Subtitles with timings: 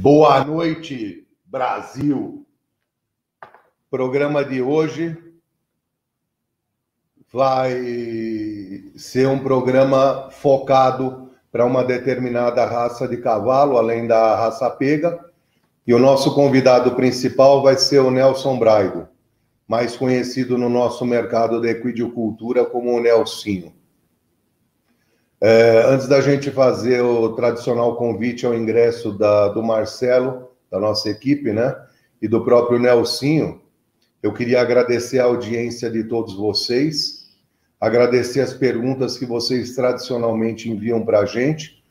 [0.00, 2.46] Boa noite, Brasil.
[3.90, 5.18] programa de hoje
[7.32, 7.72] vai
[8.96, 15.18] ser um programa focado para uma determinada raça de cavalo, além da raça pega.
[15.84, 19.08] E o nosso convidado principal vai ser o Nelson Braido,
[19.66, 23.74] mais conhecido no nosso mercado da equidicultura como o Nelsinho.
[25.40, 31.08] É, antes da gente fazer o tradicional convite ao ingresso da, do Marcelo, da nossa
[31.08, 31.76] equipe, né?
[32.20, 33.60] E do próprio Nelsinho,
[34.20, 37.28] eu queria agradecer a audiência de todos vocês,
[37.80, 41.84] agradecer as perguntas que vocês tradicionalmente enviam para a gente.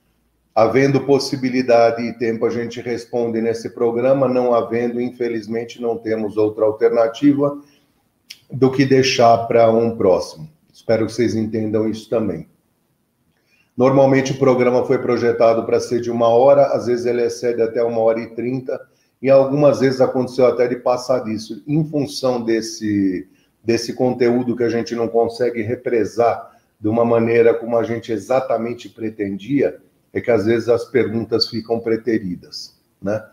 [0.53, 6.65] Havendo possibilidade e tempo, a gente responde nesse programa, não havendo, infelizmente, não temos outra
[6.65, 7.61] alternativa
[8.51, 10.49] do que deixar para um próximo.
[10.73, 12.49] Espero que vocês entendam isso também.
[13.77, 17.83] Normalmente o programa foi projetado para ser de uma hora, às vezes ele excede até
[17.83, 18.81] uma hora e trinta,
[19.21, 23.27] e algumas vezes aconteceu até de passar disso, em função desse,
[23.63, 28.89] desse conteúdo que a gente não consegue represar de uma maneira como a gente exatamente
[28.89, 29.79] pretendia,
[30.11, 33.23] é que às vezes as perguntas ficam preteridas, né?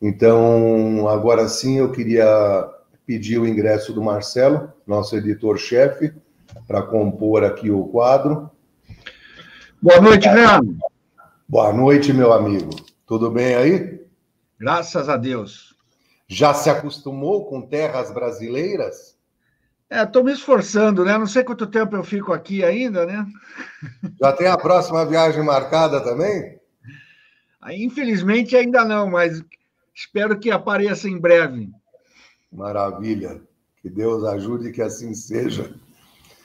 [0.00, 2.68] Então, agora sim, eu queria
[3.06, 6.12] pedir o ingresso do Marcelo, nosso editor-chefe,
[6.66, 8.50] para compor aqui o quadro.
[9.82, 10.76] Boa noite, Renan.
[11.48, 12.70] Boa noite, meu amigo.
[13.04, 14.00] Tudo bem aí?
[14.56, 15.74] Graças a Deus.
[16.28, 19.18] Já se acostumou com terras brasileiras?
[19.90, 21.18] É, estou me esforçando, né?
[21.18, 23.26] Não sei quanto tempo eu fico aqui ainda, né?
[24.20, 26.60] Já tem a próxima viagem marcada também?
[27.72, 29.42] Infelizmente ainda não, mas
[29.92, 31.68] espero que apareça em breve.
[32.52, 33.42] Maravilha.
[33.82, 35.74] Que Deus ajude que assim seja.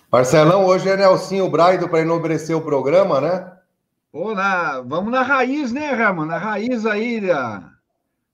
[0.10, 3.52] Marcelão, hoje é Nelsinho Braido para enobrecer o programa, né?
[4.10, 6.26] Pô, na, vamos na raiz, né, Rama?
[6.26, 7.70] Na raiz aí da,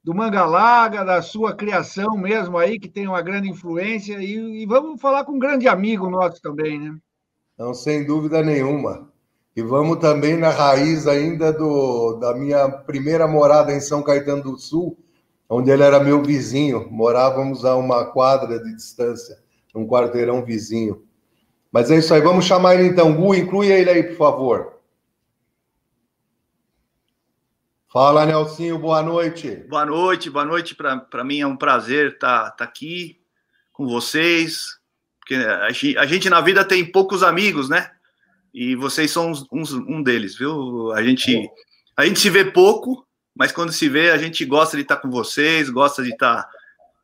[0.03, 5.01] do Mangalaga, da sua criação mesmo aí, que tem uma grande influência, e, e vamos
[5.01, 6.95] falar com um grande amigo nosso também, né?
[7.57, 9.09] Não, sem dúvida nenhuma.
[9.55, 14.59] E vamos também na raiz ainda do, da minha primeira morada em São Caetano do
[14.59, 14.95] Sul,
[15.49, 16.87] onde ele era meu vizinho.
[16.91, 19.39] Morávamos a uma quadra de distância,
[19.73, 21.01] num quarteirão vizinho.
[21.73, 23.15] Mas é isso aí, vamos chamar ele então.
[23.15, 24.79] Gu, inclui ele aí, por favor.
[27.91, 29.55] Fala, Nelsinho, boa noite.
[29.67, 30.75] Boa noite, boa noite.
[30.75, 33.19] Para mim é um prazer estar tá, tá aqui
[33.71, 34.77] com vocês,
[35.19, 37.89] porque a gente, a gente, na vida tem poucos amigos, né?
[38.53, 40.91] E vocês são uns, uns, um deles, viu?
[40.91, 41.49] A gente,
[41.97, 43.03] a gente se vê pouco,
[43.35, 46.47] mas quando se vê, a gente gosta de estar tá com vocês, gosta de estar,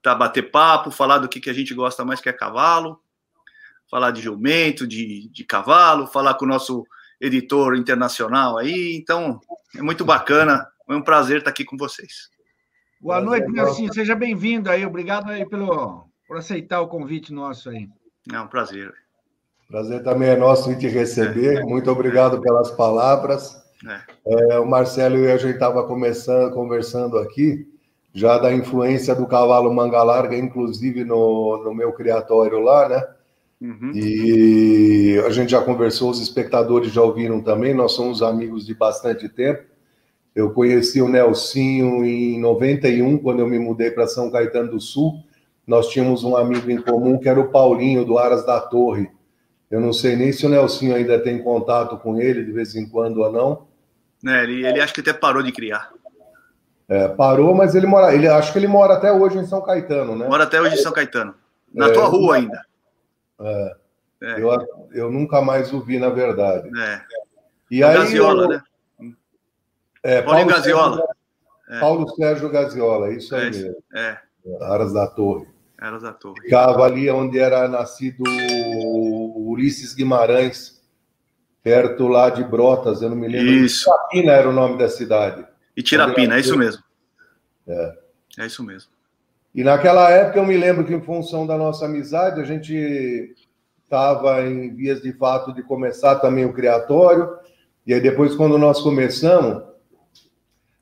[0.04, 3.02] tá, bater papo, falar do que, que a gente gosta mais que é cavalo
[3.90, 6.86] falar de jumento, de, de cavalo, falar com o nosso
[7.20, 8.96] editor internacional aí.
[8.96, 9.40] Então,
[9.76, 10.68] é muito bacana.
[10.86, 12.30] Foi um prazer estar aqui com vocês.
[13.02, 13.92] Boa noite, Nelson.
[13.92, 14.86] Seja bem-vindo aí.
[14.86, 17.88] Obrigado aí pelo, por aceitar o convite nosso aí.
[18.32, 18.94] É um prazer.
[19.68, 21.60] Prazer também é nosso te receber.
[21.60, 21.64] É.
[21.64, 23.56] Muito obrigado pelas palavras.
[23.88, 24.54] É.
[24.54, 27.68] É, o Marcelo e eu, a gente estava conversando aqui
[28.14, 33.08] já da influência do cavalo manga larga, inclusive no, no meu criatório lá, né?
[33.62, 33.92] Uhum.
[33.94, 39.28] E a gente já conversou, os espectadores já ouviram também, nós somos amigos de bastante
[39.28, 39.64] tempo.
[40.34, 45.22] Eu conheci o Nelsinho em 91, quando eu me mudei para São Caetano do Sul.
[45.68, 49.10] Nós tínhamos um amigo em comum que era o Paulinho, do Aras da Torre.
[49.70, 52.88] Eu não sei nem se o Nelsinho ainda tem contato com ele de vez em
[52.88, 53.68] quando ou não.
[54.26, 55.92] É, ele, ele acho que até parou de criar.
[56.88, 58.16] É, parou, mas ele mora.
[58.16, 60.28] Ele acho que ele mora até hoje em São Caetano, né?
[60.28, 61.36] Mora até hoje em São Caetano.
[61.72, 62.66] Na é, tua rua ainda.
[63.40, 63.76] É.
[64.22, 64.42] É.
[64.42, 66.70] Eu, eu nunca mais o vi, na verdade.
[66.78, 67.02] É.
[67.72, 68.50] E aí, Gaziola, eu...
[68.50, 68.64] né?
[70.04, 70.98] É, Paulo Gaziola.
[70.98, 71.16] Sérgio,
[71.70, 71.80] é.
[71.80, 73.84] Paulo Sérgio Gaziola, isso aí é, mesmo.
[73.94, 74.18] É.
[74.62, 75.48] Aras da Torre.
[75.78, 76.42] Aras da Torre.
[76.42, 78.24] Ficava ali onde era nascido
[79.36, 80.82] Ulisses Guimarães,
[81.64, 83.52] perto lá de Brotas, eu não me lembro.
[83.52, 83.84] Isso.
[83.86, 85.46] Tirapina era o nome da cidade.
[85.76, 86.84] E Tirapina, é isso mesmo.
[87.68, 87.98] É.
[88.40, 88.92] É isso mesmo.
[89.54, 93.36] E naquela época eu me lembro que, em função da nossa amizade, a gente
[93.84, 97.30] estava em vias de fato de começar também o criatório.
[97.86, 99.64] E aí, depois, quando nós começamos,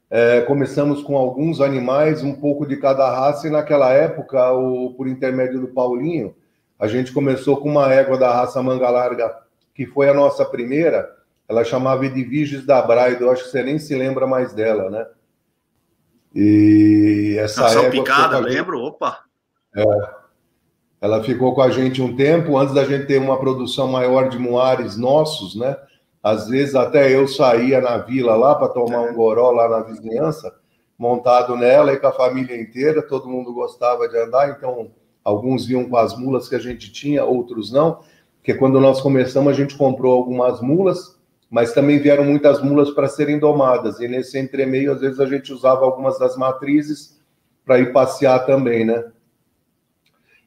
[0.09, 5.07] é, começamos com alguns animais, um pouco de cada raça, e naquela época, o, por
[5.07, 6.35] intermédio do Paulinho,
[6.77, 9.37] a gente começou com uma égua da raça manga larga,
[9.73, 11.09] que foi a nossa primeira.
[11.47, 15.07] Ela chamava Edviges da Braido, eu acho que você nem se lembra mais dela, né?
[16.39, 19.21] E essa Nação picada, lembro, opa.
[19.75, 19.83] É,
[21.01, 24.37] ela ficou com a gente um tempo, antes da gente ter uma produção maior de
[24.37, 25.75] moares nossos, né?
[26.21, 30.53] Às vezes até eu saía na vila lá para tomar um goró lá na vizinhança,
[30.95, 34.91] montado nela e com a família inteira, todo mundo gostava de andar, então
[35.23, 38.01] alguns iam com as mulas que a gente tinha, outros não,
[38.37, 41.16] porque quando nós começamos a gente comprou algumas mulas,
[41.49, 45.51] mas também vieram muitas mulas para serem domadas, e nesse entremeio às vezes a gente
[45.53, 47.19] usava algumas das matrizes
[47.65, 49.05] para ir passear também, né?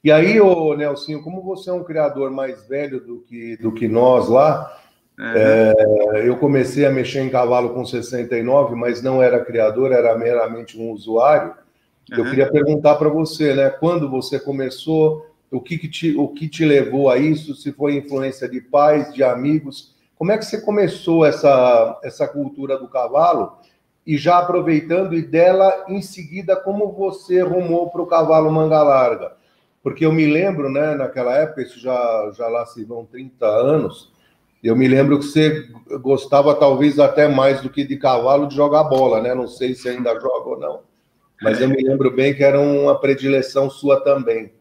[0.02, 3.86] E aí, ô Nelsinho, como você é um criador mais velho do que, do que
[3.86, 4.74] nós lá,
[5.18, 10.78] é, eu comecei a mexer em cavalo com 69, mas não era criador, era meramente
[10.78, 11.54] um usuário.
[12.10, 12.18] Uhum.
[12.18, 13.68] Eu queria perguntar para você, né?
[13.68, 17.54] Quando você começou, o que, que, te, o que te levou a isso?
[17.54, 19.94] Se foi influência de pais, de amigos?
[20.20, 23.56] Como é que você começou essa, essa cultura do cavalo?
[24.06, 29.32] E já aproveitando, e dela em seguida, como você rumou para o cavalo manga larga?
[29.82, 34.12] Porque eu me lembro, né, naquela época, isso já, já lá se vão 30 anos,
[34.62, 35.66] eu me lembro que você
[36.02, 39.34] gostava talvez até mais do que de cavalo de jogar bola, né?
[39.34, 40.82] Não sei se ainda joga ou não,
[41.40, 44.52] mas eu me lembro bem que era uma predileção sua também.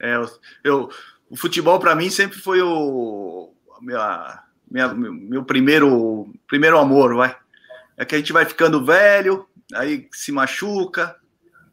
[0.00, 0.14] É,
[0.62, 0.88] eu,
[1.28, 7.36] o futebol para mim sempre foi o minha, minha, meu primeiro primeiro amor, vai.
[7.96, 11.14] É que a gente vai ficando velho, aí se machuca,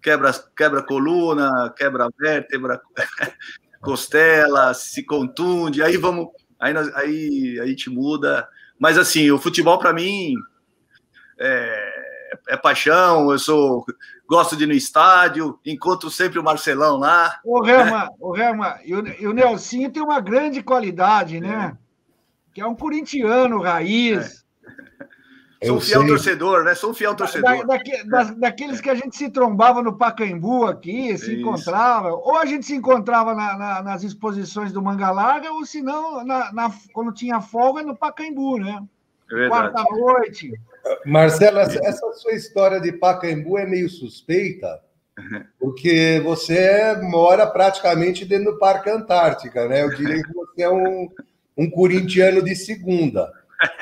[0.01, 2.81] quebra quebra coluna, quebra vértebra,
[3.81, 6.27] costela, se contunde, aí vamos
[6.59, 8.47] aí, nós, aí a gente muda.
[8.77, 10.35] Mas assim, o futebol para mim
[11.39, 12.09] é,
[12.49, 13.31] é, paixão.
[13.31, 13.85] Eu sou
[14.27, 17.39] gosto de ir no estádio, encontro sempre o Marcelão lá.
[17.43, 18.09] O Rema, né?
[18.19, 21.75] o Rema e o, e o Nelsinho tem uma grande qualidade, né?
[21.75, 21.88] É.
[22.59, 24.43] Que é um corintiano raiz.
[25.61, 25.67] É.
[25.67, 26.09] Sou um fiel sei.
[26.09, 26.75] torcedor, né?
[26.75, 27.65] Sou um fiel torcedor.
[27.65, 31.41] Da, da, daqueles que a gente se trombava no Pacaembu aqui, se Isso.
[31.41, 35.81] encontrava, ou a gente se encontrava na, na, nas exposições do Manga Larga, ou se
[35.81, 38.83] não, na, quando tinha folga, no Pacaembu, né?
[39.31, 40.51] É Quarta-noite.
[41.05, 44.81] Marcelo, essa, essa, sua história de Pacaembu é meio suspeita,
[45.57, 49.83] porque você mora praticamente dentro do Parque Antártica, né?
[49.83, 51.09] Eu diria que você é um,
[51.59, 53.29] um corintiano de segunda.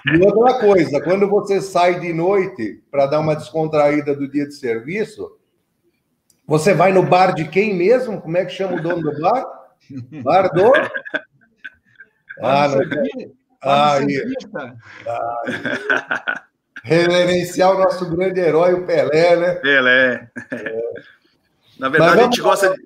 [0.08, 4.56] E outra coisa, quando você sai de noite para dar uma descontraída do dia de
[4.56, 5.38] serviço,
[6.48, 8.20] você vai no bar de quem mesmo?
[8.20, 9.46] Como é que chama o dono do bar?
[10.24, 10.74] Bar do?
[12.42, 13.38] Ah, não.
[13.62, 13.98] Ah,
[15.08, 16.44] ah,
[16.84, 19.56] reverenciar o nosso grande herói, o Pelé, né?
[19.56, 20.30] Pelé.
[20.52, 20.82] É.
[21.80, 22.84] Na verdade, a gente gosta de.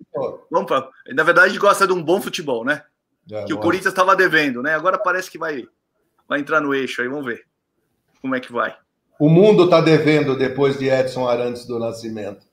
[0.49, 0.89] Vamos pra...
[1.13, 2.83] Na verdade, a gente gosta de um bom futebol, né?
[3.29, 4.73] É, que o Corinthians estava devendo, né?
[4.73, 5.67] Agora parece que vai
[6.27, 7.45] vai entrar no eixo aí, vamos ver
[8.21, 8.75] como é que vai.
[9.19, 12.45] O mundo está devendo depois de Edson Arantes do Nascimento.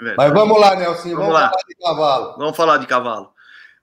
[0.00, 1.50] É Mas vamos lá, Nelson, vamos, vamos lá.
[1.50, 2.38] falar de cavalo.
[2.38, 3.36] Vamos falar de cavalo.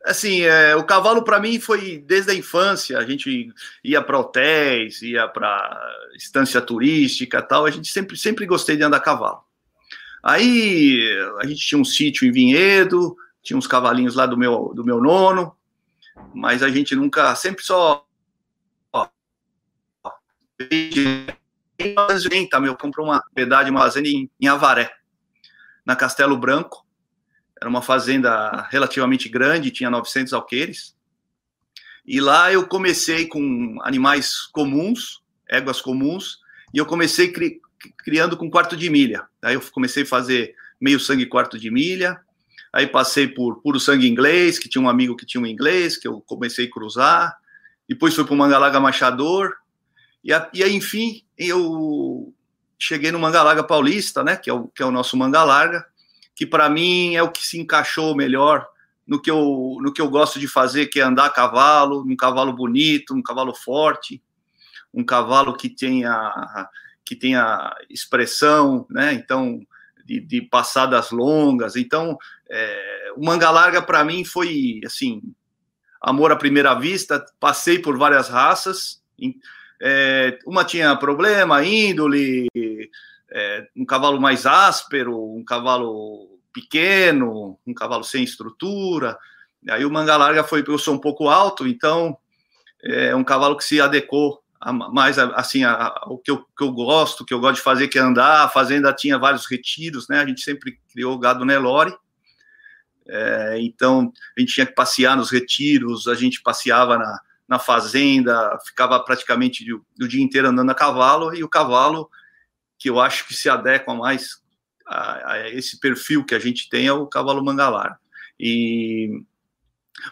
[0.06, 2.98] Assim, é, o cavalo para mim foi desde a infância.
[2.98, 3.54] A gente
[3.84, 5.80] ia para hotéis, ia para
[6.16, 7.66] estância turística tal.
[7.66, 9.40] A gente sempre, sempre gostei de andar a cavalo.
[10.22, 11.02] Aí
[11.42, 15.02] a gente tinha um sítio em Vinhedo, tinha uns cavalinhos lá do meu, do meu
[15.02, 15.56] nono,
[16.34, 18.06] mas a gente nunca, sempre só
[22.50, 24.92] tá, meu, comprou uma propriedade, uma fazenda em, em Avaré,
[25.86, 26.86] na Castelo Branco.
[27.60, 30.96] Era uma fazenda relativamente grande, tinha 900 alqueires.
[32.06, 36.40] E lá eu comecei com animais comuns, éguas comuns,
[36.74, 37.62] e eu comecei cri,
[37.98, 39.26] criando com quarto de milha.
[39.42, 42.20] Aí eu comecei a fazer meio sangue quarto de milha,
[42.74, 46.08] aí passei por puro sangue inglês, que tinha um amigo que tinha um inglês, que
[46.08, 47.38] eu comecei a cruzar,
[47.88, 49.54] depois fui para o Mangalaga Machador,
[50.24, 52.34] e, a, e aí, enfim, eu
[52.80, 55.86] cheguei no Manga Larga Paulista, né, que é o, que é o nosso Manga Larga,
[56.36, 58.68] que para mim é o que se encaixou melhor
[59.06, 62.16] no que, eu, no que eu gosto de fazer, que é andar a cavalo, um
[62.16, 64.22] cavalo bonito, um cavalo forte,
[64.94, 66.68] um cavalo que tenha,
[67.06, 69.62] que tenha expressão, né, então,
[70.06, 71.76] de, de passadas longas.
[71.76, 72.18] Então,
[72.56, 75.24] é, o Manga Larga para mim foi, assim,
[76.00, 79.02] amor à primeira vista, passei por várias raças,
[79.82, 82.48] é, uma tinha problema, índole,
[83.32, 89.18] é, um cavalo mais áspero, um cavalo pequeno, um cavalo sem estrutura.
[89.68, 92.16] Aí o manga larga foi, eu sou um pouco alto, então
[92.84, 94.44] é um cavalo que se adequou
[94.92, 98.44] mais assim ao que que eu gosto, que eu gosto de fazer, que é andar.
[98.44, 100.20] A fazenda tinha vários retiros, né?
[100.20, 101.94] A gente sempre criou gado Nelore.
[103.08, 108.58] É, então a gente tinha que passear nos retiros, a gente passeava na, na fazenda,
[108.66, 112.10] ficava praticamente o, dia inteiro andando a cavalo, e o cavalo
[112.78, 114.42] que eu acho que se adequa mais
[114.86, 118.00] a, a esse perfil que a gente tem é o cavalo mangalar.
[118.40, 119.24] E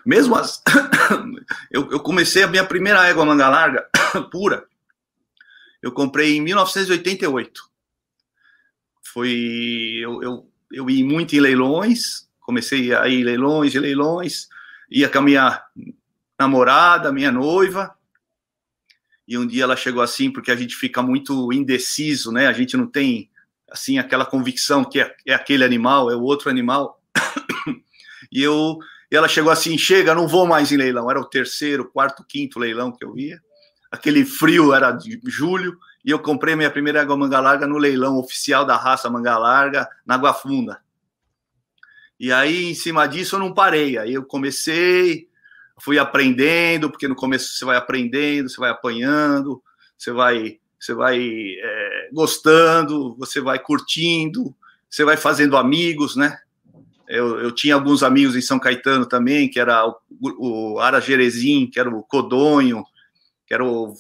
[0.05, 0.62] mesmo as,
[1.71, 3.89] eu, eu, comecei a minha primeira égua manga larga
[4.31, 4.65] pura,
[5.81, 7.62] eu comprei em 1988.
[9.01, 14.50] foi eu, eu, eu ia muito em leilões, comecei a ir leilões e leilões,
[14.89, 15.63] ia com a minha
[16.38, 17.95] namorada, minha noiva,
[19.31, 22.48] e um dia ela chegou assim, porque a gente fica muito indeciso, né?
[22.48, 23.29] A gente não tem,
[23.69, 27.01] assim, aquela convicção que é, é aquele animal, é o outro animal.
[28.29, 28.77] e eu,
[29.10, 31.10] e ela chegou assim, chega, não vou mais em leilão.
[31.10, 33.41] Era o terceiro, quarto, quinto leilão que eu ia.
[33.89, 38.65] Aquele frio era de julho, e eu comprei minha primeira manga larga no leilão oficial
[38.65, 40.81] da raça manga larga, na Água Funda.
[42.21, 43.97] E aí, em cima disso, eu não parei.
[43.97, 45.27] Aí eu comecei,
[45.79, 49.59] fui aprendendo, porque no começo você vai aprendendo, você vai apanhando,
[49.97, 54.55] você vai, você vai é, gostando, você vai curtindo,
[54.87, 56.37] você vai fazendo amigos, né?
[57.07, 61.65] Eu, eu tinha alguns amigos em São Caetano também, que era o, o Ara Jerezim,
[61.65, 62.85] que era o Codonho,
[63.47, 63.95] que era o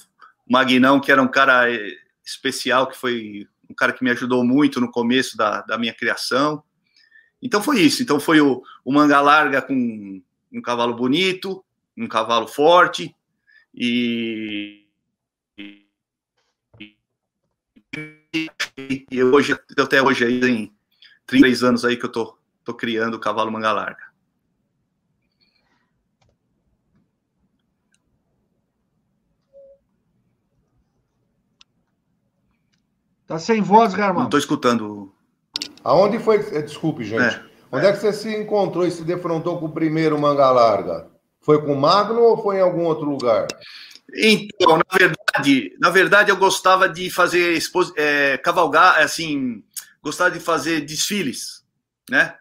[0.47, 1.79] Magnão, que era um cara é,
[2.23, 6.63] especial, que foi um cara que me ajudou muito no começo da, da minha criação.
[7.41, 8.03] Então foi isso.
[8.03, 10.21] Então foi o, o manga larga com
[10.51, 11.63] um cavalo bonito,
[11.97, 13.15] um cavalo forte
[13.73, 14.85] e,
[19.09, 20.73] e hoje até hoje aí em
[21.25, 24.11] 33 anos aí que eu tô, tô criando o cavalo manga larga.
[33.25, 34.23] Tá sem voz, Garmão.
[34.23, 35.13] Não tô escutando.
[35.83, 36.39] Aonde foi?
[36.61, 37.35] Desculpe, gente.
[37.35, 37.43] É.
[37.71, 41.07] Onde é que você se encontrou e se defrontou com o primeiro manga larga?
[41.39, 43.47] Foi com o Magno ou foi em algum outro lugar?
[44.13, 47.57] Então, na verdade, na verdade eu gostava de fazer
[47.95, 49.63] é, cavalgar, assim,
[50.03, 51.63] gostava de fazer desfiles,
[52.09, 52.35] né?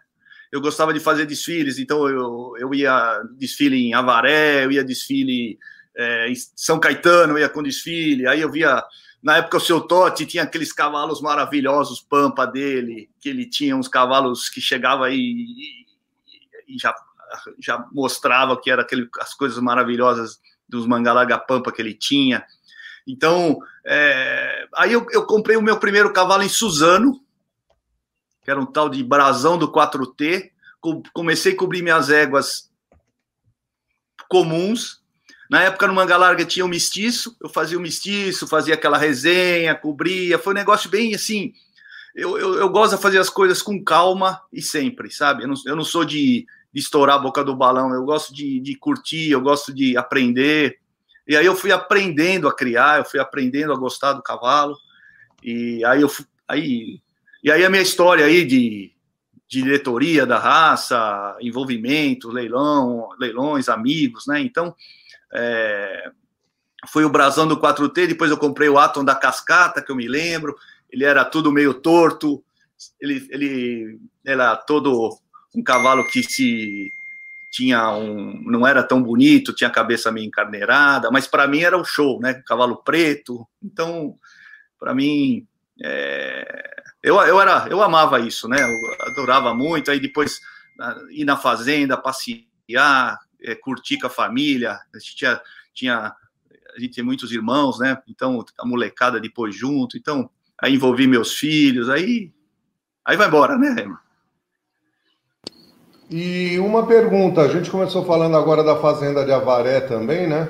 [0.51, 5.57] Eu gostava de fazer desfiles, então eu, eu ia desfile em Avaré, eu ia desfile
[5.95, 8.83] é, em São Caetano, eu ia com desfile, aí eu via
[9.21, 13.87] na época o seu Totti tinha aqueles cavalos maravilhosos, pampa dele, que ele tinha uns
[13.87, 16.93] cavalos que chegava aí e, e já
[17.59, 22.45] já mostrava que era aquele, as coisas maravilhosas dos Mangalaga Pampa que ele tinha.
[23.05, 27.21] Então, é, aí eu, eu, comprei o meu primeiro cavalo em Suzano,
[28.43, 30.51] que era um tal de brasão do 4T.
[31.13, 32.71] Comecei a cobrir minhas éguas
[34.29, 35.00] comuns.
[35.51, 39.75] Na época, no Manga Larga tinha o um eu fazia o um fazia aquela resenha,
[39.75, 40.39] cobria.
[40.39, 41.53] Foi um negócio bem assim.
[42.15, 45.43] Eu, eu, eu gosto de fazer as coisas com calma e sempre, sabe?
[45.43, 48.59] Eu não, eu não sou de de estourar a boca do balão, eu gosto de,
[48.59, 50.79] de curtir, eu gosto de aprender.
[51.27, 54.77] E aí eu fui aprendendo a criar, eu fui aprendendo a gostar do cavalo.
[55.43, 56.11] E aí eu
[56.47, 57.01] aí
[57.43, 58.93] e aí a minha história aí de,
[59.47, 64.39] de diretoria da raça, envolvimento, leilão, leilões, amigos, né?
[64.39, 64.73] Então,
[65.33, 66.11] é,
[66.89, 70.07] foi o brasão do 4T, depois eu comprei o Atom da Cascata, que eu me
[70.07, 70.55] lembro,
[70.89, 72.43] ele era tudo meio torto,
[72.99, 75.17] ele, ele era todo
[75.55, 76.91] um cavalo que se
[77.51, 81.77] tinha um não era tão bonito, tinha a cabeça meio encarneirada, mas para mim era
[81.77, 82.41] o um show, né?
[82.45, 83.45] Cavalo preto.
[83.61, 84.15] Então,
[84.79, 85.45] para mim,
[85.83, 86.71] é...
[87.03, 88.57] eu, eu era eu amava isso, né?
[88.57, 89.91] Eu adorava muito.
[89.91, 90.39] Aí depois
[91.11, 94.79] ir na fazenda, passear, é, curtir com a família.
[94.93, 95.41] A gente tinha,
[95.73, 96.15] tinha
[96.75, 97.97] a gente tem muitos irmãos, né?
[98.07, 99.97] Então a molecada depois junto.
[99.97, 101.89] Então aí envolvi meus filhos.
[101.89, 102.31] Aí
[103.05, 103.87] aí vai embora, né?
[106.09, 110.49] E uma pergunta, a gente começou falando agora da fazenda de Avaré também, né?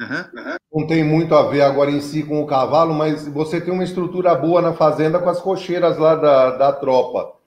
[0.00, 0.56] Uhum, uhum.
[0.74, 3.84] Não tem muito a ver agora em si com o cavalo, mas você tem uma
[3.84, 7.41] estrutura boa na fazenda com as cocheiras lá da, da tropa.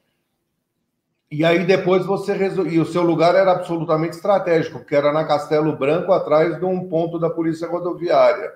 [1.35, 2.73] E aí depois você resolveu.
[2.73, 6.87] E o seu lugar era absolutamente estratégico, porque era na Castelo Branco, atrás de um
[6.87, 8.51] ponto da Polícia Rodoviária.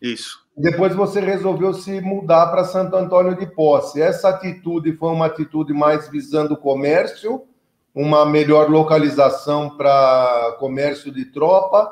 [0.00, 0.38] Isso.
[0.56, 4.00] Depois você resolveu se mudar para Santo Antônio de Posse.
[4.00, 7.42] Essa atitude foi uma atitude mais visando o comércio
[7.94, 11.90] uma melhor localização para comércio de tropa?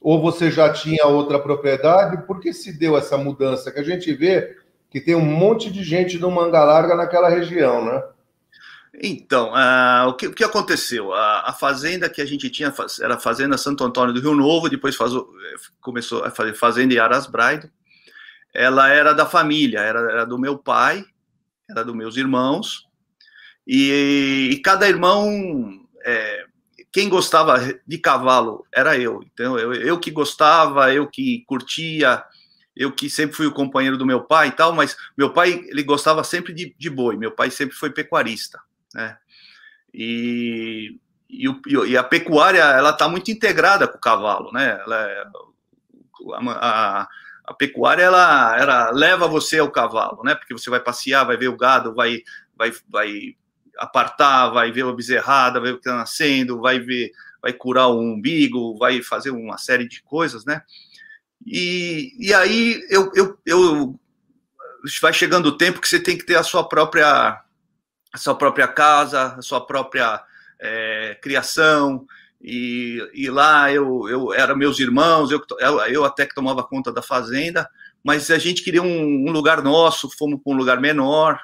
[0.00, 2.26] Ou você já tinha outra propriedade?
[2.26, 3.72] Por que se deu essa mudança?
[3.72, 4.56] Que a gente vê
[4.90, 8.02] que tem um monte de gente do Manga Larga naquela região, né?
[9.02, 11.12] Então, uh, o, que, o, que, aconteceu?
[11.12, 12.72] A, a, fazenda que a gente tinha
[13.02, 15.12] era a Fazenda Santo Antônio do Rio Novo, depois faz,
[15.80, 17.70] começou a fazer Fazenda Aras Braido.
[18.54, 21.04] Ela era da família, era, era do meu pai,
[21.68, 22.86] era dos meus irmãos,
[23.66, 26.46] e, e cada irmão, é,
[26.90, 29.22] quem gostava de cavalo era eu.
[29.24, 32.24] Então, eu, eu que gostava, eu que curtia,
[32.76, 35.82] eu que sempre fui o companheiro do meu pai e tal, mas meu pai, ele
[35.82, 38.60] gostava sempre de, de boi, meu pai sempre foi pecuarista,
[38.96, 39.16] né?
[39.94, 40.98] E,
[41.30, 41.46] e,
[41.86, 44.80] e a pecuária, ela está muito integrada com o cavalo, né?
[44.84, 45.24] Ela, é,
[46.34, 47.08] a, a,
[47.44, 50.34] a pecuária, ela, ela leva você ao cavalo, né?
[50.34, 52.22] Porque você vai passear, vai ver o gado, vai
[52.56, 53.36] vai, vai
[53.78, 57.12] apartar, vai ver a bezerrada, vai ver o que está nascendo, vai ver,
[57.42, 60.62] vai curar o umbigo, vai fazer uma série de coisas, né?
[61.44, 64.00] E, e aí eu, eu, eu
[65.00, 67.40] vai chegando o tempo que você tem que ter a sua própria
[68.12, 70.22] a sua própria casa, a sua própria
[70.60, 72.06] é, criação,
[72.40, 75.42] e, e, lá eu, eu era meus irmãos, eu,
[75.88, 77.68] eu até que tomava conta da fazenda,
[78.04, 81.40] mas a gente queria um, um lugar nosso, fomos para um lugar menor,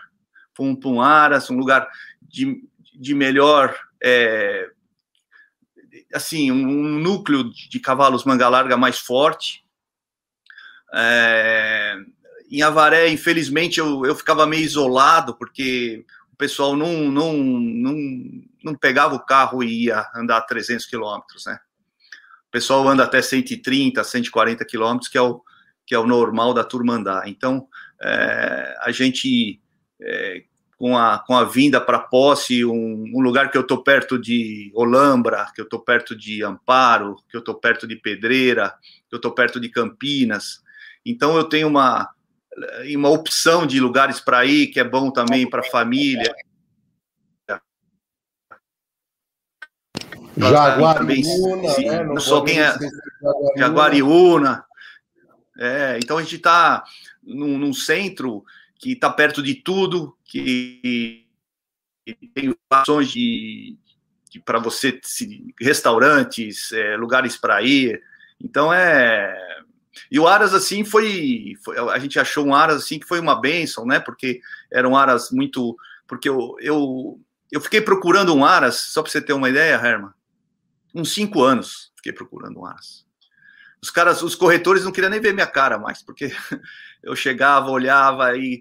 [0.54, 1.88] fomos para um Aras, um lugar
[2.20, 2.62] de,
[2.94, 4.70] de melhor, é,
[6.14, 9.64] assim, um núcleo de cavalos manga larga mais forte.
[10.94, 11.96] É,
[12.50, 17.96] em Avaré, infelizmente, eu, eu ficava meio isolado, porque o pessoal não, não, não,
[18.64, 21.58] não pegava o carro e ia andar 300 quilômetros, né?
[22.48, 25.42] O pessoal anda até 130, 140 quilômetros, que é o,
[25.86, 27.28] que é o normal da turma andar.
[27.28, 27.66] Então,
[28.02, 29.60] é, a gente
[30.00, 30.44] é,
[30.82, 34.72] com a, com a vinda para posse, um, um, lugar que eu estou perto de
[34.74, 38.74] Olambra, que eu estou perto de Amparo, que eu estou perto de Pedreira,
[39.08, 40.60] que eu estou perto de Campinas.
[41.06, 42.10] Então eu tenho uma,
[42.96, 46.34] uma opção de lugares para ir, que é bom também para a família.
[50.36, 52.04] Jaguariúna, né?
[52.04, 52.76] Não só tem a
[53.56, 54.64] Jaguariúna.
[55.58, 56.82] É, então a gente está
[57.22, 58.44] num, num centro
[58.76, 61.26] que está perto de tudo, que
[62.34, 63.76] tem ações de,
[64.30, 64.98] de para você
[65.60, 68.02] restaurantes, é, lugares para ir.
[68.40, 69.36] Então é
[70.10, 73.40] e o Aras assim foi, foi, a gente achou um Aras assim que foi uma
[73.40, 74.00] benção, né?
[74.00, 77.20] Porque eram Aras muito porque eu, eu
[77.50, 80.12] eu fiquei procurando um Aras só para você ter uma ideia, Herman,
[80.94, 83.06] uns cinco anos fiquei procurando um Aras.
[83.80, 86.30] Os caras, os corretores não queriam nem ver minha cara mais, porque
[87.02, 88.60] eu chegava, olhava e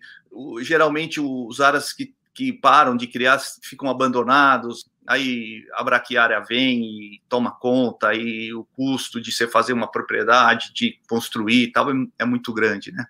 [0.62, 7.22] geralmente os aras que, que param de criar ficam abandonados, aí a braquiária vem e
[7.28, 11.94] toma conta, e o custo de você fazer uma propriedade, de construir e tal, é,
[12.20, 13.06] é muito grande, né?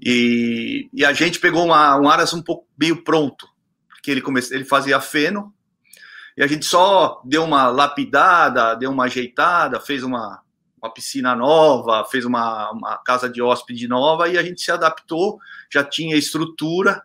[0.00, 3.46] E, e a gente pegou uma, um aras um pouco meio pronto,
[3.88, 5.54] porque ele, come, ele fazia feno,
[6.36, 10.42] e a gente só deu uma lapidada, deu uma ajeitada, fez uma,
[10.82, 15.38] uma piscina nova, fez uma, uma casa de hóspede nova e a gente se adaptou,
[15.70, 17.02] já tinha estrutura.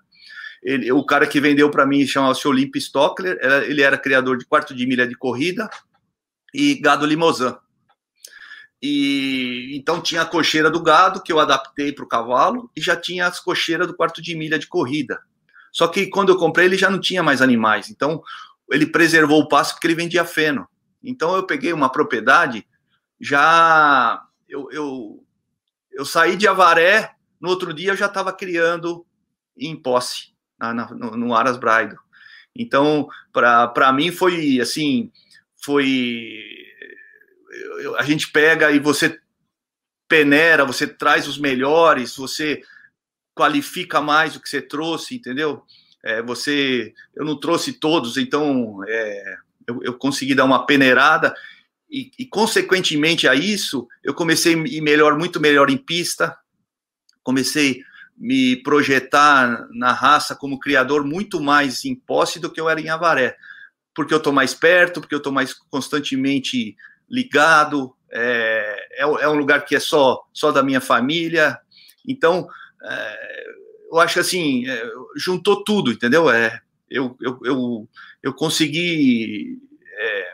[0.68, 4.76] Ele, o cara que vendeu para mim chamava-se Olympia Stockler, ele era criador de quarto
[4.76, 5.70] de milha de corrida
[6.54, 7.56] e gado limousin.
[8.82, 12.98] E então tinha a cocheira do gado que eu adaptei para o cavalo e já
[12.98, 15.18] tinha as cocheiras do quarto de milha de corrida.
[15.72, 18.22] Só que quando eu comprei ele já não tinha mais animais, então
[18.70, 20.68] ele preservou o pasto porque ele vendia feno.
[21.02, 22.68] Então eu peguei uma propriedade
[23.22, 25.24] já eu, eu,
[25.94, 29.06] eu saí de Avaré, no outro dia eu já estava criando
[29.58, 31.98] em posse, na, na, no, Aras Braido.
[32.56, 35.12] Então, para mim foi assim,
[35.64, 36.56] foi
[37.98, 39.20] a gente pega e você
[40.08, 42.62] peneira, você traz os melhores, você
[43.36, 45.64] qualifica mais o que você trouxe, entendeu?
[46.04, 51.36] É, você, eu não trouxe todos, então é, eu, eu consegui dar uma peneirada
[51.90, 56.38] e, e, consequentemente a isso, eu comecei a ir melhor, muito melhor em pista,
[57.24, 57.82] comecei
[58.18, 62.90] me projetar na raça como criador muito mais em posse do que eu era em
[62.90, 63.38] Avaré,
[63.94, 66.76] porque eu estou mais perto, porque eu estou mais constantemente
[67.10, 71.60] ligado, é, é, é, um lugar que é só, só da minha família,
[72.08, 72.48] então
[72.84, 73.46] é,
[73.92, 74.84] eu acho assim, é,
[75.16, 76.30] juntou tudo, entendeu?
[76.30, 77.90] É, eu, eu, eu,
[78.24, 79.60] eu consegui
[79.98, 80.34] é,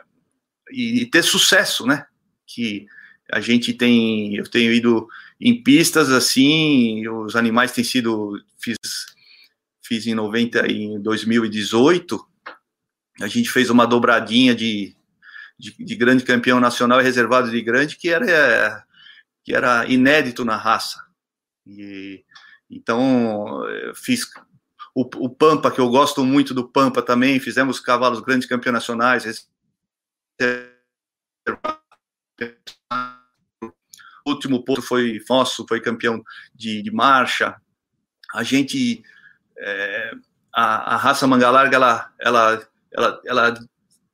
[0.70, 2.06] e, ter sucesso, né?
[2.46, 2.86] Que
[3.30, 5.08] a gente tem, eu tenho ido
[5.40, 8.76] em pistas assim, os animais têm sido, fiz,
[9.82, 12.26] fiz em 90, em 2018,
[13.20, 14.96] a gente fez uma dobradinha de,
[15.58, 18.84] de, de grande campeão nacional e reservado de grande que era,
[19.44, 21.04] que era inédito na raça.
[21.66, 22.24] E,
[22.70, 23.62] então,
[23.94, 24.28] fiz
[24.94, 29.48] o, o, Pampa, que eu gosto muito do Pampa também, fizemos cavalos grandes campeões nacionais,
[34.26, 36.22] último ponto foi nosso, foi campeão
[36.54, 37.56] de, de marcha.
[38.34, 39.02] A gente,
[39.58, 40.12] é,
[40.54, 43.54] a, a, raça manga larga, ela, ela, ela, ela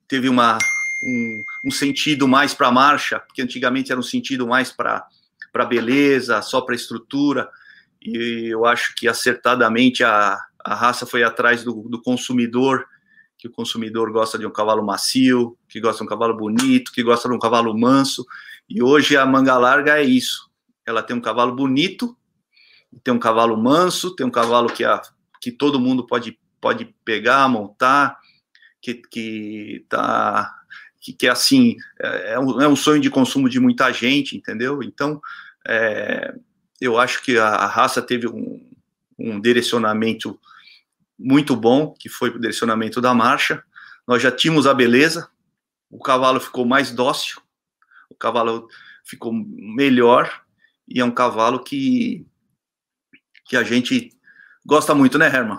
[0.08, 0.58] teve uma,
[1.04, 5.06] um, um sentido mais para marcha, porque antigamente era um sentido mais para
[5.52, 7.48] para beleza, só para estrutura.
[8.00, 12.86] E eu acho que acertadamente a, a raça foi atrás do, do consumidor
[13.40, 17.02] que o consumidor gosta de um cavalo macio, que gosta de um cavalo bonito, que
[17.02, 18.24] gosta de um cavalo manso.
[18.70, 20.48] E hoje a manga larga é isso.
[20.86, 22.16] Ela tem um cavalo bonito,
[23.02, 25.02] tem um cavalo manso, tem um cavalo que, a,
[25.40, 28.18] que todo mundo pode pode pegar, montar,
[28.80, 30.54] que, que tá
[31.00, 34.36] que, que é assim, é, é um, é um, sonho de consumo de muita gente,
[34.36, 34.82] entendeu?
[34.82, 35.18] Então,
[35.66, 36.34] é,
[36.78, 38.70] eu acho que a, a raça teve um,
[39.18, 40.38] um, direcionamento
[41.18, 43.64] muito bom, que foi o direcionamento da marcha.
[44.06, 45.30] Nós já tínhamos a beleza,
[45.90, 47.40] o cavalo ficou mais dócil,
[48.10, 48.68] o cavalo
[49.04, 50.30] ficou melhor,
[50.88, 52.26] e é um cavalo que,
[53.46, 54.10] que a gente
[54.66, 55.58] gosta muito, né, Herman?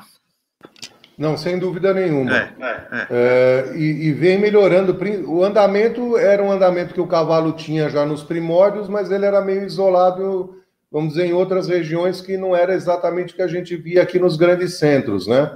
[1.17, 2.35] Não, sem dúvida nenhuma.
[2.35, 3.07] É, é, é.
[3.11, 4.97] é, e, e, vem melhorando.
[5.27, 9.39] O andamento era um andamento que o cavalo tinha já nos primórdios, mas ele era
[9.39, 13.75] meio isolado, vamos dizer, em outras regiões que não era exatamente o que a gente
[13.75, 15.55] via aqui nos grandes centros, né?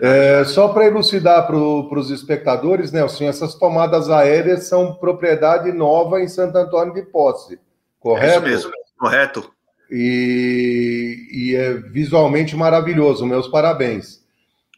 [0.00, 6.26] É, só para elucidar para os espectadores, Nelson, essas tomadas aéreas são propriedade nova em
[6.26, 7.60] Santo Antônio de Posse,
[8.00, 8.46] correto?
[8.46, 9.52] É isso mesmo, correto.
[9.88, 14.24] E, e é visualmente maravilhoso, meus parabéns.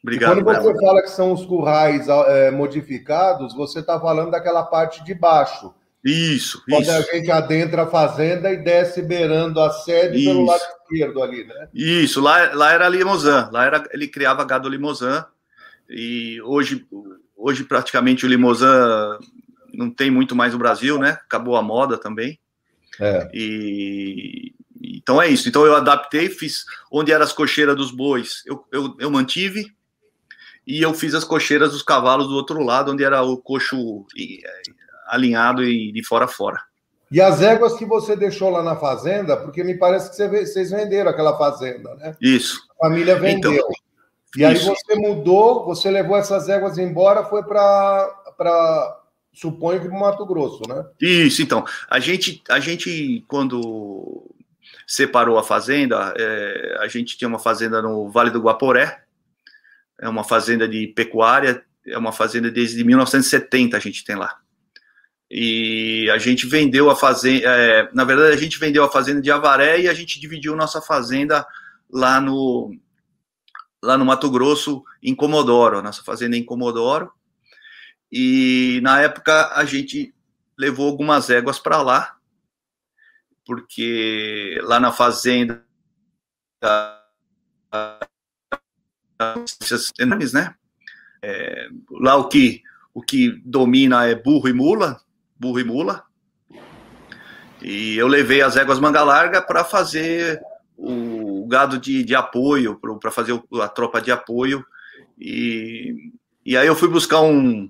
[0.03, 0.41] Obrigado.
[0.41, 5.03] E quando você fala que são os currais é, modificados, você está falando daquela parte
[5.05, 5.75] de baixo.
[6.05, 6.93] Isso, quando isso.
[6.93, 10.31] a gente adentra a fazenda e desce beirando a sede isso.
[10.31, 11.69] pelo lado esquerdo ali, né?
[11.75, 15.23] Isso, lá, lá era Limousin, lá era, ele criava gado Limousin,
[15.89, 16.87] e hoje,
[17.37, 18.65] hoje praticamente o Limousin
[19.75, 21.11] não tem muito mais no Brasil, né?
[21.11, 22.39] Acabou a moda também.
[23.01, 23.29] É.
[23.33, 25.49] E então é isso.
[25.49, 29.75] Então eu adaptei, fiz onde eram as cocheiras dos bois, eu, eu, eu mantive,
[30.67, 34.07] e eu fiz as cocheiras dos cavalos do outro lado, onde era o coxo
[35.09, 36.61] alinhado e de fora a fora.
[37.11, 41.11] E as éguas que você deixou lá na fazenda, porque me parece que vocês venderam
[41.11, 42.15] aquela fazenda, né?
[42.21, 42.61] Isso.
[42.79, 43.53] A família vendeu.
[43.53, 43.69] Então,
[44.37, 49.01] e aí você mudou, você levou essas éguas embora, foi para
[49.33, 50.85] suponho que para Mato Grosso, né?
[51.01, 51.65] Isso, então.
[51.89, 54.29] A gente, a gente quando
[54.87, 59.03] separou a fazenda, é, a gente tinha uma fazenda no Vale do Guaporé,
[60.01, 64.37] é uma fazenda de pecuária, é uma fazenda desde 1970 a gente tem lá.
[65.31, 69.31] E a gente vendeu a fazenda, é, na verdade a gente vendeu a fazenda de
[69.31, 71.47] Avaré e a gente dividiu nossa fazenda
[71.91, 72.75] lá no
[73.83, 77.13] lá no Mato Grosso, em Comodoro, nossa fazenda em Comodoro.
[78.11, 80.15] E na época a gente
[80.59, 82.17] levou algumas éguas para lá,
[83.45, 85.65] porque lá na fazenda
[89.99, 90.55] enormes, né?
[91.23, 92.63] É, lá o que
[92.95, 95.01] o que domina é burro e mula,
[95.39, 96.05] burro e mula.
[97.61, 100.41] E eu levei as éguas manga larga para fazer
[100.77, 104.65] o gado de, de apoio, para fazer a tropa de apoio.
[105.19, 106.13] E,
[106.45, 107.69] e aí eu fui buscar um,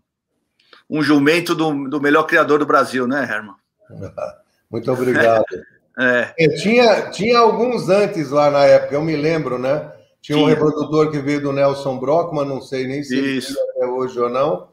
[0.88, 3.54] um jumento do, do melhor criador do Brasil, né, Herman?
[4.70, 5.44] Muito obrigado.
[6.00, 6.32] É.
[6.38, 9.90] É, tinha, tinha alguns antes lá na época, eu me lembro, né?
[10.22, 13.50] Tinha, Tinha um reprodutor que veio do Nelson Brockman, não sei nem se Isso.
[13.50, 14.67] ele até hoje ou não.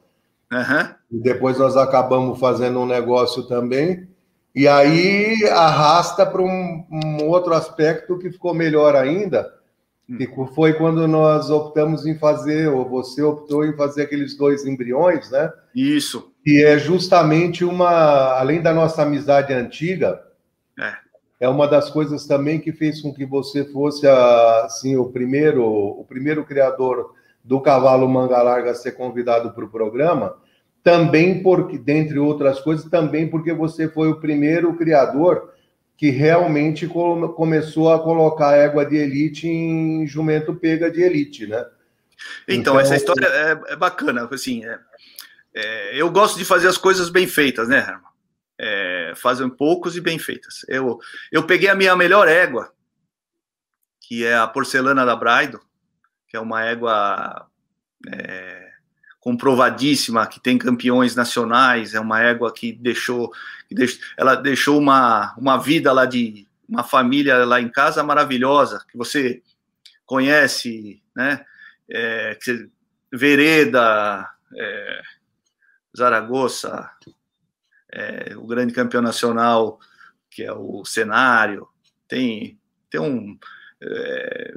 [0.51, 0.95] Uhum.
[1.11, 4.07] E depois nós acabamos fazendo um negócio também.
[4.53, 9.53] E aí arrasta para um, um, outro aspecto que ficou melhor ainda,
[10.09, 10.17] hum.
[10.17, 15.29] que foi quando nós optamos em fazer, ou você optou em fazer aqueles dois embriões,
[15.29, 15.51] né?
[15.75, 16.31] Isso.
[16.43, 20.21] Que é justamente uma, além da nossa amizade antiga,
[20.79, 21.05] é
[21.39, 26.05] é uma das coisas também que fez com que você fosse assim o primeiro o
[26.05, 27.13] primeiro criador
[27.45, 30.37] do cavalo manga larga ser convidado para o programa
[30.83, 35.53] também porque dentre outras coisas também porque você foi o primeiro criador
[35.97, 41.65] que realmente começou a colocar égua de elite em jumento pega de elite, né?
[42.47, 44.79] Então, então essa história é, é bacana, assim, é,
[45.53, 48.15] é, eu gosto de fazer as coisas bem feitas, né, Herman?
[48.57, 50.65] é, fazem poucos e bem feitas.
[50.67, 50.99] Eu,
[51.31, 52.73] eu peguei a minha melhor égua,
[54.01, 55.59] que é a porcelana da Braido,
[56.35, 57.47] é uma égua
[58.07, 58.71] é,
[59.19, 63.31] comprovadíssima, que tem campeões nacionais, é uma égua que deixou,
[63.67, 68.83] que deixou ela deixou uma, uma vida lá de uma família lá em casa maravilhosa,
[68.89, 69.41] que você
[70.05, 71.45] conhece, né?
[71.89, 72.69] É, que,
[73.11, 75.01] Vereda, é,
[75.97, 76.89] Zaragoza,
[77.91, 79.79] é, o grande campeão nacional,
[80.29, 81.67] que é o cenário,
[82.07, 83.37] tem, tem um.
[83.81, 84.53] É,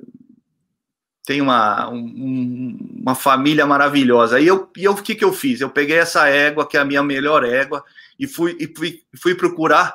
[1.28, 4.40] tem uma, um, uma família maravilhosa.
[4.40, 5.60] E eu, e eu, o que, que eu fiz?
[5.60, 7.84] Eu peguei essa égua, que é a minha melhor égua,
[8.18, 9.94] e fui, e fui, fui procurar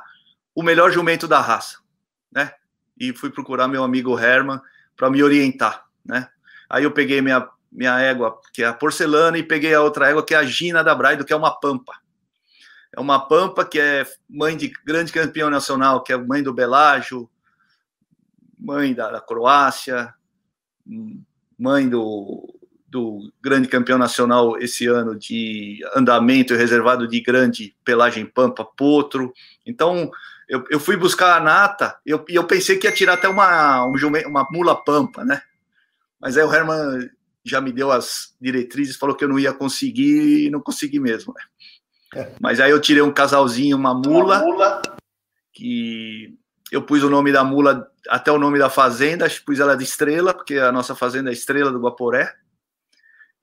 [0.54, 1.80] o melhor jumento da raça,
[2.32, 2.52] né?
[2.96, 4.62] E fui procurar meu amigo Herman
[4.96, 6.30] para me orientar, né?
[6.70, 10.24] Aí eu peguei minha, minha égua, que é a porcelana, e peguei a outra égua,
[10.24, 11.94] que é a Gina da Braido, que é uma pampa
[12.96, 17.28] é uma Pampa que é mãe de grande campeão nacional, que é mãe do Belágio,
[18.56, 20.14] mãe da, da Croácia,
[21.58, 22.54] mãe do,
[22.88, 29.34] do grande campeão nacional esse ano de andamento reservado de grande pelagem pampa, potro.
[29.66, 30.12] Então,
[30.48, 33.86] eu, eu fui buscar a nata e eu, eu pensei que ia tirar até uma,
[33.86, 35.42] uma mula pampa, né?
[36.20, 37.10] Mas aí o Herman
[37.44, 41.34] já me deu as diretrizes, falou que eu não ia conseguir e não consegui mesmo.
[41.34, 42.22] Né?
[42.22, 42.32] É.
[42.40, 44.82] Mas aí eu tirei um casalzinho, uma mula, uma mula,
[45.52, 46.38] que
[46.74, 50.34] eu pus o nome da mula, até o nome da fazenda, pus ela de estrela,
[50.34, 52.34] porque a nossa fazenda é estrela do Guaporé.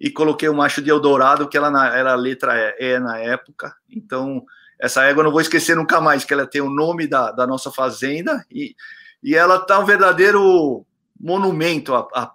[0.01, 3.73] E coloquei o macho de Eldorado, que ela era a letra E na época.
[3.89, 4.45] Então,
[4.81, 7.47] essa égua eu não vou esquecer nunca mais, que ela tem o nome da, da
[7.47, 8.75] nossa fazenda e,
[9.23, 10.85] e ela tá um verdadeiro
[11.17, 12.35] monumento a, a,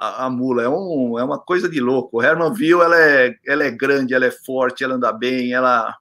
[0.00, 0.62] a, a, mula.
[0.62, 2.16] É, um, é uma coisa de louco.
[2.16, 5.94] O Herman viu, ela é, ela é grande, ela é forte, ela anda bem, ela.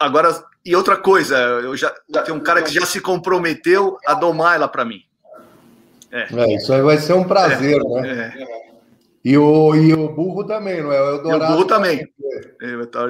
[0.00, 0.32] Agora,
[0.64, 1.90] e outra coisa, eu já
[2.24, 5.02] tem um cara que já se comprometeu a domar ela para mim.
[6.10, 6.28] É.
[6.34, 6.54] é.
[6.56, 8.34] isso aí vai ser um prazer, é, né?
[8.38, 8.62] É.
[9.24, 11.00] E, o, e o burro também, não é?
[11.00, 12.08] O, Eldorado o burro também.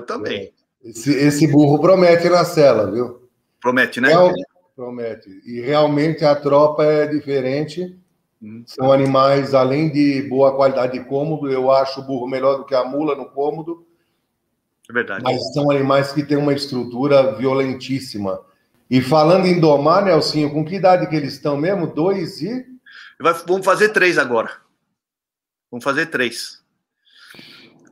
[0.06, 0.52] Também.
[0.84, 3.28] Esse, esse burro promete na cela, viu?
[3.60, 4.08] Promete, né?
[4.08, 4.32] Real,
[4.74, 5.30] promete.
[5.46, 7.98] E realmente a tropa é diferente.
[8.42, 8.64] Hum.
[8.66, 12.74] São animais, além de boa qualidade de cômodo, eu acho o burro melhor do que
[12.74, 13.86] a mula no cômodo.
[14.88, 15.22] É verdade.
[15.22, 18.40] Mas são animais que têm uma estrutura violentíssima.
[18.90, 21.86] E falando em domar, Nelsinho, com que idade que eles estão mesmo?
[21.86, 22.66] Dois e.
[23.46, 24.50] Vamos fazer três agora.
[25.70, 26.62] Vamos fazer três.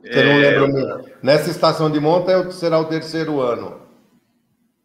[0.01, 0.25] Você é...
[0.25, 1.11] não lembra mesmo?
[1.23, 3.81] Nessa estação de monta é será o terceiro ano.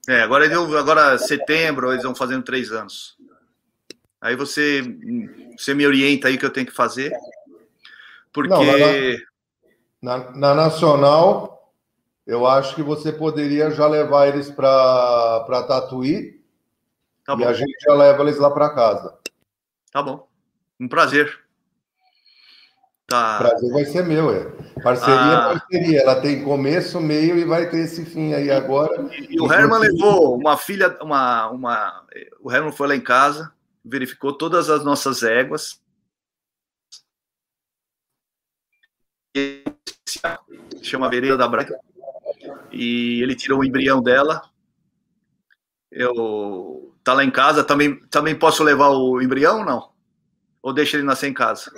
[0.08, 0.46] É, agora,
[0.78, 3.16] agora setembro, eles vão fazendo três anos.
[4.20, 4.82] Aí você,
[5.58, 7.12] você me orienta aí o que eu tenho que fazer.
[8.32, 8.48] Porque.
[8.50, 8.64] Não,
[10.02, 11.55] na, na, na, Nacional,
[12.26, 16.42] eu acho que você poderia já levar eles para Tatuí.
[17.24, 19.16] Tá e a gente já leva eles lá para casa.
[19.92, 20.28] Tá bom.
[20.78, 21.46] Um prazer.
[23.06, 23.38] Tá.
[23.38, 24.50] Prazer vai ser meu, é.
[24.82, 25.60] Parceria é ah.
[25.60, 26.00] parceria.
[26.00, 29.08] Ela tem começo, meio e vai ter esse fim aí agora.
[29.12, 32.06] E, e o Herman levou uma filha, uma, uma.
[32.40, 33.52] O Herman foi lá em casa,
[33.84, 35.80] verificou todas as nossas éguas.
[40.82, 41.78] Chama Vereda da Braga.
[42.76, 44.42] E ele tirou o embrião dela.
[45.90, 49.88] Eu tá lá em casa, também, também posso levar o embrião ou não?
[50.60, 51.70] Ou deixa ele nascer em casa?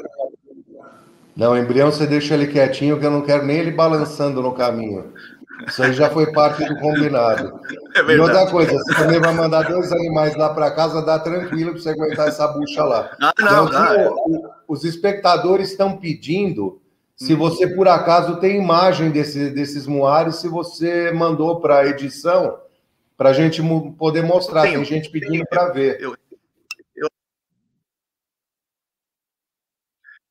[1.36, 4.54] Não, o embrião você deixa ele quietinho, que eu não quero nem ele balançando no
[4.54, 5.12] caminho.
[5.66, 7.60] Isso aí já foi parte do combinado.
[7.96, 11.72] É e outra coisa, você também vai mandar dois animais lá para casa, dá tranquilo
[11.72, 13.10] para você aguentar essa bucha lá.
[13.20, 14.50] Ah, não, então, não, é.
[14.68, 16.80] Os espectadores estão pedindo
[17.18, 17.36] se hum.
[17.36, 22.58] você por acaso tem imagem desse, desses moares, se você mandou para a edição,
[23.16, 23.60] para a gente
[23.98, 24.62] poder mostrar.
[24.62, 26.00] Tenho, tem gente pedindo para ver.
[26.00, 26.16] Eu,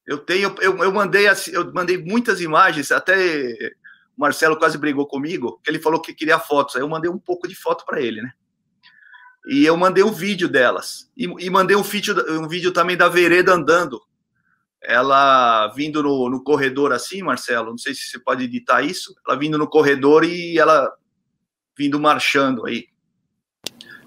[0.08, 3.18] Eu tenho, eu, eu mandei eu mandei muitas imagens, até
[4.18, 6.78] o Marcelo quase brigou comigo, que ele falou que queria fotos.
[6.78, 8.32] Aí eu mandei um pouco de foto para ele, né?
[9.48, 11.12] E eu mandei um vídeo delas.
[11.16, 14.02] E, e, mandei um vídeo, um vídeo também da vereda andando.
[14.84, 19.16] Ela vindo no, no corredor assim, Marcelo, não sei se você pode editar isso.
[19.28, 20.92] Ela vindo no corredor e ela
[21.78, 22.86] vindo marchando aí.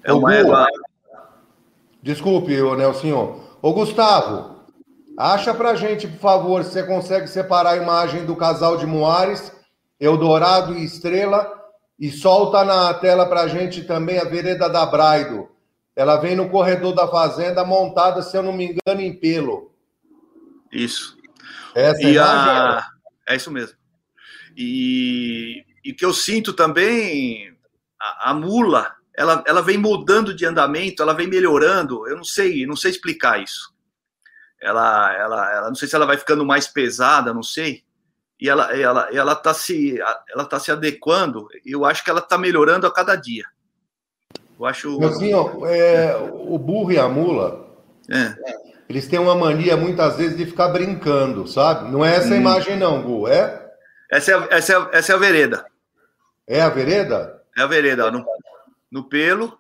[0.03, 0.67] É uma égua.
[2.03, 3.45] Desculpe, Nelson.
[3.61, 4.61] Ô, Gustavo,
[5.21, 9.53] Acha pra gente, por favor, se você consegue separar a imagem do casal de Moares,
[10.01, 11.47] Eldorado e Estrela,
[11.99, 15.47] e solta na tela pra gente também a vereda da Braido.
[15.95, 19.70] Ela vem no corredor da fazenda montada, se eu não me engano, em pelo.
[20.73, 21.17] Isso.
[21.75, 22.87] Essa e a...
[23.29, 23.77] É isso mesmo.
[24.57, 27.57] E, e que eu sinto também,
[28.01, 32.09] a, a mula, ela, ela vem mudando de andamento, ela vem melhorando.
[32.09, 33.73] Eu não sei, não sei explicar isso
[34.61, 37.83] ela, ela, ela não sei se ela vai ficando mais pesada, não sei.
[38.39, 41.49] E ela, ela, ela tá se, ela tá se adequando.
[41.65, 43.45] Eu acho que ela está melhorando a cada dia.
[44.59, 45.03] Eu acho.
[45.05, 47.67] Assim, ó, é, o burro e a mula,
[48.11, 48.70] é.
[48.91, 51.89] Eles têm uma mania muitas vezes de ficar brincando, sabe?
[51.93, 52.39] Não é essa hum.
[52.39, 53.71] imagem não, Gu, é?
[54.11, 55.65] Essa é, essa é, essa é a vereda.
[56.45, 57.41] É a vereda?
[57.57, 58.27] É a vereda, no,
[58.91, 59.57] no pelo.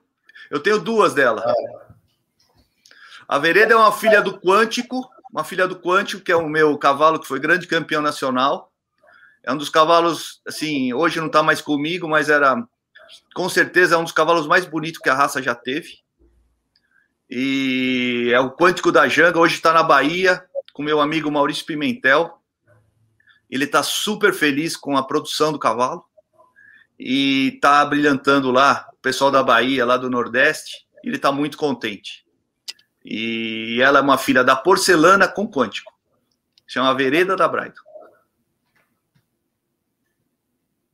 [0.51, 1.45] Eu tenho duas dela.
[1.47, 1.90] Ah.
[3.29, 6.77] A Vereda é uma filha do Quântico, uma filha do Quântico, que é o meu
[6.77, 8.73] cavalo que foi grande campeão nacional.
[9.45, 12.61] É um dos cavalos, assim, hoje não está mais comigo, mas era,
[13.33, 16.01] com certeza, é um dos cavalos mais bonitos que a raça já teve.
[17.31, 22.40] E é o Quântico da Janga, hoje está na Bahia, com meu amigo Maurício Pimentel.
[23.49, 26.05] Ele está super feliz com a produção do cavalo
[26.99, 32.27] e está brilhantando lá, o pessoal da Bahia, lá do Nordeste, ele está muito contente.
[33.05, 35.93] E ela é uma filha da porcelana com quântico.
[36.66, 37.81] Chama Vereda da Braido.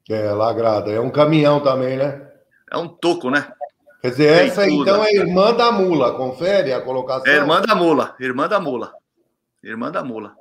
[0.08, 0.92] É, Lagrada.
[0.92, 2.30] É um caminhão também, né?
[2.70, 3.52] É um toco, né?
[4.06, 4.82] Quer dizer, Tem essa tudo.
[4.82, 6.14] então é irmã da mula.
[6.14, 7.26] Confere a colocação.
[7.26, 8.14] É irmã da mula.
[8.20, 8.92] Irmã da mula.
[9.64, 10.36] Irmã da mula.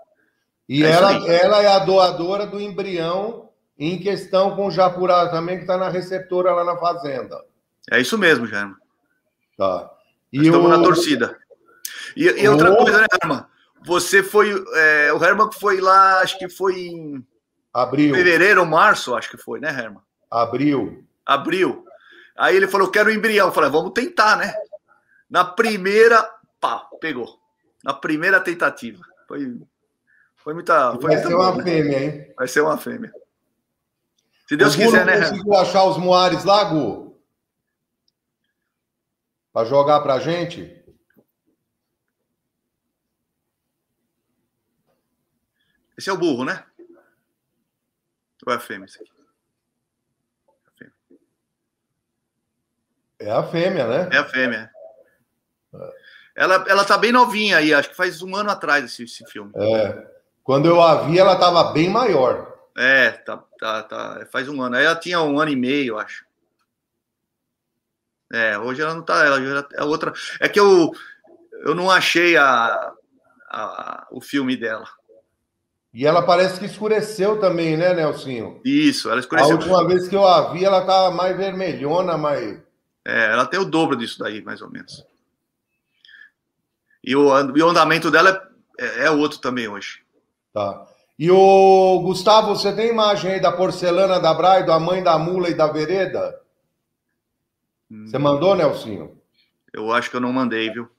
[0.69, 5.55] E é ela, ela é a doadora do embrião em questão com o Japurá também,
[5.57, 7.43] que está na receptora lá na fazenda.
[7.91, 8.75] É isso mesmo, Jaime.
[9.57, 9.89] Tá.
[10.31, 10.69] E Estamos o...
[10.69, 11.35] na torcida.
[12.15, 12.77] E, e outra o...
[12.77, 13.45] coisa, né, Herman?
[13.83, 14.63] Você foi.
[14.75, 17.25] É, o Herman foi lá, acho que foi em.
[17.73, 18.13] Abril.
[18.13, 20.03] Fevereiro ou março, acho que foi, né, Herman?
[20.29, 21.03] Abril.
[21.25, 21.84] Abril.
[22.35, 23.47] Aí ele falou: quero o embrião.
[23.47, 24.53] Eu falei: vamos tentar, né?
[25.29, 26.23] Na primeira,
[26.59, 27.39] pá, pegou.
[27.83, 29.03] Na primeira tentativa.
[29.27, 29.59] Foi,
[30.35, 30.91] foi muita.
[30.99, 31.63] Foi Vai ser uma né?
[31.63, 32.33] fêmea, hein?
[32.37, 33.13] Vai ser uma fêmea.
[34.47, 35.19] Se Deus o quiser, né?
[35.19, 37.19] conseguiu achar os Moares lá, Gu?
[39.51, 40.83] Para jogar pra gente?
[45.97, 46.63] Esse é o burro, né?
[48.45, 49.14] Ou é a fêmea esse aqui?
[53.19, 54.09] É a fêmea, né?
[54.11, 54.69] É a fêmea.
[56.35, 59.51] Ela, ela tá bem novinha aí, acho que faz um ano atrás esse, esse filme.
[59.55, 60.07] É.
[60.43, 62.53] Quando eu a vi, ela estava bem maior.
[62.77, 64.75] É, tá, tá, tá, faz um ano.
[64.75, 66.25] Aí ela tinha um ano e meio, acho.
[68.31, 70.13] É, hoje ela não tá, ela é outra.
[70.39, 70.91] É que eu,
[71.63, 72.91] eu não achei a,
[73.49, 74.87] a, o filme dela.
[75.93, 78.59] E ela parece que escureceu também, né, Nelsinho?
[78.65, 79.51] Isso, ela escureceu.
[79.51, 82.59] A última vez que eu a vi, ela tava mais vermelhona, mais.
[83.05, 85.05] É, ela tem o dobro disso daí, mais ou menos.
[87.03, 90.01] E o, e o andamento dela é, é outro também hoje.
[90.51, 90.87] Tá.
[91.17, 95.49] E o Gustavo, você tem imagem aí da porcelana da Braido, a mãe da mula
[95.49, 96.41] e da vereda?
[97.89, 99.17] Você mandou, Nelsinho?
[99.71, 100.89] Eu acho que eu não mandei, viu?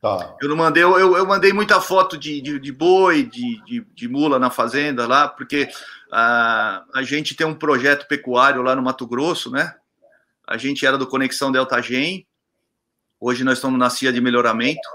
[0.00, 0.36] Tá.
[0.42, 4.08] Eu não mandei, eu, eu mandei muita foto de, de, de boi, de, de, de,
[4.08, 5.66] mula na fazenda lá, porque
[6.12, 9.74] a, a gente tem um projeto pecuário lá no Mato Grosso, né?
[10.46, 12.26] A gente era do Conexão Delta Gen,
[13.18, 14.88] hoje nós estamos na CIA de melhoramento,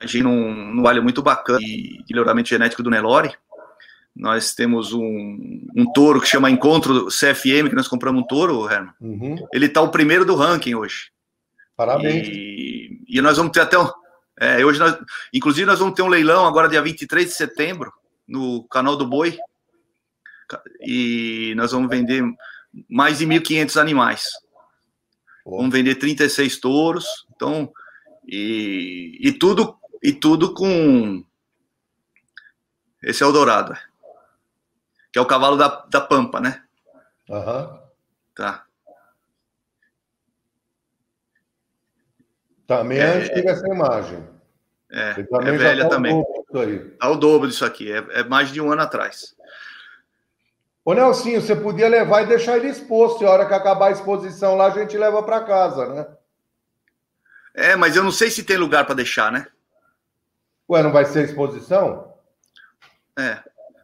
[0.00, 3.34] a gente num, num vale muito bacana de, de melhoramento genético do Nelore.
[4.14, 8.92] Nós temos um, um touro que chama Encontro CFM, que nós compramos um touro, Herman.
[9.00, 9.36] Uhum.
[9.52, 11.10] Ele está o primeiro do ranking hoje.
[11.76, 12.28] Parabéns.
[12.28, 13.88] E, e nós vamos ter até um.
[14.38, 14.96] É, hoje nós,
[15.32, 17.92] inclusive, nós vamos ter um leilão agora, dia 23 de setembro,
[18.26, 19.36] no canal do Boi.
[20.80, 22.22] E nós vamos vender
[22.88, 24.24] mais de 1.500 animais.
[25.44, 27.26] Vamos vender 36 touros.
[27.34, 27.72] Então,
[28.26, 31.24] e, e tudo e tudo com
[33.02, 33.74] esse é o dourado,
[35.12, 36.62] que é o cavalo da, da pampa, né?
[37.30, 37.68] Aham.
[37.68, 37.84] Uhum.
[38.34, 38.64] Tá.
[42.66, 44.26] Também é, antiga essa imagem.
[44.90, 46.24] É, é velha tá também.
[46.98, 49.36] Tá o dobro disso aqui, é, é, mais de um ano atrás.
[50.84, 53.92] Ô Nelsinho, você podia levar e deixar ele exposto, e a hora que acabar a
[53.92, 56.06] exposição lá, a gente leva para casa, né?
[57.54, 59.46] É, mas eu não sei se tem lugar para deixar, né?
[60.68, 62.12] Ué, não vai ser exposição?
[63.18, 63.38] É.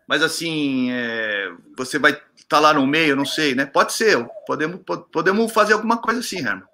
[0.07, 3.65] Mas assim, é, você vai estar tá lá no meio, não sei, né?
[3.65, 4.29] Pode ser.
[4.47, 4.81] Podemos,
[5.13, 6.65] podemos fazer alguma coisa assim, Herman.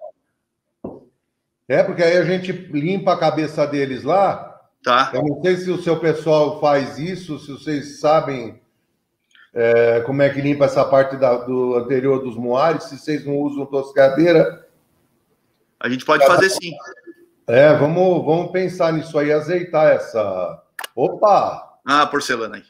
[1.69, 4.59] É, porque aí a gente limpa a cabeça deles lá.
[4.83, 5.11] Tá.
[5.13, 8.61] Eu não sei se o seu pessoal faz isso, se vocês sabem
[9.57, 13.37] é, como é que limpa essa parte da, do anterior dos moares, se vocês não
[13.37, 14.69] usam toscadeira.
[15.79, 16.71] A gente pode fazer sim.
[17.47, 20.63] É, vamos, vamos pensar nisso aí, azeitar essa.
[20.95, 21.79] Opa!
[21.83, 22.63] Ah, porcelana aí.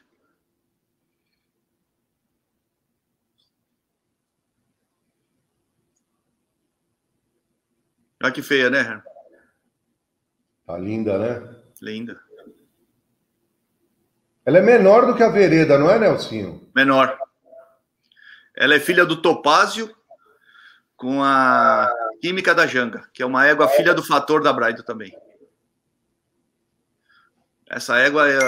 [8.24, 9.04] Olha que feia, né?
[10.66, 11.56] Tá linda, né?
[11.82, 12.27] Linda.
[14.48, 16.66] Ela é menor do que a vereda, não é, Nelsinho?
[16.74, 17.20] Menor.
[18.56, 19.94] Ela é filha do Topázio
[20.96, 25.14] com a Química da Janga, que é uma égua filha do Fator da Braido também.
[27.70, 28.40] Essa égua é...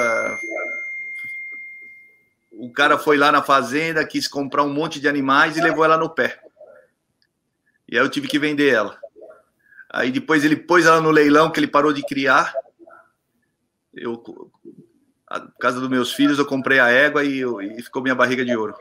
[2.53, 5.97] O cara foi lá na fazenda, quis comprar um monte de animais e levou ela
[5.97, 6.41] no pé.
[7.89, 8.97] E aí eu tive que vender ela.
[9.89, 12.53] Aí depois ele pôs ela no leilão que ele parou de criar.
[13.93, 14.23] Eu,
[15.29, 18.55] a casa dos meus filhos, eu comprei a égua e, e ficou minha barriga de
[18.55, 18.75] ouro.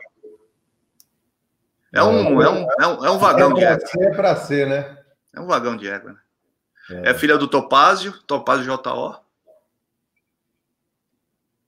[1.93, 3.87] É um, é um, é um, é um vagão é de égua.
[4.01, 4.97] É para ser, né?
[5.35, 6.19] É um vagão de égua, né?
[7.05, 7.11] É.
[7.11, 9.15] é filha do Topázio, Topázio JO.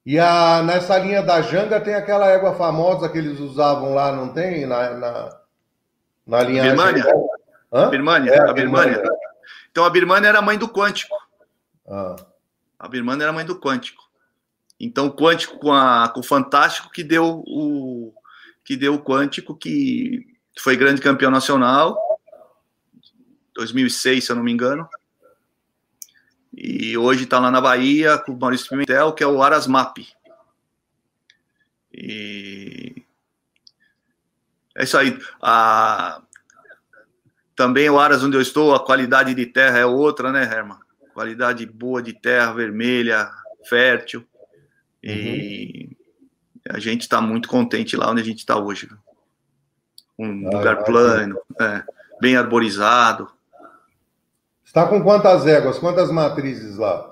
[0.03, 4.33] E a, nessa linha da Janga tem aquela égua famosa que eles usavam lá, não
[4.33, 4.65] tem?
[4.65, 5.39] Na, na,
[6.25, 6.63] na linha.
[6.63, 7.05] Birmania?
[7.71, 7.89] Hã?
[7.89, 9.03] Birmania, é, a Birmania.
[9.71, 11.15] Então a Birmana era a mãe do Quântico.
[11.87, 12.15] Ah.
[12.79, 14.10] A Birmana era a mãe do Quântico.
[14.83, 18.11] Então o Quântico com, a, com o Fantástico que deu o
[18.65, 20.25] que deu o Quântico que
[20.57, 21.97] foi grande campeão nacional
[23.53, 24.89] 2006, se eu não me engano.
[26.51, 29.97] E hoje está lá na Bahia com o Maurício Pimentel, que é o Arasmap.
[31.93, 33.03] E
[34.75, 35.17] é isso aí.
[35.41, 36.21] A...
[37.55, 40.79] Também o Aras onde eu estou, a qualidade de terra é outra, né, Herman?
[41.13, 43.29] Qualidade boa de terra, vermelha,
[43.69, 44.25] fértil.
[45.03, 45.89] E
[46.65, 46.75] uhum.
[46.75, 48.89] a gente está muito contente lá onde a gente está hoje.
[50.17, 51.83] Um ah, lugar plano, é,
[52.19, 53.31] bem arborizado.
[54.63, 57.11] Está com quantas éguas, quantas matrizes lá?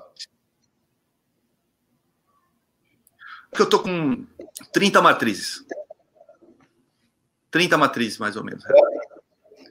[3.58, 4.24] Eu estou com
[4.72, 5.64] 30 matrizes.
[7.50, 8.64] 30 matrizes, mais ou menos.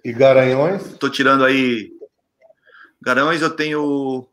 [0.03, 0.85] E Garanhões?
[0.85, 1.91] Estou tirando aí.
[3.01, 4.27] Garanhões eu tenho.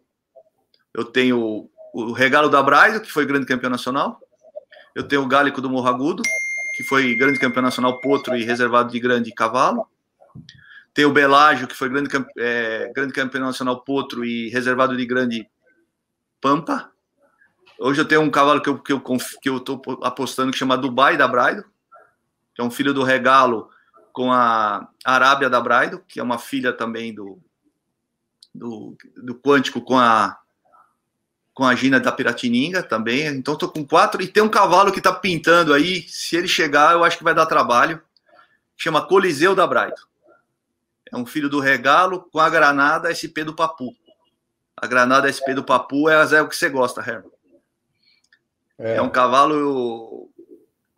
[0.93, 4.21] Eu tenho o Regalo da Braido, que foi grande campeão nacional.
[4.95, 6.23] Eu tenho o Gálico do Morro Agudo,
[6.75, 9.89] que foi grande campeão nacional potro e reservado de grande cavalo.
[10.93, 15.49] Tem o Belágio, que foi grande, é, grande campeão nacional potro e reservado de grande
[16.39, 16.93] pampa.
[17.79, 19.65] Hoje eu tenho um cavalo que eu que eu que eu
[20.03, 21.65] apostando que chama Dubai da Braido,
[22.55, 23.71] que é um filho do Regalo
[24.13, 27.39] com a Arábia da Braido, que é uma filha também do
[28.55, 30.39] do, do Quântico com a
[31.57, 33.27] com a Gina da Piratininga também.
[33.29, 36.03] Então estou com quatro e tem um cavalo que está pintando aí.
[36.07, 37.99] Se ele chegar, eu acho que vai dar trabalho.
[38.77, 39.97] Chama Coliseu da Braido.
[41.11, 43.97] É um filho do regalo com a granada SP do Papu.
[44.77, 47.33] A granada SP do Papu é a Zé que você gosta, Herman.
[48.79, 48.97] É.
[48.97, 49.55] é um cavalo.
[49.55, 50.31] Eu,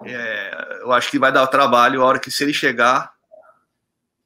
[0.06, 3.12] é, eu acho que vai dar trabalho a hora que se ele chegar.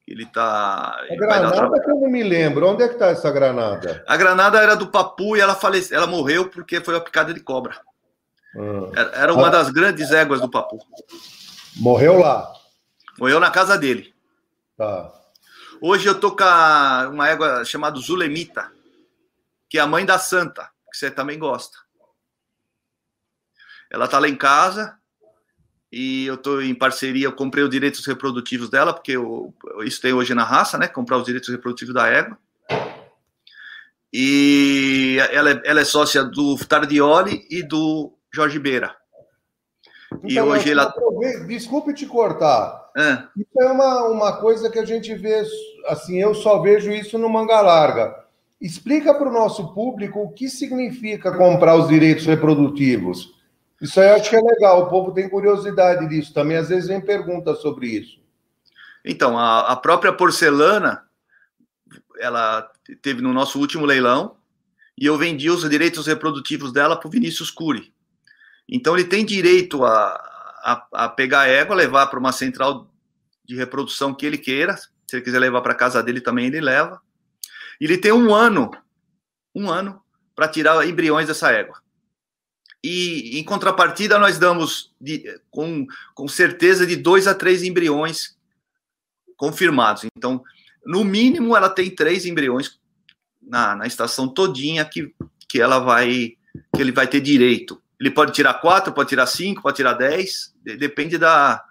[0.07, 0.96] Ele tá.
[1.11, 2.68] A granada que eu não me lembro.
[2.68, 4.05] Onde é que tá essa granada?
[4.07, 5.96] A granada era do Papu e ela faleceu.
[5.96, 7.80] Ela morreu porque foi a picada de cobra.
[8.55, 8.90] Hum.
[8.94, 10.78] Era uma das grandes éguas do Papu.
[11.76, 12.53] Morreu lá?
[13.18, 14.12] Morreu na casa dele.
[14.76, 15.12] Tá.
[15.80, 16.44] Hoje eu tô com
[17.11, 18.70] uma égua chamada Zulemita,
[19.68, 21.78] que é a mãe da Santa, que você também gosta.
[23.90, 24.98] Ela tá lá em casa
[25.93, 29.53] e eu tô em parceria, eu comprei os direitos reprodutivos dela, porque eu,
[29.84, 30.88] isso tem hoje na raça, né?
[30.88, 32.38] Comprar os direitos reprodutivos da égua.
[34.11, 38.97] E ela é, ela é sócia do Tardioli e do Jorge Beira.
[40.24, 40.95] Então, e hoje ela.
[41.47, 42.90] Desculpe te cortar.
[42.97, 43.24] É.
[43.36, 45.43] Isso é uma, uma coisa que a gente vê,
[45.86, 48.22] assim, eu só vejo isso no manga larga.
[48.61, 53.41] Explica para o nosso público o que significa comprar os direitos reprodutivos.
[53.83, 56.89] Isso aí eu acho que é legal, o povo tem curiosidade disso também, às vezes
[56.89, 58.22] vem perguntas sobre isso.
[59.05, 61.05] Então, a, a própria porcelana,
[62.20, 62.70] ela
[63.03, 64.37] teve no nosso último leilão,
[64.97, 67.93] e eu vendi os direitos reprodutivos dela para o Vinícius Cury.
[68.68, 70.14] Então ele tem direito a,
[70.62, 72.89] a, a pegar a égua, levar para uma central
[73.45, 74.76] de reprodução que ele queira.
[74.76, 77.01] Se ele quiser levar para casa dele também ele leva.
[77.80, 78.70] Ele tem um ano,
[79.53, 80.01] um ano
[80.37, 81.82] para tirar embriões dessa égua.
[82.83, 88.37] E em contrapartida nós damos de, com, com certeza de dois a três embriões
[89.37, 90.05] confirmados.
[90.16, 90.43] Então,
[90.85, 92.80] no mínimo, ela tem três embriões
[93.41, 95.14] na, na estação todinha que,
[95.49, 96.37] que ela vai
[96.74, 97.80] que ele vai ter direito.
[97.99, 101.64] Ele pode tirar quatro, pode tirar cinco, pode tirar dez, depende da,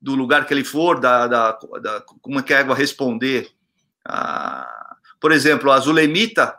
[0.00, 3.50] do lugar que ele for, da, da, da como é que a égua responder.
[4.04, 6.56] Ah, por exemplo, a Zulemita,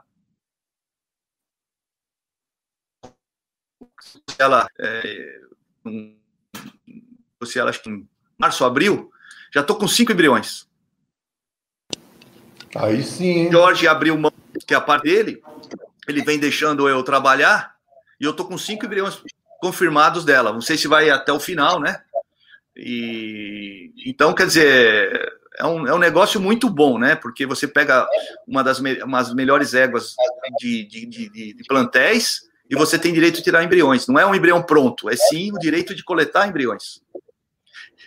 [4.38, 5.40] ela, é,
[7.44, 8.08] se ela acho que em
[8.38, 9.12] março, abril,
[9.54, 10.68] já estou com cinco embriões.
[12.76, 13.52] Aí sim.
[13.52, 14.32] Jorge abriu mão,
[14.66, 15.42] que é a parte dele,
[16.08, 17.76] ele vem deixando eu trabalhar,
[18.20, 19.22] e eu tô com cinco embriões
[19.60, 20.54] confirmados dela.
[20.54, 22.02] Não sei se vai até o final, né?
[22.76, 27.16] E então, quer dizer, é um, é um negócio muito bom, né?
[27.16, 28.08] Porque você pega
[28.48, 28.98] uma das me,
[29.34, 30.16] melhores éguas
[30.60, 34.08] de, de, de, de, plantéis e você tem direito de tirar embriões.
[34.08, 37.02] Não é um embrião pronto, é sim o direito de coletar embriões.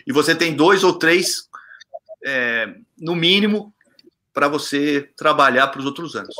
[0.05, 1.49] E você tem dois ou três,
[2.23, 3.73] é, no mínimo,
[4.33, 6.35] para você trabalhar para os outros anos.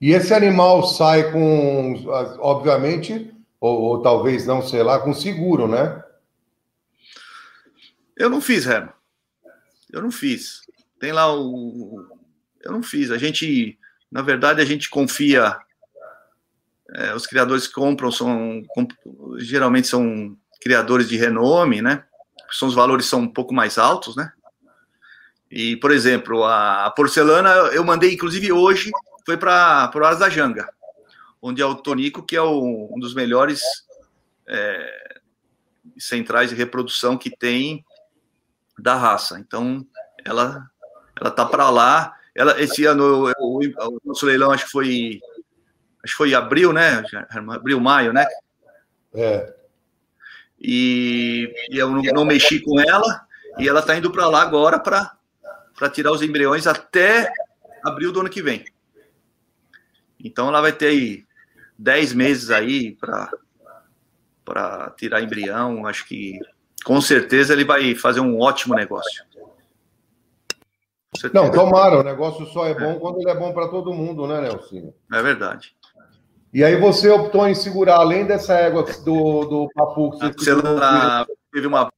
[0.00, 2.04] E esse animal sai com,
[2.40, 6.02] obviamente, ou, ou, talvez não, sei lá, com seguro, né?
[8.16, 8.92] Eu não fiz, Herman.
[9.92, 10.62] Eu não fiz.
[10.98, 12.04] Tem lá o.
[12.60, 13.10] Eu não fiz.
[13.10, 13.78] A gente,
[14.10, 15.56] na verdade, a gente confia.
[16.94, 18.62] É, os criadores que compram são
[19.38, 22.04] geralmente são criadores de renome, né?
[22.50, 24.32] São os valores são um pouco mais altos, né?
[25.50, 28.90] E, por exemplo, a, porcelana, eu mandei, inclusive hoje,
[29.24, 30.68] foi para o Asa da Janga,
[31.40, 33.60] onde é o Tonico, que é o, um dos melhores
[34.46, 35.20] é,
[35.98, 37.84] centrais de reprodução que tem
[38.78, 39.38] da raça.
[39.38, 39.86] Então,
[40.24, 40.70] ela
[41.20, 42.16] ela tá para lá.
[42.34, 45.20] Ela, esse ano, o, o, nosso leilão, acho que foi
[46.02, 47.02] acho que foi abril, né?
[47.30, 48.26] Abril, maio, né?
[49.14, 49.54] É.
[50.60, 53.26] E, e eu não, não, mexi com ela,
[53.58, 57.32] e ela está indo para lá agora para tirar os embriões até
[57.84, 58.64] abril do ano que vem.
[60.24, 61.26] Então ela vai ter aí
[61.78, 62.96] 10 meses aí
[64.44, 65.84] para tirar embrião.
[65.86, 66.38] Acho que
[66.84, 69.24] com certeza ele vai fazer um ótimo negócio.
[71.34, 74.40] Não, tomara, o negócio só é bom quando ele é bom para todo mundo, né,
[74.40, 74.94] Nelson?
[75.12, 75.76] É verdade.
[76.52, 80.44] E aí você optou em segurar, além dessa égua do, do papu que você, você
[80.44, 80.78] segurou,
[81.50, 81.90] teve uma.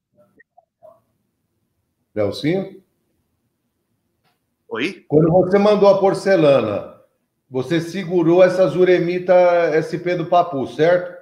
[2.14, 2.80] Nelsinho?
[4.68, 5.04] Oi?
[5.08, 6.94] Quando você mandou a porcelana,
[7.50, 9.34] você segurou essa Zuremita
[9.78, 11.14] SP do Papu, certo?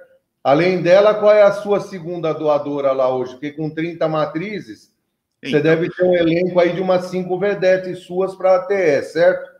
[0.43, 3.31] Além dela, qual é a sua segunda doadora lá hoje?
[3.31, 4.93] Porque com 30 matrizes,
[5.41, 5.51] então.
[5.51, 9.51] você deve ter um elenco aí de umas cinco vedetes suas para a TE, certo?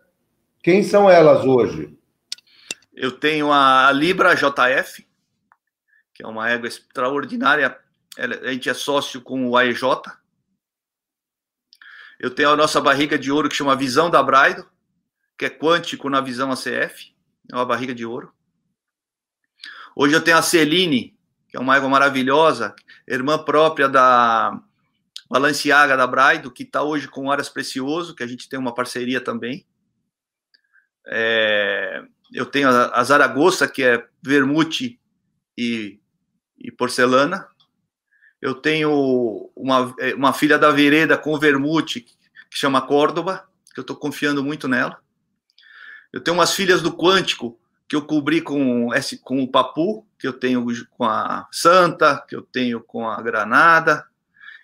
[0.62, 1.98] Quem são elas hoje?
[3.04, 5.06] Eu tenho a Libra JF,
[6.14, 7.78] que é uma égua extraordinária.
[8.18, 9.82] A gente é sócio com o AEJ.
[12.18, 14.66] Eu tenho a nossa barriga de ouro que chama Visão da Braido,
[15.38, 17.14] que é quântico na visão ACF.
[17.52, 18.34] É uma barriga de ouro.
[19.98, 21.14] Hoje eu tenho a Celine,
[21.50, 22.74] que é uma égua maravilhosa,
[23.06, 24.58] irmã própria da
[25.30, 29.20] Balenciaga da Braido, que está hoje com Horas Precioso, que a gente tem uma parceria
[29.20, 29.68] também.
[31.06, 32.02] É,
[32.34, 35.00] eu tenho a, Zaragoza, que é vermute
[35.58, 36.00] e,
[36.58, 37.48] e, porcelana.
[38.42, 42.18] Eu tenho uma, uma filha da Vereda com vermute, que
[42.58, 45.00] chama Córdoba, que eu estou confiando muito nela.
[46.12, 48.90] Eu tenho umas filhas do Quântico, que eu cobri com,
[49.24, 54.06] com o Papu, que eu tenho com a Santa, que eu tenho com a Granada.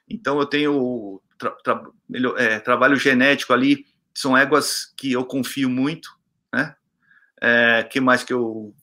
[0.09, 1.83] Então, eu tenho tra, tra,
[2.37, 6.09] é, trabalho genético ali, são éguas que eu confio muito,
[6.51, 6.75] né?
[7.41, 8.73] É, que mais que eu.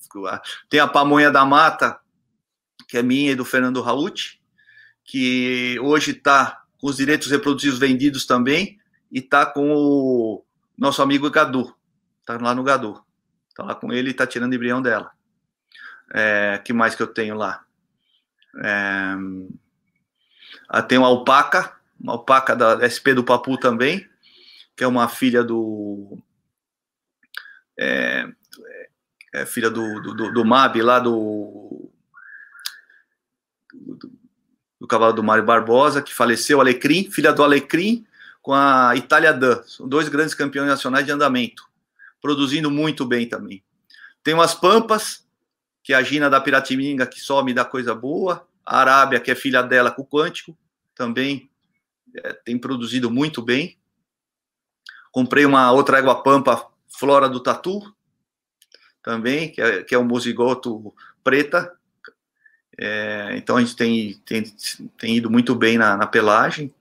[0.68, 2.00] Tem a pamonha da mata,
[2.88, 4.40] que é minha e do Fernando Raut,
[5.04, 8.78] que hoje está com os direitos reproduzidos vendidos também,
[9.10, 10.44] e está com o
[10.76, 11.74] nosso amigo Gadu.
[12.20, 13.02] Está lá no Gadu.
[13.48, 15.10] Está lá com ele e está tirando embrião dela.
[16.12, 17.64] É, que mais que eu tenho lá?
[18.62, 19.16] É,
[20.68, 24.06] ah, tem uma alpaca, uma alpaca da SP do Papu também,
[24.76, 26.18] que é uma filha do.
[27.78, 28.28] É,
[29.36, 31.90] é filha do, do, do MAB lá do,
[33.70, 34.10] do,
[34.80, 38.06] do cavalo do Mário Barbosa, que faleceu, Alecrim, filha do Alecrim,
[38.40, 41.68] com a Itália Dan, são dois grandes campeões nacionais de andamento,
[42.20, 43.62] produzindo muito bem também.
[44.22, 45.26] Tem umas Pampas,
[45.82, 49.30] que é a Gina da Piratininga, que só me dá coisa boa, a Arábia, que
[49.30, 50.56] é filha dela com o Quântico,
[50.94, 51.50] também
[52.16, 53.78] é, tem produzido muito bem.
[55.12, 57.94] Comprei uma outra égua Pampa, Flora do Tatu,
[59.06, 60.92] também, que é, que é um mozigoto
[61.22, 61.72] preta.
[62.76, 64.42] É, então a gente tem, tem,
[64.98, 66.74] tem ido muito bem na, na pelagem,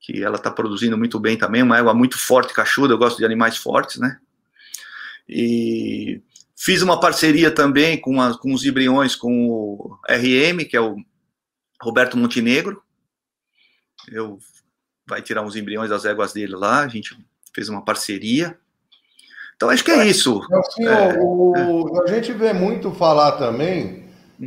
[0.00, 3.24] que ela está produzindo muito bem também, uma égua muito forte, cachuda, eu gosto de
[3.24, 4.18] animais fortes, né?
[5.28, 6.20] E
[6.56, 10.96] fiz uma parceria também com, a, com os embriões com o RM, que é o
[11.80, 12.82] Roberto Montenegro.
[14.08, 14.40] Eu
[15.06, 17.16] vai tirar uns embriões das éguas dele lá, a gente
[17.54, 18.58] fez uma parceria.
[19.58, 20.40] Então, acho que é isso.
[20.52, 24.04] Assim, é, o, a gente vê muito falar também,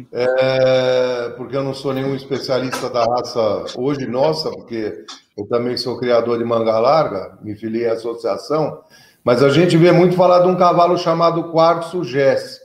[0.10, 5.04] é, porque eu não sou nenhum especialista da raça hoje nossa, porque
[5.38, 8.86] eu também sou criador de manga larga, me filiei à associação,
[9.22, 12.62] mas a gente vê muito falar de um cavalo chamado Quartzo Gess,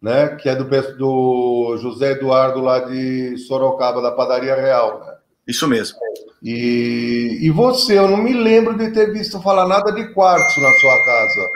[0.00, 0.64] né, que é do,
[0.96, 5.00] do José Eduardo lá de Sorocaba, da Padaria Real.
[5.00, 5.11] Né?
[5.46, 5.98] Isso mesmo.
[6.42, 10.72] E, e você, eu não me lembro de ter visto falar nada de quartzo na
[10.74, 11.50] sua casa.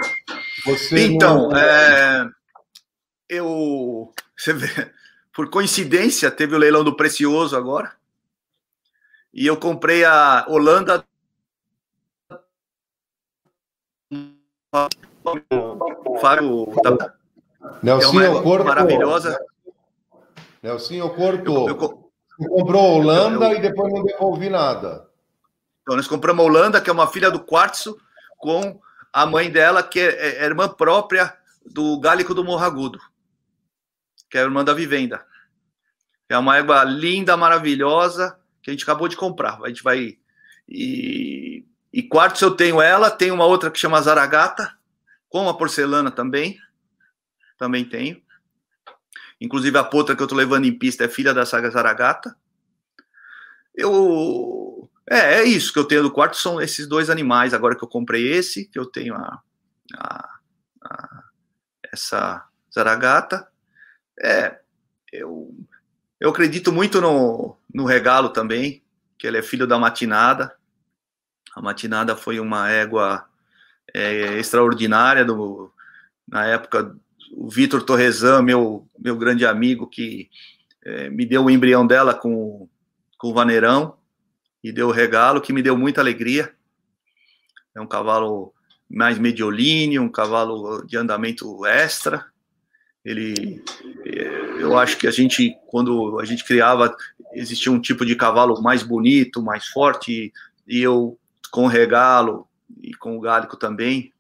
[0.65, 1.57] Você então, não...
[1.57, 2.29] é,
[3.29, 4.13] eu.
[4.37, 4.93] Você vê,
[5.33, 7.93] por coincidência, teve o leilão do Precioso agora.
[9.33, 11.05] E eu comprei a Holanda.
[16.21, 16.73] Fábio.
[17.83, 19.39] Nelson, é uma maravilhosa.
[20.63, 21.69] Nelson, corto.
[21.69, 22.06] Eu, eu,
[22.37, 25.09] comprou Holanda eu, e depois não devolvi nada.
[25.83, 27.97] Então, nós compramos a Holanda, que é uma filha do Quartzo,
[28.39, 28.81] com
[29.13, 32.99] a mãe dela, que é, é irmã própria do Gálico do Morragudo,
[34.29, 35.25] que é a irmã da Vivenda.
[36.29, 39.61] É uma égua linda, maravilhosa, que a gente acabou de comprar.
[39.63, 40.19] A gente vai.
[40.69, 44.77] E, E quartos eu tenho ela, tem uma outra que chama Zaragata,
[45.29, 46.59] com a porcelana também.
[47.57, 48.21] Também tenho.
[49.41, 52.37] Inclusive a potra que eu tô levando em pista é filha da saga Zaragata.
[53.75, 54.91] Eu.
[55.09, 57.55] É, é isso que eu tenho do quarto, são esses dois animais.
[57.55, 59.43] Agora que eu comprei esse, que eu tenho a,
[59.95, 60.29] a,
[60.83, 61.23] a
[61.93, 63.47] essa Zaragata.
[64.23, 64.59] É,
[65.13, 65.55] eu,
[66.19, 68.83] eu acredito muito no, no regalo também,
[69.19, 70.57] que ele é filho da matinada.
[71.55, 73.29] A matinada foi uma égua
[73.95, 75.73] é, extraordinária do,
[76.27, 76.97] na época
[77.33, 80.29] o Vitor Torresan, meu, meu grande amigo, que
[80.85, 82.69] é, me deu o embrião dela com,
[83.19, 83.97] com o vaneirão
[84.63, 86.53] e deu o regalo, que me deu muita alegria.
[87.75, 88.53] É um cavalo
[88.89, 92.25] mais mediolíneo, um cavalo de andamento extra.
[93.05, 93.63] Ele,
[94.05, 96.97] é, eu acho que a gente, quando a gente criava,
[97.33, 100.33] existia um tipo de cavalo mais bonito, mais forte,
[100.67, 101.19] e eu,
[101.51, 102.49] com o regalo
[102.83, 104.13] e com o gálico também,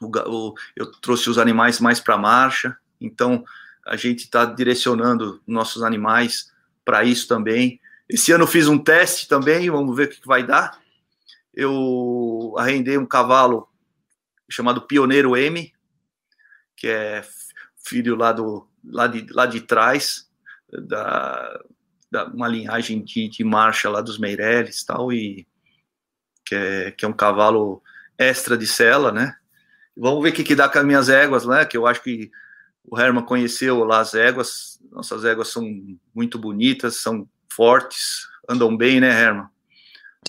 [0.00, 3.44] o, o, eu trouxe os animais mais para a marcha, então
[3.86, 6.52] a gente está direcionando nossos animais
[6.84, 7.80] para isso também.
[8.08, 10.78] Esse ano fiz um teste também, vamos ver o que vai dar.
[11.54, 13.68] Eu arrendei um cavalo
[14.48, 15.72] chamado Pioneiro M,
[16.76, 17.24] que é
[17.84, 20.28] filho lá, do, lá, de, lá de trás,
[20.70, 21.60] da,
[22.10, 25.46] da uma linhagem de, de marcha lá dos Meireles tal, e
[26.44, 27.82] que é, que é um cavalo
[28.16, 29.37] extra de sela, né?
[29.98, 31.64] Vamos ver o que, que dá com as minhas éguas, né?
[31.64, 32.30] Que eu acho que
[32.88, 34.78] o Herman conheceu lá as éguas.
[34.90, 35.64] Nossas éguas são
[36.14, 39.46] muito bonitas, são fortes, andam bem, né, Herman?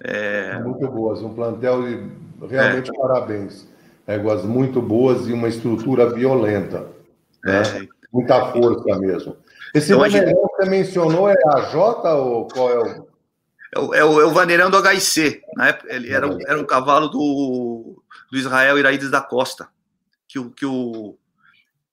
[0.03, 0.59] É...
[0.59, 2.99] Muito boas, um plantel de realmente é.
[2.99, 3.67] parabéns.
[4.07, 6.87] Éguas muito boas e uma estrutura violenta.
[7.43, 7.61] Né?
[7.61, 7.87] É.
[8.11, 9.37] Muita força mesmo.
[9.73, 10.35] Esse então, vaneirão gente...
[10.35, 13.09] que você mencionou é a J ou qual é o.
[13.71, 15.43] É o, é o, é o vaneirão do HIC.
[15.59, 17.98] Época, ele era, era um cavalo do
[18.31, 19.69] do Israel Iraídes da Costa,
[20.27, 21.17] que o, que o,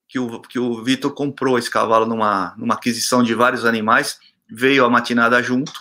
[0.08, 4.84] que o, que o Vitor comprou esse cavalo numa, numa aquisição de vários animais, veio
[4.84, 5.72] a matinada junto,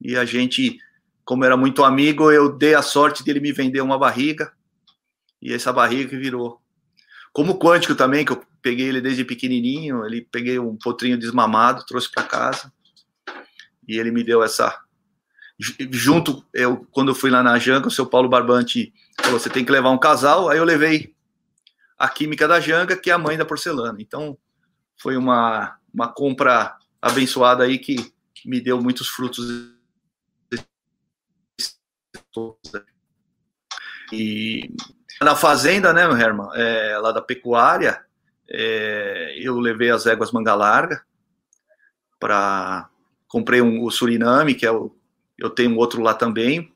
[0.00, 0.78] e a gente,
[1.24, 4.52] como era muito amigo, eu dei a sorte dele me vender uma barriga,
[5.42, 6.60] e essa barriga virou.
[7.32, 11.84] Como o Quântico também, que eu peguei ele desde pequenininho, ele peguei um potrinho desmamado,
[11.86, 12.72] trouxe para casa,
[13.86, 14.78] e ele me deu essa
[15.90, 19.64] junto, eu, quando eu fui lá na Janga, o seu Paulo Barbante falou: você tem
[19.64, 20.48] que levar um casal.
[20.48, 21.14] Aí eu levei
[21.98, 24.00] a química da Janga, que é a mãe da porcelana.
[24.00, 24.38] Então,
[24.96, 28.12] foi uma, uma compra abençoada aí que,
[28.46, 29.46] me deu muitos frutos.
[34.10, 34.74] E
[35.20, 38.02] na fazenda, né, Herman, é, lá da pecuária,
[38.48, 41.04] é, eu levei as éguas manga larga
[42.18, 42.88] para
[43.28, 44.90] comprei um, o Suriname, que é o
[45.40, 46.72] eu tenho outro lá também,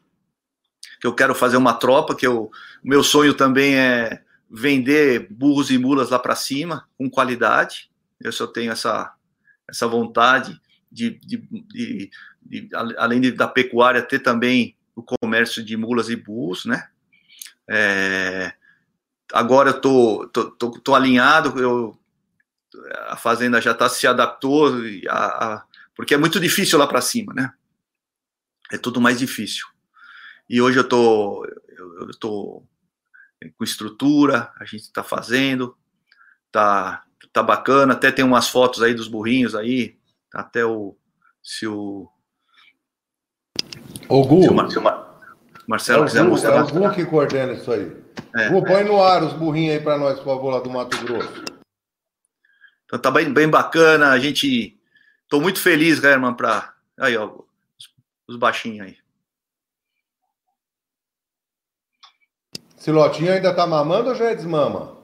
[1.00, 2.50] que eu quero fazer uma tropa, que o
[2.82, 7.90] meu sonho também é vender burros e mulas lá para cima, com qualidade.
[8.20, 9.12] Eu só tenho essa,
[9.68, 10.58] essa vontade
[10.90, 12.10] de, de, de,
[12.42, 16.88] de além da pecuária, ter também o comércio de mulas e burros, né?
[17.68, 18.54] É,
[19.32, 21.98] agora eu tô, tô, tô, tô, alinhado, eu,
[23.08, 24.72] a fazenda já está se adaptou,
[25.08, 25.64] a, a,
[25.96, 27.52] porque é muito difícil lá para cima, né?
[28.74, 29.66] É tudo mais difícil.
[30.50, 32.62] E hoje eu tô, eu, eu tô
[33.56, 35.76] com estrutura, a gente está fazendo,
[36.50, 39.96] tá, tá bacana, até tem umas fotos aí dos burrinhos aí,
[40.32, 40.96] até o,
[41.42, 42.08] se o...
[44.08, 44.42] O Gu.
[44.42, 45.20] Se o, Mar, se o Mar,
[45.66, 46.56] Marcelo é quiser Gu, mostrar.
[46.56, 47.96] É o Gu que coordena isso aí.
[48.34, 48.84] É, Gu, põe é.
[48.84, 51.44] no ar os burrinhos aí para nós, por favor, lá do Mato Grosso.
[52.84, 54.78] Então tá bem, bem bacana, a gente...
[55.28, 56.74] Tô muito feliz, Herman, para...
[56.98, 57.44] Aí, ó,
[58.26, 58.96] os baixinhos aí.
[62.76, 64.98] Silotinho ainda tá mamando ou já é desmama?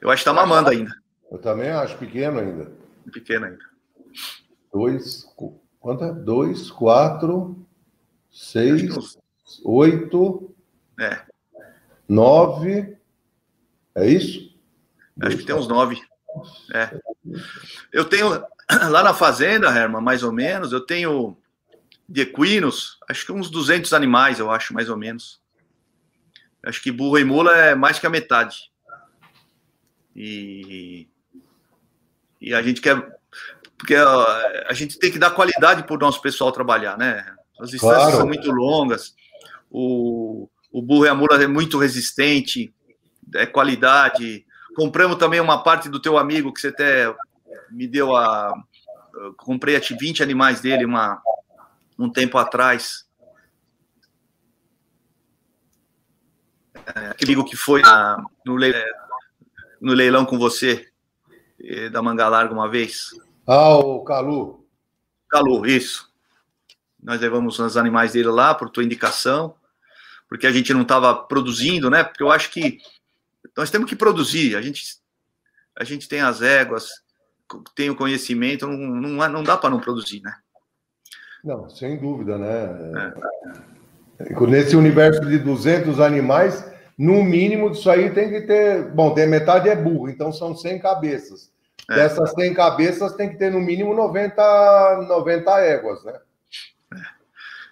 [0.00, 0.94] Eu acho que tá mamando ainda.
[1.30, 2.72] Eu também acho pequeno ainda.
[3.10, 3.64] Pequeno ainda.
[4.72, 5.24] Dois,
[5.78, 6.12] quanto é?
[6.12, 7.66] Dois, quatro,
[8.30, 9.18] seis,
[9.64, 10.54] oito,
[10.98, 11.22] é.
[12.08, 12.96] nove,
[13.94, 14.54] é isso?
[15.20, 16.00] Acho que tem uns nove.
[16.74, 16.98] É.
[17.92, 18.28] Eu tenho,
[18.90, 21.36] lá na fazenda, Herman, mais ou menos, eu tenho
[22.10, 25.40] de equinos, acho que uns 200 animais, eu acho, mais ou menos.
[26.60, 28.70] Acho que burro e mula é mais que a metade.
[30.14, 31.08] E,
[32.40, 33.16] e a gente quer.
[33.78, 37.24] Porque a, a gente tem que dar qualidade para o nosso pessoal trabalhar, né?
[37.60, 38.16] As distâncias claro.
[38.16, 39.14] são muito longas.
[39.70, 42.74] O, o burro e a mula é muito resistente,
[43.36, 44.44] é qualidade.
[44.74, 47.14] Compramos também uma parte do teu amigo que você até
[47.70, 48.52] me deu a.
[49.36, 51.20] Comprei 20 animais dele, uma,
[52.04, 53.08] um tempo atrás.
[56.94, 58.84] é, aquele que foi na, no, leilão,
[59.80, 60.88] no, leilão, com você
[61.60, 63.10] eh, da Manga Larga uma vez.
[63.46, 64.66] Ah, o Calu.
[65.28, 66.10] Calu, isso.
[67.02, 69.54] Nós levamos os animais dele lá por tua indicação,
[70.28, 72.04] porque a gente não estava produzindo, né?
[72.04, 72.78] Porque eu acho que
[73.56, 74.56] nós temos que produzir.
[74.56, 74.98] A gente,
[75.76, 76.88] a gente tem as éguas,
[77.74, 80.36] tem o conhecimento, não, não, não dá para não produzir, né?
[81.42, 83.14] Não, sem dúvida, né?
[84.18, 84.46] É.
[84.46, 86.64] Nesse universo de 200 animais,
[86.98, 88.90] no mínimo disso aí tem que ter.
[88.90, 91.50] Bom, tem metade é burro, então são 100 cabeças.
[91.88, 91.94] É.
[91.94, 96.20] Dessas 100 cabeças tem que ter no mínimo 90, 90 éguas, né?
[96.94, 96.98] É.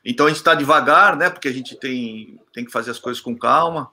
[0.04, 1.28] Então a gente está devagar, né?
[1.28, 3.90] Porque a gente tem, tem que fazer as coisas com calma.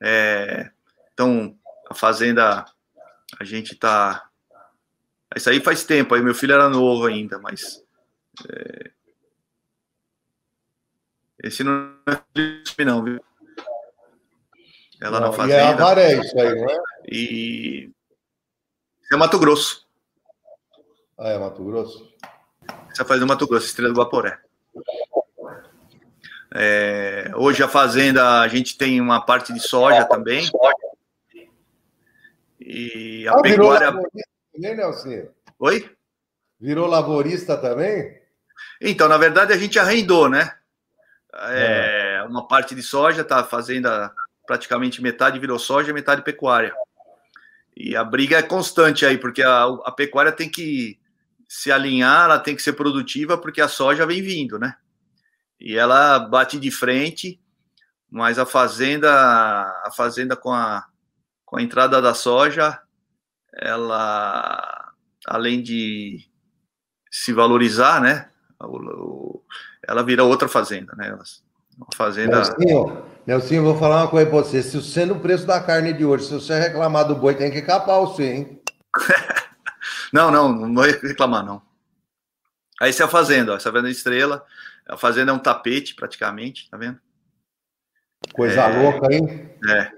[0.00, 0.70] É,
[1.14, 1.56] então,
[1.88, 2.66] a fazenda,
[3.40, 4.28] a gente está.
[5.34, 7.82] Isso aí faz tempo, aí meu filho era novo ainda, mas.
[8.50, 8.90] É,
[11.42, 13.20] esse não é Felipe, não, viu?
[15.00, 15.58] Ela não, na fazenda.
[15.58, 16.78] E é Avaré isso aí, não é?
[17.08, 17.90] E.
[19.12, 19.86] É Mato Grosso.
[21.18, 22.12] Ah, é Mato Grosso?
[22.92, 24.38] Isso é fazenda Mato Grosso, Estrela do Vaporé.
[26.56, 30.48] É, hoje a fazenda, a gente tem uma parte de soja também.
[32.60, 33.92] E a ah, pecuária.
[34.52, 35.28] Também, Nelson?
[35.58, 35.90] Oi?
[36.60, 38.18] Virou lavorista também?
[38.80, 40.56] Então, na verdade, a gente arrendou, né?
[41.36, 42.22] É, é.
[42.24, 43.88] Uma parte de soja, tá fazendo
[44.46, 46.74] praticamente metade virou soja, metade pecuária.
[47.76, 50.98] E a briga é constante aí, porque a, a pecuária tem que
[51.48, 54.76] se alinhar, ela tem que ser produtiva, porque a soja vem vindo, né?
[55.58, 57.40] E ela bate de frente,
[58.10, 60.86] mas a fazenda, a fazenda com a,
[61.44, 62.80] com a entrada da soja,
[63.52, 64.92] ela,
[65.26, 66.28] além de
[67.10, 68.30] se valorizar, né?
[68.60, 69.42] O,
[69.88, 71.16] ela vira outra fazenda, né?
[71.76, 72.36] Uma fazenda.
[72.36, 74.62] Nelsinho, Nelsinho, vou falar uma coisa para você.
[74.62, 77.62] Se sendo o preço da carne de hoje, se você reclamar do boi, tem que
[77.62, 78.62] capar você, hein?
[80.12, 81.62] não, não, não vou reclamar, não.
[82.80, 84.44] Aí essa é a fazenda, ó, essa fazenda estrela.
[84.86, 87.00] A fazenda é um tapete, praticamente, tá vendo?
[88.32, 89.50] Coisa é, louca, hein?
[89.68, 89.90] É.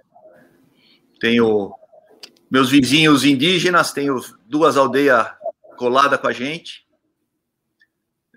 [1.21, 1.75] Tenho
[2.51, 5.27] meus vizinhos indígenas, tenho duas aldeias
[5.77, 6.87] coladas com a gente.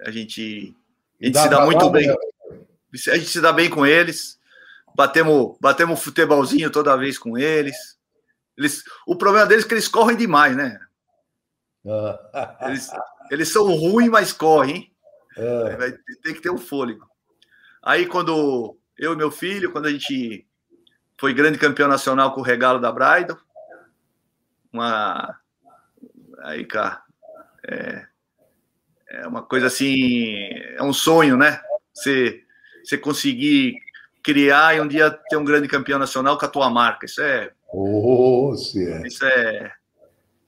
[0.02, 0.76] A gente
[1.22, 2.09] a gente dá se dá muito bem.
[2.09, 4.39] A gente se dá bem com eles.
[4.95, 7.76] Batemos, batemos futebolzinho toda vez com eles.
[8.57, 8.84] eles.
[9.05, 10.80] O problema deles é que eles correm demais, né?
[12.61, 12.89] Eles,
[13.32, 14.91] eles são ruins, mas correm.
[15.38, 15.91] É.
[16.24, 17.09] Tem que ter um fôlego.
[17.82, 20.45] Aí, quando eu e meu filho, quando a gente
[21.17, 23.38] foi grande campeão nacional com o regalo da Bridal,
[24.72, 25.39] uma.
[26.39, 27.03] Aí, cá.
[27.67, 28.07] É,
[29.12, 31.60] é uma coisa assim, é um sonho, né?
[31.93, 32.41] Você,
[32.84, 33.76] você conseguir
[34.24, 37.05] criar e um dia ter um grande campeão nacional com a tua marca.
[37.05, 37.51] Isso é.
[37.74, 39.72] Oh, isso é.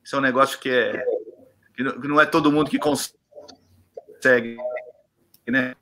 [0.03, 1.03] Isso é um negócio que é.
[1.75, 4.57] Que não é todo mundo que consegue,
[5.47, 5.75] né?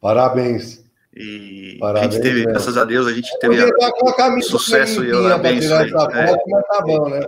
[0.00, 0.84] Parabéns.
[1.14, 5.26] E Parabéns, a gente teve, graças a Deus, a gente teve a, sucesso e eu
[5.28, 5.88] abençoe.
[5.88, 5.92] É.
[5.92, 7.20] Tá bom, né?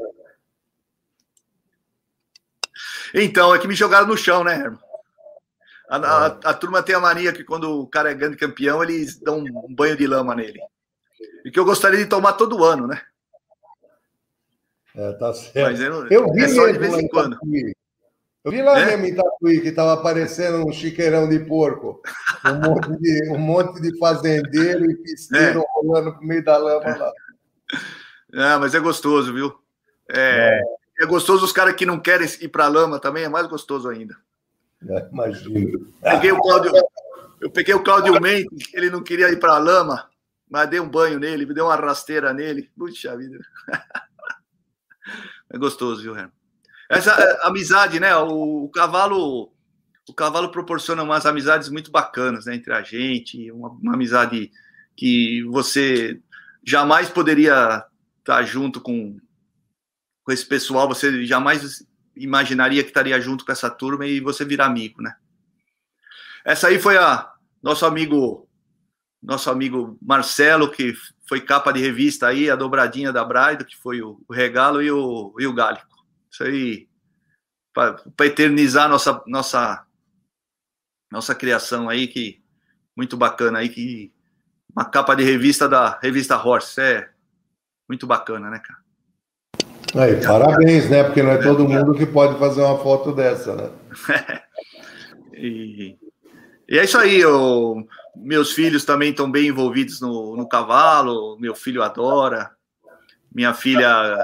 [3.15, 4.89] Então, é que me jogaram no chão, né, irmão?
[5.89, 9.19] A, a, a, turma tem a mania que quando o cara é grande campeão, eles
[9.19, 10.61] dão um banho de lama nele.
[11.45, 13.01] E que eu gostaria de tomar todo ano, né?
[14.95, 15.81] É, tá certo.
[15.81, 17.35] Eu, eu vi é só de vez em quando.
[17.35, 17.75] Tatuí.
[18.45, 18.97] Eu vi lá é?
[18.97, 22.03] mesmo em Tatuí que estava aparecendo um chiqueirão de porco.
[22.45, 25.53] Um monte de, um monte de fazendeiro e piscina é.
[25.53, 27.13] rolando no meio da lama lá.
[28.35, 29.55] Ah, mas é gostoso, viu?
[30.11, 30.63] É, é.
[30.99, 33.89] É gostoso os caras que não querem ir para a lama também, é mais gostoso
[33.89, 34.17] ainda.
[34.89, 35.93] É, imagino.
[36.03, 36.73] Peguei o Cláudio,
[37.41, 40.09] eu peguei o Cláudio Mendes, ele não queria ir para a lama,
[40.49, 42.71] mas dei um banho nele, me dei uma rasteira nele.
[42.77, 43.39] Puxa vida.
[45.51, 46.31] É gostoso, viu, Herman?
[46.91, 48.15] Essa é, amizade, né?
[48.17, 49.51] O, o, cavalo
[50.09, 54.51] o cavalo proporciona umas amizades muito bacanas né, entre a gente, uma, uma amizade
[54.97, 56.21] que você
[56.65, 57.85] jamais poderia
[58.19, 59.19] estar junto com,
[60.29, 61.83] com esse pessoal, você jamais
[62.15, 65.17] imaginaria que estaria junto com essa turma e você virar amigo, né?
[66.45, 68.47] Essa aí foi a nosso amigo
[69.23, 70.93] nosso amigo Marcelo, que
[71.27, 74.91] foi capa de revista aí, a dobradinha da Braido, que foi o, o Regalo e
[74.91, 76.05] o, e o Gálico.
[76.31, 76.87] Isso aí,
[77.73, 79.87] para eternizar nossa, nossa,
[81.11, 82.45] nossa criação aí, que
[82.95, 84.13] muito bacana aí, que
[84.77, 87.11] uma capa de revista da revista Horse, é
[87.89, 88.88] muito bacana, né, cara?
[89.95, 91.05] Aí, parabéns, né?
[91.05, 93.71] Porque não é todo mundo que pode fazer uma foto dessa, né?
[95.33, 95.97] e,
[96.69, 97.21] e, é isso aí.
[97.21, 102.51] Eu, meus filhos também estão bem envolvidos no, no cavalo, meu filho adora,
[103.33, 104.19] minha filha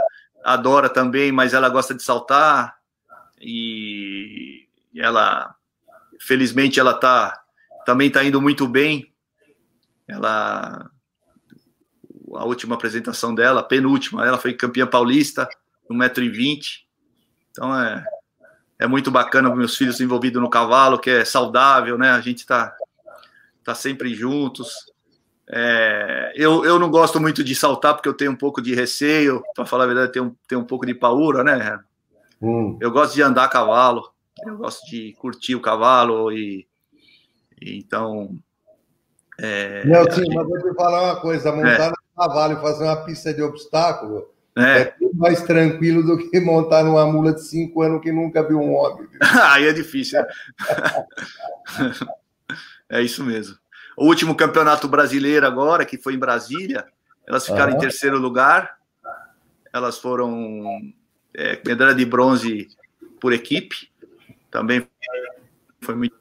[0.45, 2.77] adora também, mas ela gosta de saltar
[3.41, 5.55] e ela,
[6.21, 7.41] felizmente, ela tá
[7.85, 9.13] também está indo muito bem.
[10.09, 10.91] Ela,
[12.37, 15.49] a última apresentação dela, a penúltima, ela foi campeã paulista
[15.89, 16.87] no metro e vinte.
[17.51, 18.05] Então é
[18.79, 22.11] é muito bacana meus filhos envolvidos no cavalo, que é saudável, né?
[22.11, 22.77] A gente está
[23.65, 24.93] tá sempre juntos.
[25.49, 29.43] É, eu, eu não gosto muito de saltar porque eu tenho um pouco de receio,
[29.55, 31.81] para falar a verdade, tenho, tenho um pouco de paura, né?
[32.43, 32.77] Hum.
[32.81, 34.11] Eu gosto de andar a cavalo,
[34.45, 36.67] eu gosto de curtir o cavalo e,
[37.61, 38.37] e então.
[39.39, 41.91] É, Nelson, mas vou te falar uma coisa: montar é.
[41.91, 44.81] no cavalo e fazer uma pista de obstáculo é.
[44.81, 48.75] é mais tranquilo do que montar numa mula de cinco anos que nunca viu um
[48.75, 49.09] homem.
[49.53, 50.21] Aí é difícil.
[50.21, 50.27] Né?
[52.89, 53.57] é isso mesmo.
[53.97, 56.87] O último campeonato brasileiro agora, que foi em Brasília,
[57.27, 57.79] elas ficaram uhum.
[57.79, 58.79] em terceiro lugar.
[59.73, 60.93] Elas foram
[61.33, 62.69] é, medalha de bronze
[63.21, 63.91] por equipe.
[64.51, 64.87] Também
[65.81, 66.17] foi muito,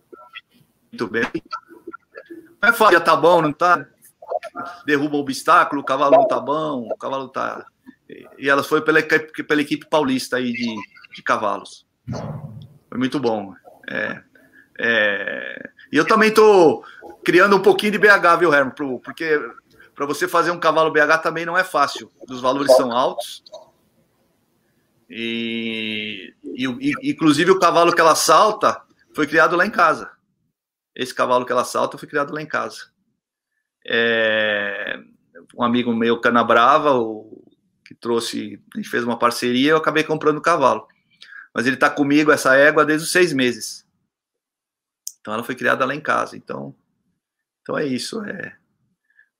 [0.92, 1.26] muito bem.
[2.60, 3.86] Mas já tá bom, não tá?
[4.86, 7.66] Derruba o obstáculo, o cavalo não tá bom, o cavalo tá
[8.38, 10.76] e elas foi pela, pela equipe paulista aí de,
[11.16, 11.86] de cavalos.
[12.90, 13.54] Foi muito bom.
[13.90, 14.22] É,
[14.80, 16.84] é, e eu também estou
[17.24, 18.74] criando um pouquinho de BH, viu, Herman?
[19.04, 19.40] Porque
[19.96, 22.12] para você fazer um cavalo BH também não é fácil.
[22.30, 23.44] Os valores são altos.
[25.10, 28.82] E, e, inclusive o cavalo que ela salta
[29.14, 30.12] foi criado lá em casa.
[30.96, 32.93] Esse cavalo que ela salta foi criado lá em casa.
[33.86, 35.00] É,
[35.56, 37.44] um amigo meu, Canabrava, o
[37.86, 40.88] que trouxe, a gente fez uma parceria, eu acabei comprando o cavalo.
[41.54, 43.86] Mas ele está comigo, essa égua, desde os seis meses.
[45.20, 46.36] Então ela foi criada lá em casa.
[46.36, 46.76] Então,
[47.62, 48.24] então é isso.
[48.26, 48.56] É,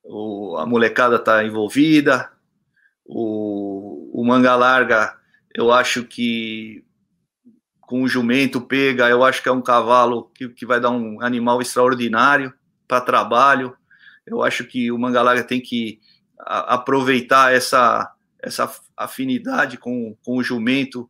[0.02, 2.30] o, a molecada está envolvida.
[3.04, 5.18] O, o manga larga,
[5.54, 6.84] eu acho que
[7.80, 11.20] com o jumento pega, eu acho que é um cavalo que, que vai dar um
[11.20, 12.52] animal extraordinário
[12.88, 13.76] para trabalho.
[14.26, 16.00] Eu acho que o manga larga tem que
[16.38, 18.10] aproveitar essa
[18.42, 21.08] essa afinidade com, com o jumento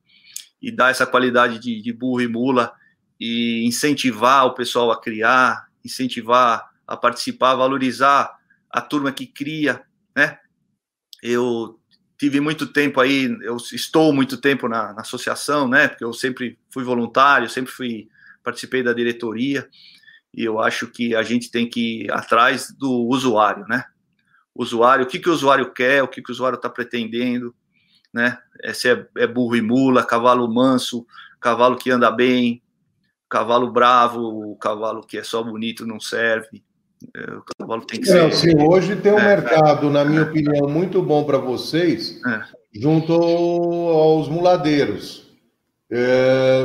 [0.62, 2.72] e dar essa qualidade de, de burro e mula
[3.18, 8.38] e incentivar o pessoal a criar, incentivar a participar, valorizar
[8.70, 9.82] a turma que cria,
[10.14, 10.38] né?
[11.22, 11.80] Eu
[12.16, 15.88] tive muito tempo aí, eu estou muito tempo na, na, associação, né?
[15.88, 18.08] Porque eu sempre fui voluntário, sempre fui
[18.42, 19.68] participei da diretoria
[20.36, 23.84] e eu acho que a gente tem que ir atrás do usuário, né?
[24.54, 27.54] usuário, o que, que o usuário quer, o que, que o usuário está pretendendo,
[28.12, 28.38] né?
[28.62, 31.04] É, se é, é, burro e mula, cavalo manso,
[31.40, 32.62] cavalo que anda bem,
[33.28, 36.62] cavalo bravo, o cavalo que é só bonito não serve.
[37.14, 38.32] É, o cavalo tem que ser.
[38.32, 42.44] Sim, hoje tem um é, mercado, na minha opinião, muito bom para vocês, é.
[42.72, 45.24] junto aos muladeiros.
[45.90, 46.64] É,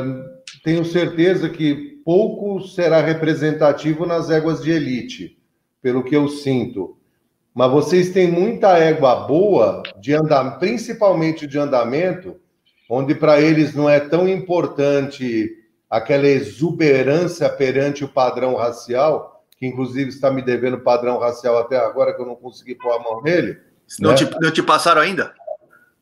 [0.62, 5.38] tenho certeza que pouco será representativo nas éguas de elite,
[5.82, 6.96] pelo que eu sinto
[7.54, 12.36] mas vocês têm muita égua boa de andar, principalmente de andamento,
[12.88, 15.56] onde para eles não é tão importante
[15.88, 22.14] aquela exuberância perante o padrão racial, que inclusive está me devendo padrão racial até agora,
[22.14, 23.58] que eu não consegui pôr a mão nele.
[23.98, 24.16] Não, né?
[24.16, 25.34] te, não te passaram ainda?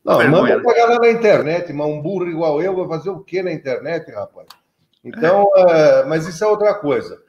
[0.05, 3.41] Não, manda pagar lá na internet, mas um burro igual eu vai fazer o que
[3.41, 4.47] na internet, rapaz?
[5.03, 6.05] Então, é.
[6.05, 7.21] Mas isso é outra coisa.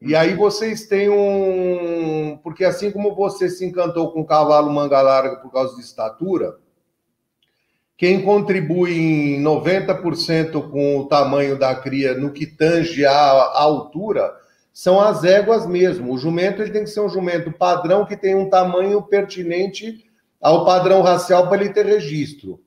[0.00, 2.38] E aí vocês têm um.
[2.42, 6.56] Porque assim como você se encantou com o cavalo manga larga por causa de estatura,
[7.96, 8.92] quem contribui
[9.36, 14.34] em 90% com o tamanho da cria no que tange a, altura
[14.72, 16.12] são as éguas mesmo.
[16.12, 20.04] O jumento ele tem que ser um jumento padrão que tem um tamanho pertinente
[20.40, 22.60] ao padrão racial para ele ter registro.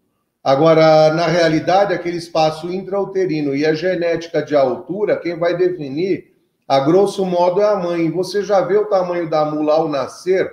[0.47, 6.33] Agora, na realidade, aquele espaço intrauterino e a genética de altura, quem vai definir
[6.65, 8.09] a grosso modo é a mãe.
[8.11, 10.49] Você já vê o tamanho da mula ao nascer,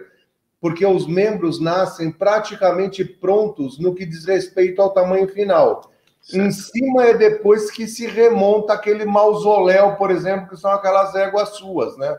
[0.61, 5.93] porque os membros nascem praticamente prontos no que diz respeito ao tamanho final.
[6.21, 6.45] Certo.
[6.45, 11.51] Em cima é depois que se remonta aquele mausoléu, por exemplo, que são aquelas éguas
[11.51, 12.19] suas, né?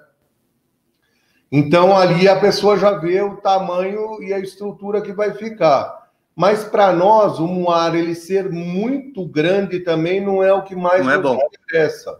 [1.51, 6.04] Então ali a pessoa já vê o tamanho e a estrutura que vai ficar.
[6.35, 11.05] Mas para nós, o muar ele ser muito grande também não é o que mais
[11.05, 12.19] não nos é interessa.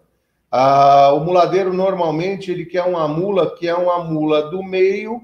[0.50, 5.22] Ah, o muladeiro normalmente ele quer uma mula que é uma mula do meio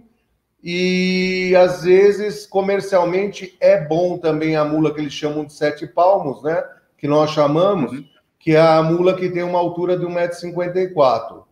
[0.61, 6.43] e às vezes comercialmente é bom também a mula que eles chamam de sete palmos,
[6.43, 6.61] né?
[6.97, 8.03] Que nós chamamos, uhum.
[8.37, 11.43] que é a mula que tem uma altura de 1,54m.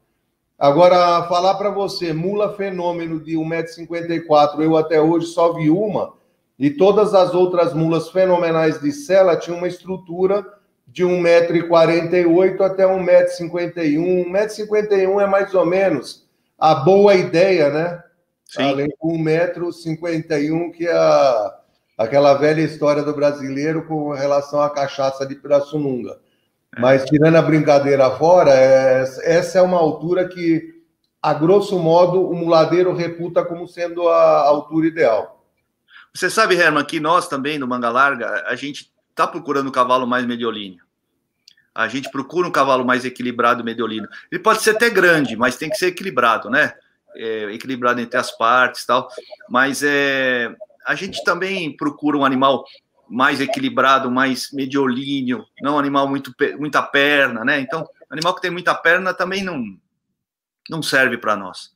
[0.59, 6.13] Agora, falar para você, mula fenômeno de 1,54m, eu até hoje só vi uma,
[6.59, 10.45] e todas as outras mulas fenomenais de sela tinham uma estrutura
[10.85, 14.25] de 1,48m até 1,51m.
[14.27, 18.03] 1,51m é mais ou menos a boa ideia, né?
[18.45, 18.63] Sim.
[18.63, 21.55] Além de 1,51m, que é a,
[21.97, 26.17] aquela velha história do brasileiro com relação à cachaça de Pirassununga.
[26.75, 26.81] É.
[26.81, 30.83] Mas, tirando a brincadeira fora, é, essa é uma altura que,
[31.21, 35.38] a grosso modo, o muladeiro reputa como sendo a altura ideal.
[36.13, 40.07] Você sabe, Herman, que nós também, no Manga Larga, a gente está procurando um cavalo
[40.07, 40.83] mais mediolíneo.
[41.73, 44.07] A gente procura um cavalo mais equilibrado mediolino.
[44.31, 46.73] Ele pode ser até grande, mas tem que ser equilibrado, né?
[47.15, 49.07] É, equilibrado entre as partes tal.
[49.49, 50.53] Mas é,
[50.85, 52.65] a gente também procura um animal
[53.07, 57.59] mais equilibrado, mais mediolíneo, não um animal muito muita perna, né?
[57.59, 59.63] Então, animal que tem muita perna também não
[60.69, 61.71] não serve para nós.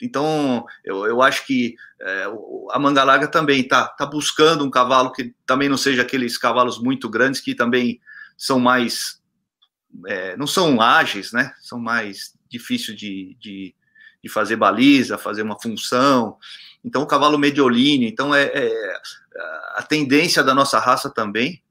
[0.00, 2.24] Então, eu, eu acho que é,
[2.70, 7.08] a Mangalaga também está tá buscando um cavalo que também não seja aqueles cavalos muito
[7.08, 8.00] grandes, que também
[8.36, 9.22] são mais.
[10.06, 11.54] É, não são ágeis, né?
[11.60, 13.74] São mais difíceis de, de,
[14.22, 16.36] de, fazer baliza, fazer uma função.
[16.84, 18.08] Então, o cavalo mediolíneo.
[18.08, 19.00] Então, é, é,
[19.74, 21.62] a tendência da nossa raça também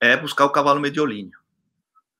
[0.00, 1.38] é buscar o cavalo mediolíneo.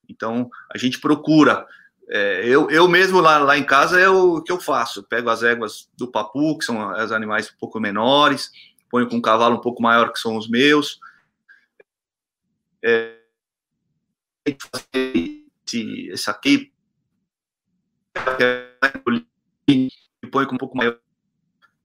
[0.09, 1.67] Então, a gente procura
[2.09, 5.01] é, eu, eu mesmo lá, lá em casa é o que eu faço.
[5.01, 8.51] Eu pego as éguas do papu, que são os animais um pouco menores,
[8.91, 11.01] ponho com um cavalo um pouco maior, que são os meus.
[12.83, 13.17] É,
[14.47, 16.73] esse, esse aqui
[19.67, 19.91] e
[20.31, 20.99] põe com um pouco maior.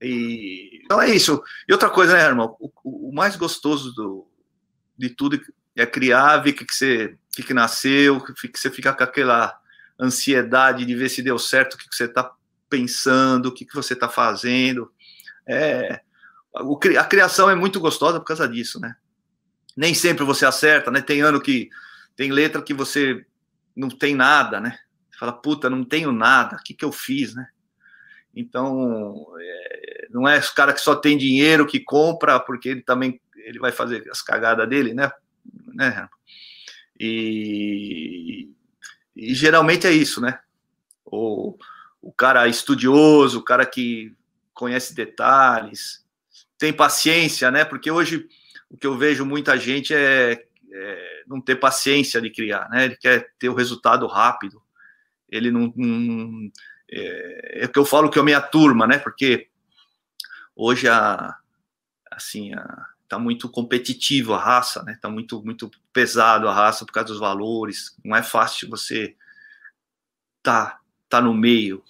[0.00, 1.42] E, então é isso.
[1.68, 2.56] E outra coisa, né, irmão?
[2.60, 2.70] O,
[3.10, 4.26] o mais gostoso do,
[4.96, 5.40] de tudo
[5.76, 9.58] é criar, ver que, que você que, que nasceu, que, que você fica com aquela
[10.00, 12.32] ansiedade de ver se deu certo o que, você está
[12.68, 14.90] pensando, o que, que você está fazendo.
[15.46, 16.00] É,
[16.98, 18.94] a criação é muito gostosa por causa disso, né?
[19.76, 21.00] Nem sempre você acerta, né?
[21.00, 21.68] Tem ano que
[22.16, 23.24] tem letra que você
[23.76, 24.78] não tem nada, né?
[25.10, 27.48] Você fala, puta, não tenho nada, o que, que eu fiz, né?
[28.34, 33.20] Então, é, não é o cara que só tem dinheiro que compra, porque ele também
[33.36, 35.10] ele vai fazer as cagadas dele, né?
[35.74, 36.08] né?
[36.98, 38.50] E,
[39.20, 40.40] e geralmente é isso, né?
[41.04, 41.54] O,
[42.00, 44.16] o cara estudioso, o cara que
[44.54, 46.02] conhece detalhes,
[46.56, 47.62] tem paciência, né?
[47.62, 48.26] Porque hoje
[48.70, 50.42] o que eu vejo muita gente é,
[50.72, 52.86] é não ter paciência de criar, né?
[52.86, 54.62] Ele quer ter o resultado rápido.
[55.28, 56.50] Ele não, não
[56.90, 58.98] é, é que eu falo que é a minha turma, né?
[58.98, 59.48] Porque
[60.56, 61.36] hoje a
[62.10, 64.96] assim a, tá muito competitivo a raça, né?
[65.02, 67.96] Tá muito muito pesado a raça por causa dos valores.
[68.04, 69.16] Não é fácil você
[70.40, 71.82] tá tá no meio.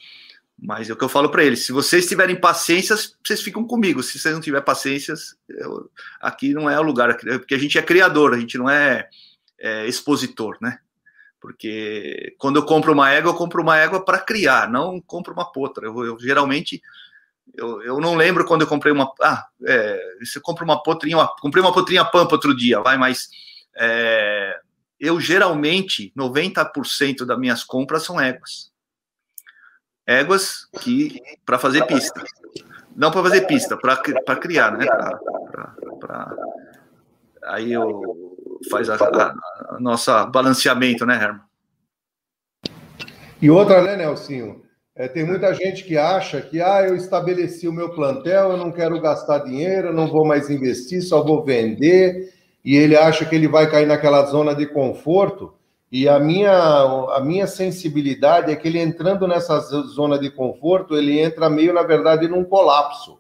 [0.59, 4.03] Mas é o que eu falo para eles: se vocês tiverem paciência, vocês ficam comigo.
[4.03, 5.13] Se vocês não tiverem paciência,
[5.47, 5.91] eu,
[6.23, 9.07] aqui não é o lugar, porque a gente é criador, a gente não é,
[9.59, 10.79] é expositor, né?
[11.39, 15.53] Porque quando eu compro uma égua, eu compro uma égua para criar, não compro uma
[15.53, 15.87] potra.
[15.87, 16.81] Eu, eu geralmente
[17.55, 19.13] eu, eu não lembro quando eu comprei uma.
[19.23, 21.17] Ah, é, você compra uma potrinha.
[21.17, 23.29] Uma, comprei uma potrinha pampa outro dia, vai, mas.
[23.77, 24.61] É,
[24.99, 28.71] eu geralmente, 90% das minhas compras são éguas.
[30.07, 31.21] Éguas que.
[31.45, 32.23] para fazer pista.
[32.95, 34.85] Não para fazer pista, para criar, né?
[34.85, 36.37] Pra, pra, pra,
[37.45, 38.37] aí eu
[38.71, 41.43] faz a, a, a nossa balanceamento, né, Herman?
[43.41, 44.63] E outra, né, Nelsinho?
[45.01, 48.71] É, tem muita gente que acha que ah, eu estabeleci o meu plantel, eu não
[48.71, 53.49] quero gastar dinheiro, não vou mais investir, só vou vender, e ele acha que ele
[53.49, 55.55] vai cair naquela zona de conforto.
[55.91, 61.19] E a minha, a minha sensibilidade é que ele entrando nessa zona de conforto, ele
[61.19, 63.19] entra meio, na verdade, num colapso.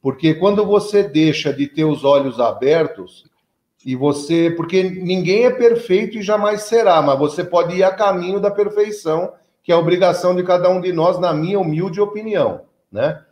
[0.00, 3.26] Porque quando você deixa de ter os olhos abertos,
[3.84, 4.50] e você.
[4.56, 9.30] Porque ninguém é perfeito e jamais será, mas você pode ir a caminho da perfeição
[9.62, 13.22] que é a obrigação de cada um de nós, na minha humilde opinião, né?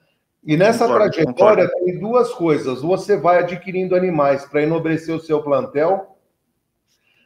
[0.45, 1.85] E nessa concordo, trajetória concordo.
[1.85, 2.81] tem duas coisas.
[2.81, 6.17] Você vai adquirindo animais para enobrecer o seu plantel.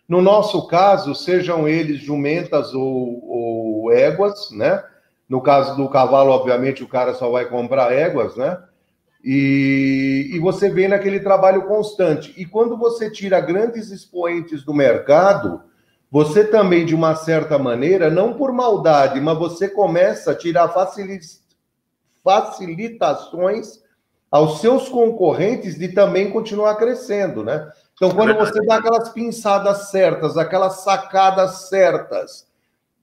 [0.08, 4.82] No nosso caso, sejam eles jumentas ou, ou éguas, né?
[5.28, 8.58] No caso do cavalo, obviamente, o cara só vai comprar éguas, né?
[9.24, 12.34] E, e você vem naquele trabalho constante.
[12.36, 15.62] E quando você tira grandes expoentes do mercado,
[16.14, 20.72] você também, de uma certa maneira, não por maldade, mas você começa a tirar
[22.22, 23.82] facilitações
[24.30, 27.68] aos seus concorrentes de também continuar crescendo, né?
[27.94, 32.46] Então, quando é você dá aquelas pinçadas certas, aquelas sacadas certas,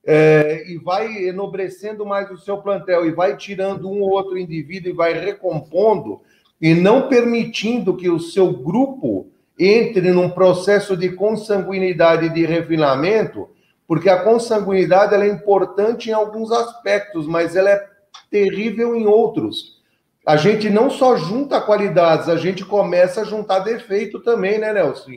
[0.05, 4.89] é, e vai enobrecendo mais o seu plantel e vai tirando um ou outro indivíduo
[4.89, 6.21] e vai recompondo
[6.61, 9.30] e não permitindo que o seu grupo
[9.61, 13.47] entre num processo de consanguinidade de refinamento,
[13.87, 17.87] porque a consanguinidade é importante em alguns aspectos, mas ela é
[18.31, 19.79] terrível em outros.
[20.25, 25.11] A gente não só junta qualidades, a gente começa a juntar defeito também, né, Nelson?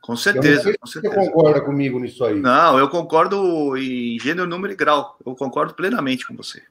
[0.00, 1.14] Com certeza, com certeza.
[1.14, 2.40] Você concorda comigo nisso aí?
[2.40, 5.16] Não, eu concordo em gênero, número e grau.
[5.26, 6.62] Eu concordo plenamente com você.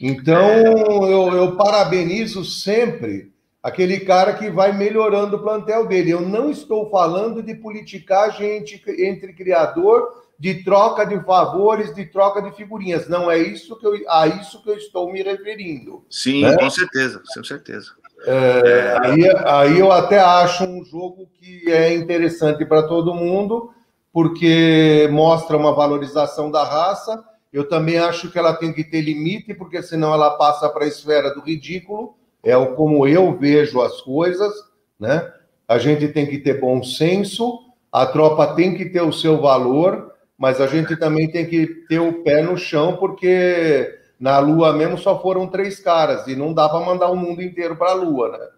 [0.00, 0.64] Então, é...
[0.64, 3.32] eu, eu parabenizo sempre
[3.64, 6.10] aquele cara que vai melhorando o plantel dele.
[6.10, 12.42] Eu não estou falando de politicagem entre, entre criador, de troca de favores, de troca
[12.42, 13.08] de figurinhas.
[13.08, 16.04] Não é isso que eu, a isso que eu estou me referindo.
[16.10, 16.58] Sim, né?
[16.58, 17.92] com certeza, com certeza.
[18.26, 23.72] É, aí, aí eu até acho um jogo que é interessante para todo mundo,
[24.12, 27.24] porque mostra uma valorização da raça.
[27.50, 30.88] Eu também acho que ela tem que ter limite, porque senão ela passa para a
[30.88, 34.52] esfera do ridículo é o como eu vejo as coisas,
[34.98, 35.32] né?
[35.66, 40.12] A gente tem que ter bom senso, a tropa tem que ter o seu valor,
[40.36, 44.98] mas a gente também tem que ter o pé no chão, porque na Lua mesmo
[44.98, 48.30] só foram três caras, e não dá para mandar o mundo inteiro para a Lua,
[48.30, 48.48] né?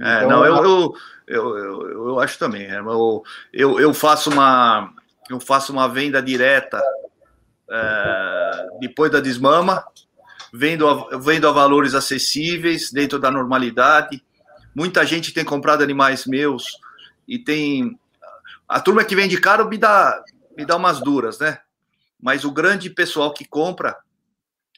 [0.00, 0.94] É, então, não, eu,
[1.26, 2.68] eu, eu, eu, acho também.
[2.68, 3.22] Eu,
[3.52, 4.92] eu, eu, faço uma,
[5.30, 6.82] eu faço uma venda direta
[7.70, 9.84] é, depois da desmama,
[10.56, 14.22] vendo a, vendo a valores acessíveis, dentro da normalidade.
[14.72, 16.78] Muita gente tem comprado animais meus
[17.26, 17.98] e tem.
[18.68, 20.22] A turma que vende caro me dá,
[20.56, 21.58] me dá umas duras, né?
[22.22, 23.96] Mas o grande pessoal que compra,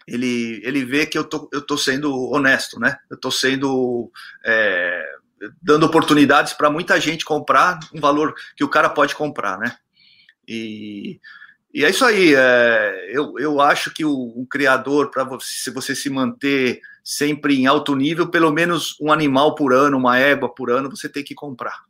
[0.06, 2.96] ele, ele vê que eu tô, eu tô sendo honesto, né?
[3.10, 4.10] Eu tô sendo.
[4.42, 5.04] É,
[5.60, 9.76] dando oportunidades para muita gente comprar um valor que o cara pode comprar, né?
[10.48, 11.20] E
[11.76, 12.34] e é isso aí.
[12.34, 17.54] É, eu, eu acho que o, um criador, para você, se você se manter sempre
[17.54, 21.22] em alto nível, pelo menos um animal por ano, uma égua por ano, você tem
[21.22, 21.84] que comprar.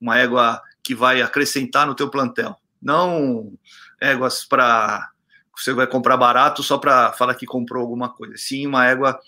[0.00, 2.56] Uma égua que vai acrescentar no teu plantel.
[2.82, 3.52] Não
[4.00, 5.08] éguas para
[5.56, 8.36] você vai comprar barato só para falar que comprou alguma coisa.
[8.36, 9.20] Sim, uma égua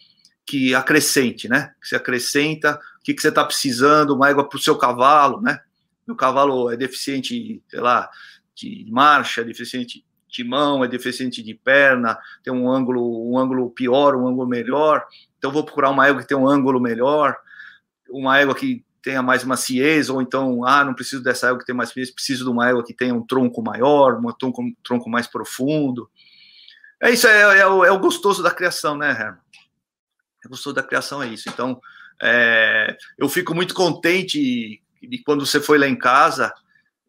[0.44, 1.72] que acrescente, né?
[1.80, 5.40] Que se acrescenta, o que, que você está precisando, uma égua para o seu cavalo,
[5.40, 5.60] né?
[6.04, 8.10] Meu cavalo é deficiente, sei lá,
[8.54, 13.70] de marcha, é deficiente de mão, é deficiente de perna, tem um ângulo, um ângulo
[13.70, 15.04] pior, um ângulo melhor.
[15.38, 17.36] Então vou procurar uma égua que tem um ângulo melhor,
[18.10, 21.74] uma égua que tenha mais maciez, ou então, ah, não preciso dessa égua que tem
[21.74, 25.10] mais maciez, preciso de uma égua que tenha um tronco maior, um tronco, um tronco
[25.10, 26.10] mais profundo.
[27.00, 29.38] É isso, é, é, o, é o gostoso da criação, né, Herman?
[30.44, 31.48] É gostoso da criação, é isso.
[31.48, 31.80] Então,
[32.22, 36.52] é, eu fico muito contente de quando você foi lá em casa,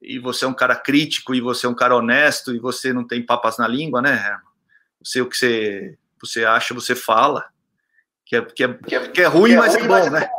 [0.06, 3.06] e você é um cara crítico e você é um cara honesto e você não
[3.06, 4.56] tem papas na língua, né, Herman?
[5.04, 7.46] Você o que você, você acha, você fala.
[8.26, 10.10] Que é, que é, que é, que é ruim, que é mas ruim, é bom,
[10.10, 10.30] né?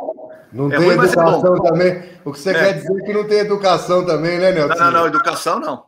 [0.51, 2.19] Não é tem ruim, é educação é também.
[2.25, 4.75] O que você quer dizer é que não tem educação também, né, Nelson?
[4.75, 5.85] Não, não, não, educação não.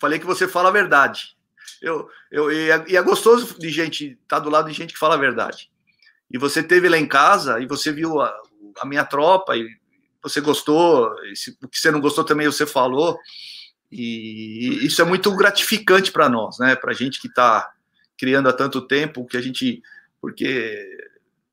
[0.00, 1.36] Falei que você fala a verdade.
[1.80, 4.92] Eu, eu, e, é, e é gostoso de gente estar tá do lado de gente
[4.92, 5.70] que fala a verdade.
[6.30, 8.34] E você teve lá em casa e você viu a,
[8.80, 9.68] a minha tropa e
[10.22, 13.18] você gostou, se, o que você não gostou também você falou.
[13.90, 16.74] E isso é muito gratificante para nós, né?
[16.76, 17.70] Para a gente que está
[18.16, 19.82] criando há tanto tempo, que a gente.
[20.20, 21.10] Porque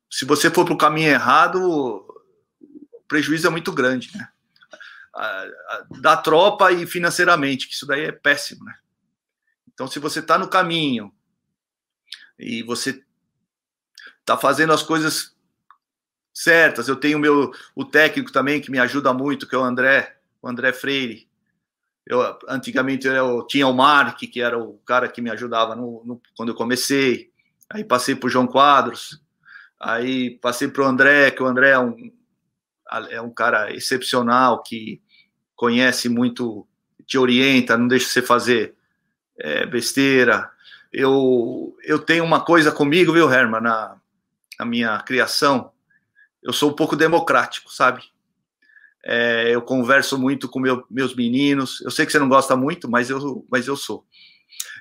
[0.10, 4.30] se você for para o caminho errado, o prejuízo é muito grande, né?
[6.00, 8.76] Da tropa e financeiramente, que isso daí é péssimo, né?
[9.74, 11.12] Então, se você está no caminho
[12.38, 13.04] e você
[14.20, 15.36] está fazendo as coisas
[16.34, 16.88] certas.
[16.88, 20.48] Eu tenho meu o técnico também que me ajuda muito, que é o André, o
[20.48, 21.28] André Freire.
[22.06, 26.22] Eu antigamente eu tinha o Mark, que era o cara que me ajudava no, no
[26.36, 27.30] quando eu comecei.
[27.70, 29.22] Aí passei para o João Quadros.
[29.80, 31.96] Aí passei para o André, que o André é um
[33.12, 35.02] é um cara excepcional que
[35.56, 36.68] conhece muito,
[37.06, 38.76] te orienta, não deixa você fazer
[39.38, 40.50] é, besteira.
[40.92, 43.96] Eu, eu tenho uma coisa comigo, viu, Herman, na,
[44.58, 45.72] na minha criação,
[46.42, 48.04] eu sou um pouco democrático, sabe?
[49.04, 51.82] É, eu converso muito com meu, meus meninos.
[51.82, 54.06] Eu sei que você não gosta muito, mas eu, mas eu sou.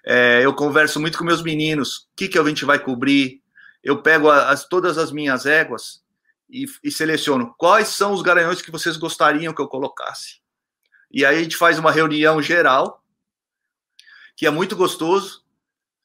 [0.05, 1.99] É, eu converso muito com meus meninos.
[1.99, 3.43] O que, que a gente vai cobrir?
[3.83, 6.03] Eu pego as, todas as minhas éguas
[6.51, 10.41] e, e seleciono quais são os garanhões que vocês gostariam que eu colocasse.
[11.11, 13.03] E aí a gente faz uma reunião geral,
[14.37, 15.45] que é muito gostoso,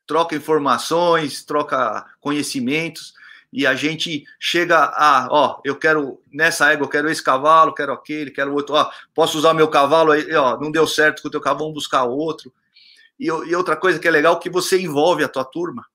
[0.05, 3.13] troca informações, troca conhecimentos
[3.53, 7.93] e a gente chega a, ó, eu quero nessa égua, eu quero esse cavalo, quero
[7.93, 11.31] aquele, quero outro, ó, posso usar meu cavalo aí, ó, não deu certo com o
[11.31, 12.51] teu cavalo, vamos buscar outro.
[13.19, 15.85] e, e outra coisa que é legal que você envolve a tua turma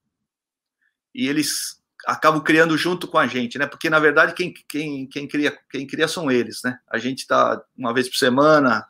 [1.13, 3.67] e eles acabam criando junto com a gente, né?
[3.67, 6.79] Porque na verdade quem, quem, quem cria quem cria são eles, né?
[6.89, 8.87] A gente está uma vez por semana,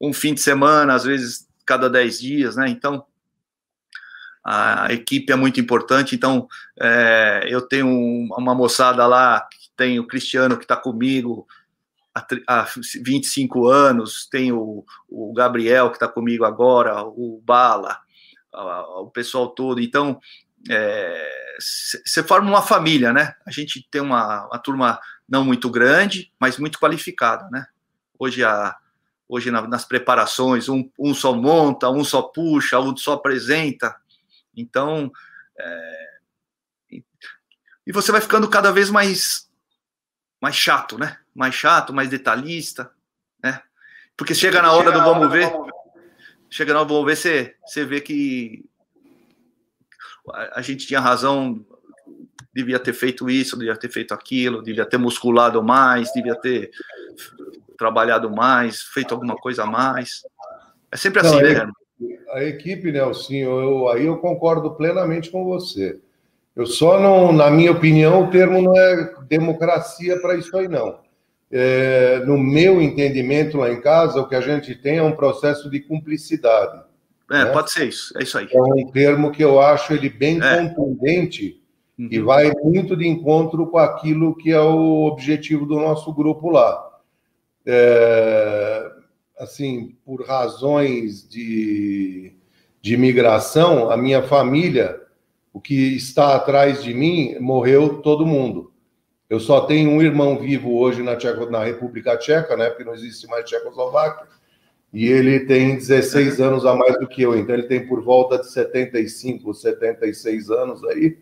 [0.00, 2.68] um fim de semana, às vezes cada dez dias, né?
[2.68, 3.04] Então
[4.48, 6.14] a equipe é muito importante.
[6.14, 6.48] Então
[6.80, 9.46] é, eu tenho uma moçada lá,
[9.76, 11.46] tem o Cristiano que está comigo
[12.46, 12.66] há
[13.02, 17.98] 25 anos, tem o, o Gabriel que está comigo agora, o Bala,
[18.52, 19.80] o pessoal todo.
[19.80, 20.18] Então
[21.58, 23.34] você é, forma uma família, né?
[23.46, 24.98] A gente tem uma, uma, turma
[25.28, 27.66] não muito grande, mas muito qualificada, né?
[28.18, 28.76] Hoje, a,
[29.28, 33.94] hoje na, nas preparações, um, um, só monta, um só puxa, um só apresenta.
[34.60, 35.10] Então,
[35.58, 36.08] é,
[36.90, 39.48] e, você vai ficando cada vez mais,
[40.40, 41.18] mais chato, né?
[41.34, 42.90] Mais chato, mais detalhista,
[43.42, 43.62] né?
[44.16, 45.50] Porque chega na hora do vamos ver,
[46.50, 48.64] chega na hora do vamos ver, você, você vê que
[50.52, 51.64] a, gente tinha razão,
[52.52, 56.70] devia ter feito isso, devia ter feito aquilo, devia ter musculado mais, devia ter
[57.78, 60.22] trabalhado mais, feito alguma coisa a mais.
[60.90, 61.72] É sempre assim, Não, né?
[62.30, 65.98] A equipe, Nelson, eu, aí eu concordo plenamente com você.
[66.54, 70.98] Eu só não, na minha opinião, o termo não é democracia para isso aí, não.
[71.50, 75.70] É, no meu entendimento lá em casa, o que a gente tem é um processo
[75.70, 76.82] de cumplicidade.
[77.30, 77.46] É, né?
[77.46, 78.48] pode ser isso, é isso aí.
[78.50, 80.56] É um termo que eu acho ele bem é.
[80.56, 81.62] contundente
[81.98, 82.08] uhum.
[82.10, 86.86] e vai muito de encontro com aquilo que é o objetivo do nosso grupo lá.
[87.66, 88.87] É,
[89.38, 92.32] assim, por razões de,
[92.80, 95.00] de migração, a minha família,
[95.52, 98.72] o que está atrás de mim, morreu todo mundo.
[99.28, 102.94] Eu só tenho um irmão vivo hoje na, Tcheco, na República Tcheca, né, porque não
[102.94, 104.26] existe mais Tchecoslováquia
[104.92, 108.38] e ele tem 16 anos a mais do que eu, então ele tem por volta
[108.38, 111.18] de 75, 76 anos aí.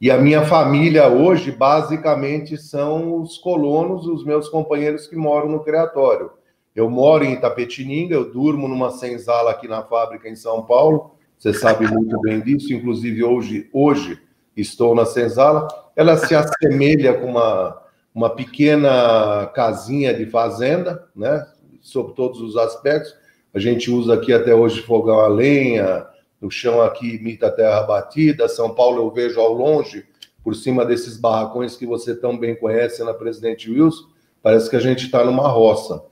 [0.00, 5.62] E a minha família hoje, basicamente, são os colonos, os meus companheiros que moram no
[5.62, 6.30] criatório.
[6.74, 11.12] Eu moro em Itapetininga, eu durmo numa senzala aqui na fábrica em São Paulo,
[11.42, 14.16] você sabe muito bem disso, inclusive hoje, hoje
[14.56, 15.66] estou na senzala.
[15.96, 17.82] Ela se assemelha com uma,
[18.14, 21.44] uma pequena casinha de fazenda, né?
[21.80, 23.12] sob todos os aspectos.
[23.52, 26.06] A gente usa aqui até hoje fogão a lenha,
[26.40, 28.48] no chão aqui imita a terra batida.
[28.48, 30.06] São Paulo eu vejo ao longe,
[30.44, 34.04] por cima desses barracões que você tão bem conhece na Presidente Wilson,
[34.40, 36.04] parece que a gente está numa roça.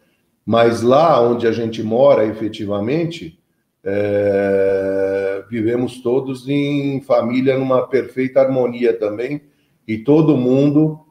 [0.50, 3.38] Mas lá onde a gente mora, efetivamente,
[3.84, 5.44] é...
[5.48, 9.42] vivemos todos em família numa perfeita harmonia também,
[9.86, 11.06] e todo mundo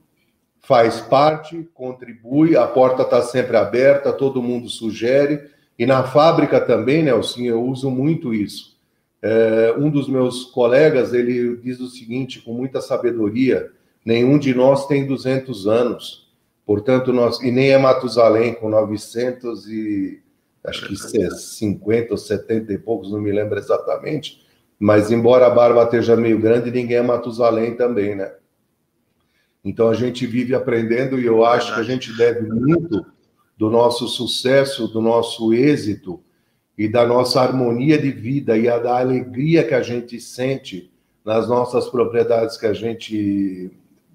[0.59, 5.39] faz parte, contribui, a porta está sempre aberta, todo mundo sugere.
[5.79, 8.77] E na fábrica também, Nelson, eu uso muito isso.
[9.21, 13.71] É, um dos meus colegas, ele diz o seguinte, com muita sabedoria,
[14.03, 16.28] nenhum de nós tem 200 anos,
[16.69, 20.21] portanto, nós, e nem é Matusalém, com 900 e,
[20.63, 24.45] acho que 50 ou 70 e poucos, não me lembro exatamente,
[24.77, 28.31] mas embora a barba esteja meio grande, ninguém é Matusalém também, né?
[29.65, 33.03] Então a gente vive aprendendo e eu acho que a gente deve muito
[33.57, 36.21] do nosso sucesso, do nosso êxito
[36.77, 40.93] e da nossa harmonia de vida e a da alegria que a gente sente
[41.25, 43.71] nas nossas propriedades que a gente,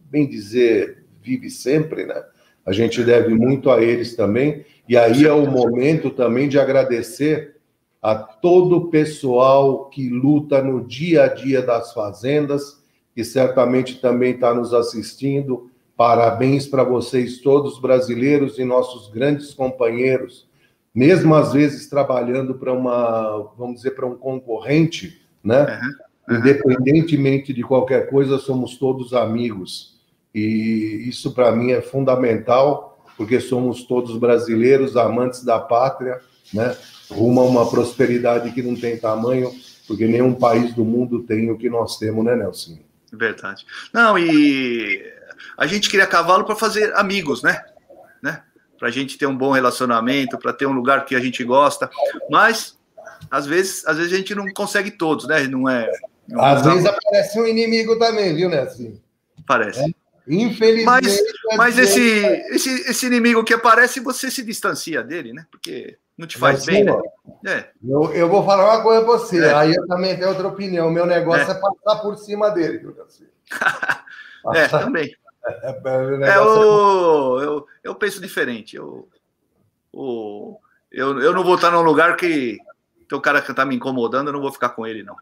[0.08, 2.24] bem dizer, vive sempre, né?
[2.64, 4.64] A gente deve muito a eles também.
[4.88, 7.56] E aí é o momento também de agradecer
[8.02, 12.84] a todo o pessoal que luta no dia a dia das fazendas
[13.14, 15.70] que certamente também está nos assistindo.
[15.96, 20.48] Parabéns para vocês todos, brasileiros e nossos grandes companheiros,
[20.92, 25.80] mesmo às vezes trabalhando para uma, vamos dizer, para um concorrente, né?
[26.28, 26.38] Uhum.
[26.38, 29.93] Independentemente de qualquer coisa, somos todos amigos.
[30.34, 36.20] E isso para mim é fundamental, porque somos todos brasileiros, amantes da pátria,
[36.52, 36.76] né?
[37.10, 39.52] Rumo a uma prosperidade que não tem tamanho,
[39.86, 42.78] porque nenhum país do mundo tem o que nós temos, né, Nelson?
[43.12, 43.64] Verdade.
[43.92, 45.04] Não, e
[45.56, 47.62] a gente cria cavalo para fazer amigos, né?
[48.20, 48.42] né?
[48.78, 51.88] Para a gente ter um bom relacionamento, para ter um lugar que a gente gosta.
[52.28, 52.76] Mas
[53.30, 55.46] às vezes, às vezes a gente não consegue todos, né?
[55.46, 55.90] Não é.
[56.26, 58.94] Não às vezes aparece um inimigo também, viu, Nelson?
[59.46, 59.80] Parece.
[59.80, 60.03] É?
[60.26, 60.84] Infelizmente.
[60.86, 61.22] Mas,
[61.56, 62.00] mas esse,
[62.50, 65.46] esse, esse inimigo que aparece, você se distancia dele, né?
[65.50, 66.94] Porque não te faz bem, né?
[67.46, 67.70] É.
[67.86, 69.54] Eu, eu vou falar uma coisa para você, é.
[69.54, 70.90] aí eu também tenho outra opinião.
[70.90, 72.96] Meu negócio é, é passar por cima dele, viu,
[74.54, 75.14] É, também.
[75.46, 78.76] É, é, é o, eu, eu penso diferente.
[78.76, 79.08] Eu,
[79.92, 80.58] o,
[80.90, 82.58] eu, eu não vou estar num lugar que
[83.08, 85.16] tem um cara que tá me incomodando, eu não vou ficar com ele, não.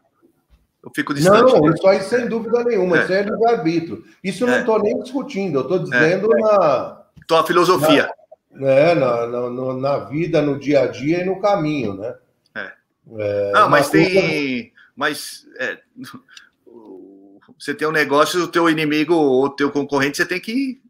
[0.83, 1.53] Eu fico distante.
[1.53, 3.03] Não, isso aí sem dúvida nenhuma, é.
[3.03, 4.03] isso é livre-arbítrio.
[4.21, 4.81] Isso eu não estou é.
[4.83, 6.41] nem discutindo, eu estou dizendo é.
[6.41, 7.03] na.
[7.25, 8.09] Tua filosofia.
[8.51, 12.15] Na, é, na, na, na, vida, no dia a dia e no caminho, né?
[12.53, 12.73] É.
[13.17, 14.73] é não, mas tem.
[14.93, 15.79] Mas é,
[17.57, 20.81] você tem um negócio, o teu inimigo ou o teu concorrente, você tem que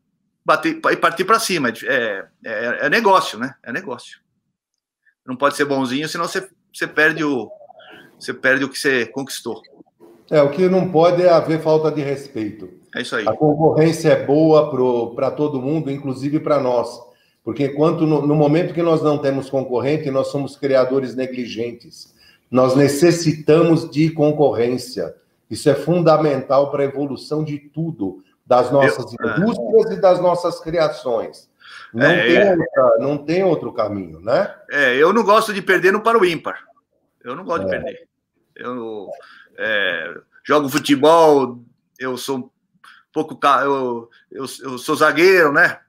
[0.43, 1.69] bater e partir para cima.
[1.69, 3.53] É, é, é, negócio, né?
[3.61, 4.19] É negócio.
[5.23, 7.49] Não pode ser bonzinho, senão você, você perde o
[8.19, 9.61] você perde o que você conquistou.
[10.31, 12.69] É, o que não pode é haver falta de respeito.
[12.95, 13.27] É isso aí.
[13.27, 16.99] A concorrência é boa para todo mundo, inclusive para nós.
[17.43, 22.13] Porque enquanto no, no, momento que nós não temos concorrente, nós somos criadores negligentes.
[22.49, 25.13] Nós necessitamos de concorrência.
[25.49, 29.93] Isso é fundamental para a evolução de tudo, das nossas Eu, indústrias é.
[29.93, 31.49] e das nossas criações.
[31.93, 32.51] Não, é, tem é.
[32.51, 34.53] outra, não tem outro caminho, né?
[34.71, 36.59] É, eu não gosto de perder no para o ímpar.
[37.23, 37.79] Eu não gosto de é.
[37.79, 38.07] perder.
[38.55, 39.09] Eu
[39.57, 41.63] é, jogo futebol,
[41.99, 42.49] eu sou um
[43.11, 43.39] pouco.
[43.61, 45.79] Eu, eu, eu sou zagueiro, né?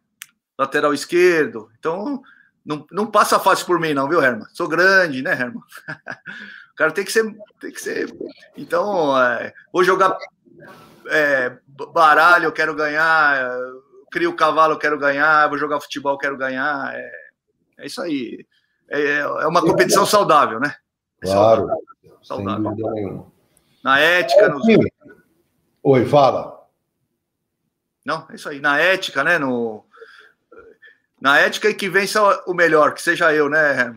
[0.59, 1.71] Lateral esquerdo.
[1.79, 2.23] Então,
[2.65, 4.47] não, não passa fácil por mim, não, viu, Herman?
[4.53, 5.63] Sou grande, né, Herman?
[6.73, 7.25] o cara tem que ser.
[7.61, 8.15] Tem que ser.
[8.57, 10.17] Então, é, vou jogar
[11.09, 11.57] é,
[11.93, 13.51] baralho, eu quero ganhar.
[14.11, 15.49] Crio cavalo, eu quero ganhar.
[15.49, 16.95] Vou jogar futebol, eu quero ganhar.
[16.95, 17.11] É,
[17.79, 18.47] é isso aí.
[18.89, 20.75] É, é uma competição saudável, né?
[21.21, 21.67] Claro.
[22.23, 22.71] Saudável.
[22.71, 23.34] saudável.
[23.85, 24.49] Na ética.
[24.49, 24.67] Nos...
[25.83, 26.67] Oi, fala.
[28.03, 28.59] Não, é isso aí.
[28.59, 29.39] Na ética, né?
[29.39, 29.85] No...
[31.21, 33.97] Na ética e que vença o melhor, que seja eu, né,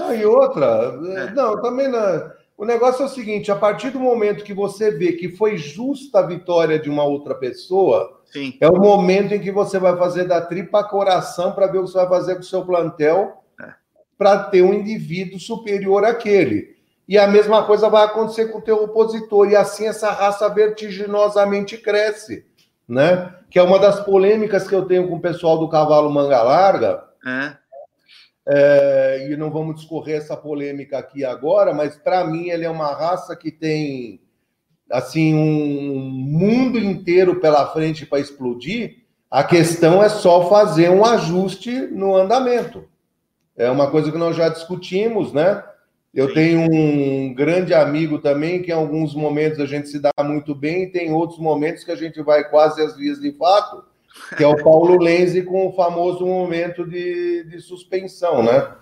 [0.00, 1.30] ah, e outra, é.
[1.30, 2.32] não, também não.
[2.56, 6.18] O negócio é o seguinte: a partir do momento que você vê que foi justa
[6.18, 8.56] a vitória de uma outra pessoa, Sim.
[8.60, 11.90] é o momento em que você vai fazer da tripa coração para ver o que
[11.90, 13.72] você vai fazer com o seu plantel é.
[14.16, 16.77] para ter um indivíduo superior àquele.
[17.08, 19.50] E a mesma coisa vai acontecer com o teu opositor.
[19.50, 22.44] E assim essa raça vertiginosamente cresce,
[22.86, 23.34] né?
[23.50, 27.02] Que é uma das polêmicas que eu tenho com o pessoal do cavalo manga larga.
[27.26, 27.56] É.
[28.50, 32.94] É, e não vamos discorrer essa polêmica aqui agora, mas para mim ele é uma
[32.94, 34.22] raça que tem
[34.90, 39.04] assim um mundo inteiro pela frente para explodir.
[39.30, 42.88] A questão é só fazer um ajuste no andamento.
[43.54, 45.62] É uma coisa que nós já discutimos, né?
[46.14, 46.34] Eu Sim.
[46.34, 50.84] tenho um grande amigo também, que em alguns momentos a gente se dá muito bem,
[50.84, 53.84] e tem outros momentos que a gente vai quase às vias de fato,
[54.36, 58.74] que é o Paulo Lenzi com o famoso momento de, de suspensão, né?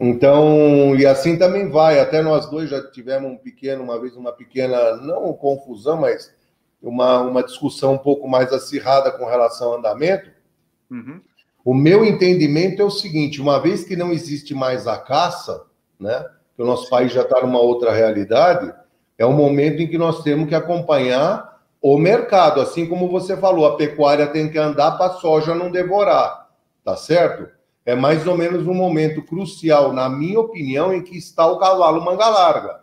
[0.00, 1.98] Então, e assim também vai.
[1.98, 6.32] Até nós dois já tivemos um pequeno, uma vez, uma pequena, não confusão, mas
[6.80, 10.30] uma, uma discussão um pouco mais acirrada com relação ao andamento.
[10.90, 11.20] Uhum.
[11.64, 15.66] O meu entendimento é o seguinte: uma vez que não existe mais a caça,
[15.98, 16.24] né?
[16.58, 18.74] Que o nosso país já está numa outra realidade,
[19.16, 22.60] é o momento em que nós temos que acompanhar o mercado.
[22.60, 26.48] Assim como você falou, a pecuária tem que andar para a soja não devorar,
[26.84, 27.48] tá certo?
[27.86, 32.04] É mais ou menos um momento crucial, na minha opinião, em que está o cavalo
[32.04, 32.80] manga larga.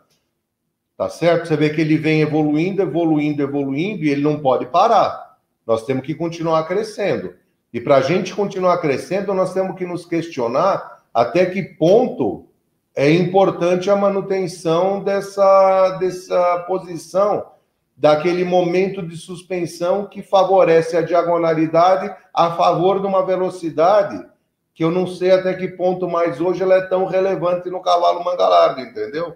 [0.96, 1.46] Tá certo?
[1.46, 5.36] Você vê que ele vem evoluindo, evoluindo, evoluindo, e ele não pode parar.
[5.68, 7.36] Nós temos que continuar crescendo.
[7.74, 12.48] E para a gente continuar crescendo, nós temos que nos questionar até que ponto
[12.96, 17.52] é importante a manutenção dessa, dessa posição,
[17.98, 24.26] daquele momento de suspensão que favorece a diagonalidade a favor de uma velocidade
[24.74, 28.24] que eu não sei até que ponto mais hoje ela é tão relevante no cavalo
[28.24, 29.36] manga larga, entendeu?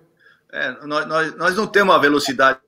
[0.52, 2.60] É, nós, nós, nós não temos a velocidade.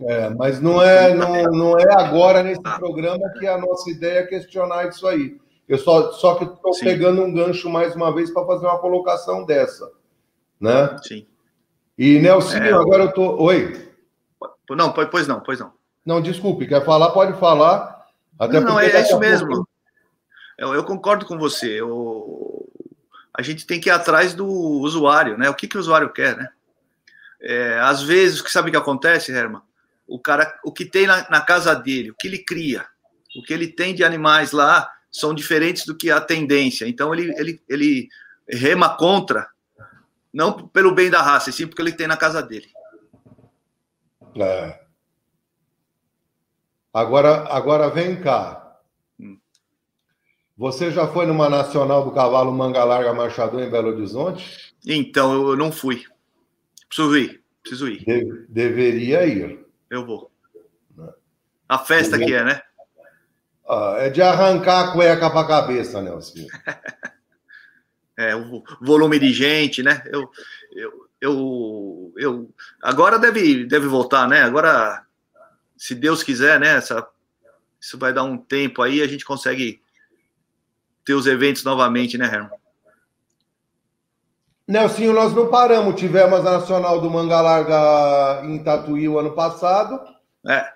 [0.00, 4.26] É, mas não é, não, não é agora nesse programa que a nossa ideia é
[4.26, 5.40] questionar isso aí.
[5.72, 9.42] Eu só, só que estou pegando um gancho mais uma vez para fazer uma colocação
[9.42, 9.90] dessa,
[10.60, 10.98] né?
[11.02, 11.26] Sim.
[11.96, 13.42] E Nelson, é, agora eu tô.
[13.42, 13.90] Oi.
[14.68, 15.72] Não, pois não, pois não.
[16.04, 18.04] Não, desculpe, quer falar, pode falar.
[18.38, 19.66] Até não, não é, é isso mesmo.
[20.58, 21.80] Eu, eu, concordo com você.
[21.80, 22.68] Eu,
[23.32, 25.48] a gente tem que ir atrás do usuário, né?
[25.48, 26.50] O que, que o usuário quer, né?
[27.40, 29.62] É, às vezes, o que sabe o que acontece, Herman?
[30.06, 32.84] O cara, o que tem na, na casa dele, o que ele cria,
[33.34, 36.88] o que ele tem de animais lá, são diferentes do que a tendência.
[36.88, 38.08] Então ele, ele, ele
[38.48, 39.46] rema contra,
[40.32, 42.68] não pelo bem da raça, e sim porque ele tem na casa dele.
[44.34, 44.80] É.
[46.92, 48.78] Agora, agora vem cá.
[49.20, 49.38] Hum.
[50.56, 54.74] Você já foi numa nacional do cavalo Manga Larga Machador em Belo Horizonte?
[54.86, 56.04] Então, eu não fui.
[56.88, 57.42] Preciso ir.
[57.62, 58.04] Preciso ir.
[58.04, 59.64] De, deveria ir.
[59.90, 60.30] Eu vou.
[61.68, 62.62] A festa que é, né?
[63.68, 66.46] Ah, é de arrancar a cueca para a cabeça, Nelson.
[68.16, 70.02] é, o volume de gente, né?
[70.06, 70.30] Eu,
[70.72, 74.42] eu, eu, eu, agora deve, deve voltar, né?
[74.42, 75.04] Agora,
[75.76, 76.76] se Deus quiser, né?
[76.76, 77.06] Essa,
[77.80, 79.80] isso vai dar um tempo aí, a gente consegue
[81.04, 82.62] ter os eventos novamente, né, Herman?
[84.66, 86.00] Nelsinho, nós não paramos.
[86.00, 90.00] Tivemos a Nacional do Manga Larga em Tatuí o ano passado.
[90.48, 90.71] É.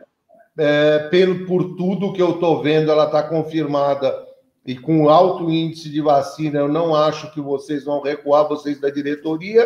[0.58, 4.26] é pelo, por tudo que eu estou vendo, ela está confirmada
[4.64, 8.90] e com alto índice de vacina, eu não acho que vocês vão recuar, vocês da
[8.90, 9.64] diretoria.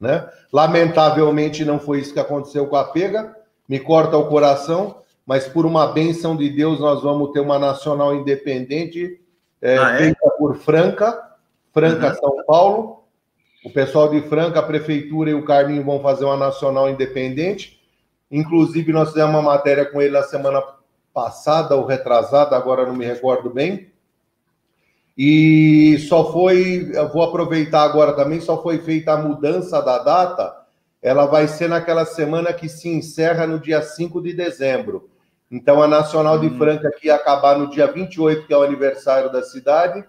[0.00, 0.28] Né?
[0.52, 3.36] Lamentavelmente, não foi isso que aconteceu com a Pega.
[3.68, 8.14] Me corta o coração, mas por uma benção de Deus, nós vamos ter uma nacional
[8.14, 9.20] independente
[9.62, 9.98] é, ah, é?
[9.98, 11.30] feita por Franca
[11.72, 12.14] Franca, uhum.
[12.14, 13.04] São Paulo.
[13.64, 17.79] O pessoal de Franca, a prefeitura e o Carlinho vão fazer uma nacional independente.
[18.30, 20.62] Inclusive, nós fizemos uma matéria com ele na semana
[21.12, 23.90] passada ou retrasada, agora não me recordo bem.
[25.18, 30.56] E só foi, eu vou aproveitar agora também, só foi feita a mudança da data.
[31.02, 35.10] Ela vai ser naquela semana que se encerra no dia 5 de dezembro.
[35.50, 36.56] Então, a Nacional de hum.
[36.56, 40.04] Franca, que ia acabar no dia 28, que é o aniversário da cidade,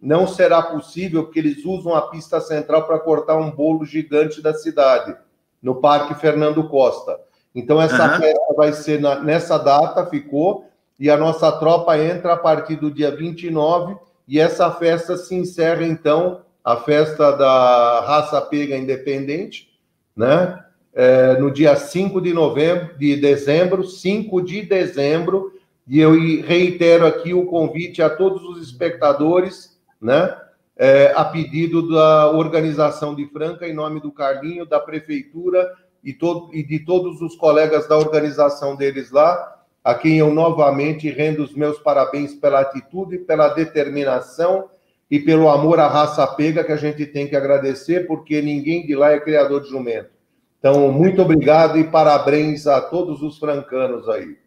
[0.00, 4.52] não será possível porque eles usam a pista central para cortar um bolo gigante da
[4.52, 5.16] cidade,
[5.62, 7.18] no Parque Fernando Costa.
[7.54, 8.20] Então, essa uhum.
[8.20, 10.66] festa vai ser na, nessa data, ficou,
[10.98, 13.96] e a nossa tropa entra a partir do dia 29,
[14.26, 19.68] e essa festa se encerra, então, a festa da raça pega independente,
[20.16, 20.58] né?
[20.94, 25.52] É, no dia 5 de novembro, de dezembro, 5 de dezembro,
[25.88, 26.12] e eu
[26.42, 29.72] reitero aqui o convite a todos os espectadores
[30.02, 30.36] né?
[30.76, 35.70] É, a pedido da organização de Franca, em nome do Carlinho, da prefeitura
[36.02, 41.10] e, todo, e de todos os colegas da organização deles lá, a quem eu novamente
[41.10, 44.68] rendo os meus parabéns pela atitude, pela determinação
[45.10, 48.94] e pelo amor à raça pega que a gente tem que agradecer, porque ninguém de
[48.94, 50.10] lá é criador de jumento.
[50.58, 54.38] Então, muito obrigado e parabéns a todos os francanos aí.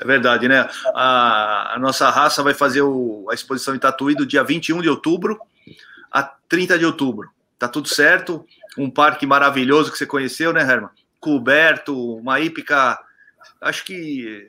[0.00, 0.68] É verdade, né?
[0.92, 4.88] A, a nossa raça vai fazer o, a exposição em Tatuí do dia 21 de
[4.88, 5.38] outubro
[6.10, 7.30] a 30 de outubro.
[7.56, 8.44] Tá tudo certo.
[8.76, 10.90] Um parque maravilhoso que você conheceu, né, Herman?
[11.20, 12.98] Coberto, uma hípica,
[13.60, 14.48] acho que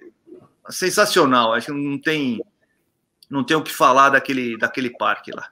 [0.70, 1.54] sensacional.
[1.54, 2.44] Acho que não tem,
[3.30, 5.48] não tem o que falar daquele, daquele parque lá.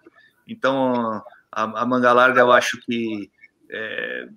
[0.47, 3.31] Então, a, a Manga Larga, eu acho que
[3.69, 4.27] é,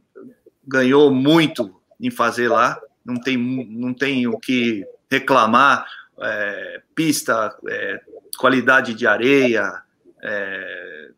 [0.67, 2.81] ganhou muito em fazer lá.
[3.05, 5.87] Não tem, não tem o que reclamar
[6.21, 8.01] é, pista, é,
[8.39, 9.83] qualidade de areia,
[10.23, 11.11] é,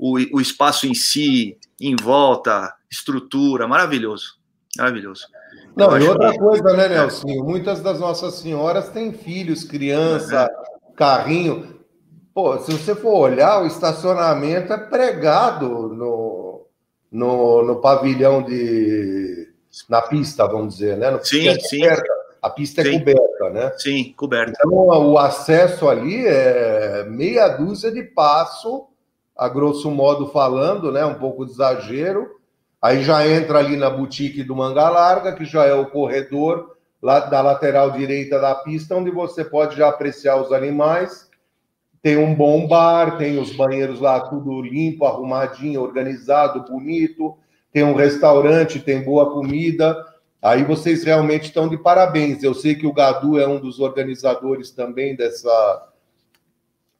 [0.00, 4.38] o, o, espaço em si, em volta, estrutura, maravilhoso,
[4.76, 5.26] maravilhoso.
[5.76, 6.38] Não, e outra que...
[6.38, 7.28] coisa, né, Nelson?
[7.44, 10.92] Muitas das nossas senhoras têm filhos, criança, é.
[10.94, 11.80] carrinho.
[12.32, 16.66] Pô, se você for olhar, o estacionamento é pregado no,
[17.12, 19.52] no, no pavilhão de.
[19.88, 21.10] na pista, vamos dizer, né?
[21.10, 21.80] No sim, sim.
[21.80, 22.90] Perto a pista é Sim.
[22.90, 23.72] é coberta, né?
[23.76, 24.52] Sim, coberta.
[24.56, 28.86] Então, o acesso ali é meia dúzia de passo,
[29.40, 31.02] a grosso modo falando, né?
[31.06, 32.28] Um pouco de exagero.
[32.80, 37.20] Aí já entra ali na boutique do Manga Larga, que já é o corredor lá
[37.20, 41.30] da lateral direita da pista, onde você pode já apreciar os animais.
[42.02, 47.38] Tem um bom bar, tem os banheiros lá tudo limpo, arrumadinho, organizado, bonito.
[47.72, 50.04] Tem um restaurante, tem boa comida.
[50.42, 52.42] Aí vocês realmente estão de parabéns.
[52.42, 55.88] Eu sei que o Gadu é um dos organizadores também dessa,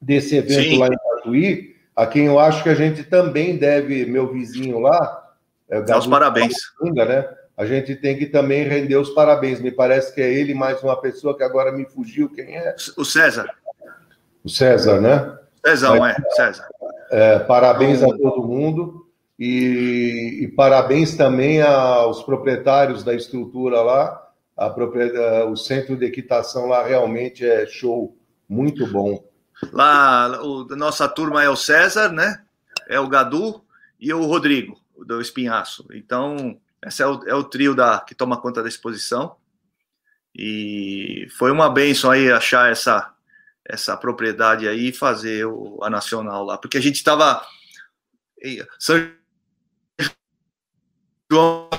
[0.01, 0.77] desse evento Sim.
[0.79, 5.21] lá em Tatuí, a quem eu acho que a gente também deve, meu vizinho lá,
[5.69, 6.53] é, Gadu, os parabéns.
[6.81, 7.29] né?
[7.55, 9.61] A gente tem que também render os parabéns.
[9.61, 12.29] Me parece que é ele mais uma pessoa que agora me fugiu.
[12.29, 12.75] Quem é?
[12.97, 13.49] O César.
[14.43, 15.37] O César, né?
[15.63, 16.67] César, Mas, é, César.
[17.11, 19.07] É, parabéns a todo mundo.
[19.37, 24.27] E, e, parabéns também aos proprietários da estrutura lá.
[24.57, 24.73] A
[25.45, 28.15] o centro de equitação lá realmente é show,
[28.47, 29.23] muito bom.
[29.71, 32.43] Lá, o, nossa turma é o César, né?
[32.87, 33.63] É o Gadu
[33.99, 35.87] e o Rodrigo, do Espinhaço.
[35.93, 39.35] Então, esse é o, é o trio da, que toma conta da exposição.
[40.35, 43.13] E foi uma benção aí achar essa,
[43.65, 47.45] essa propriedade aí e fazer o, a nacional lá, porque a gente estava.
[48.79, 49.11] São
[51.31, 51.69] João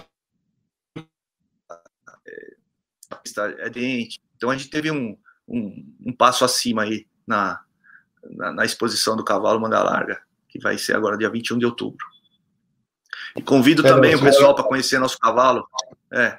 [3.58, 4.20] é dente.
[4.36, 7.62] Então a gente teve um, um, um passo acima aí na,
[8.30, 12.06] na, na, exposição do cavalo manga larga, que vai ser agora dia 21 de outubro.
[13.36, 15.66] E convido é, também o pessoal para conhecer nosso cavalo.
[16.12, 16.38] É.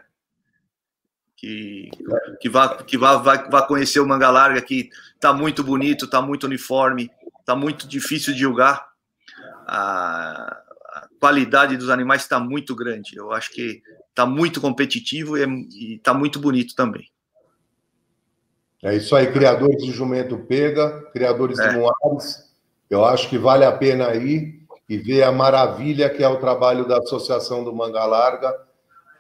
[1.36, 1.90] Que,
[2.40, 4.90] que, vá, que vá, vá, vá conhecer o manga larga, que
[5.20, 7.10] tá muito bonito, tá muito uniforme.
[7.46, 8.88] tá muito difícil de julgar.
[9.68, 10.62] A,
[10.94, 13.18] a qualidade dos animais está muito grande.
[13.18, 17.12] Eu acho que está muito competitivo e está muito bonito também.
[18.84, 21.70] É isso aí, criadores de jumento pega, criadores é.
[21.70, 22.52] de moares.
[22.90, 26.86] Eu acho que vale a pena ir e ver a maravilha que é o trabalho
[26.86, 28.54] da Associação do Manga Larga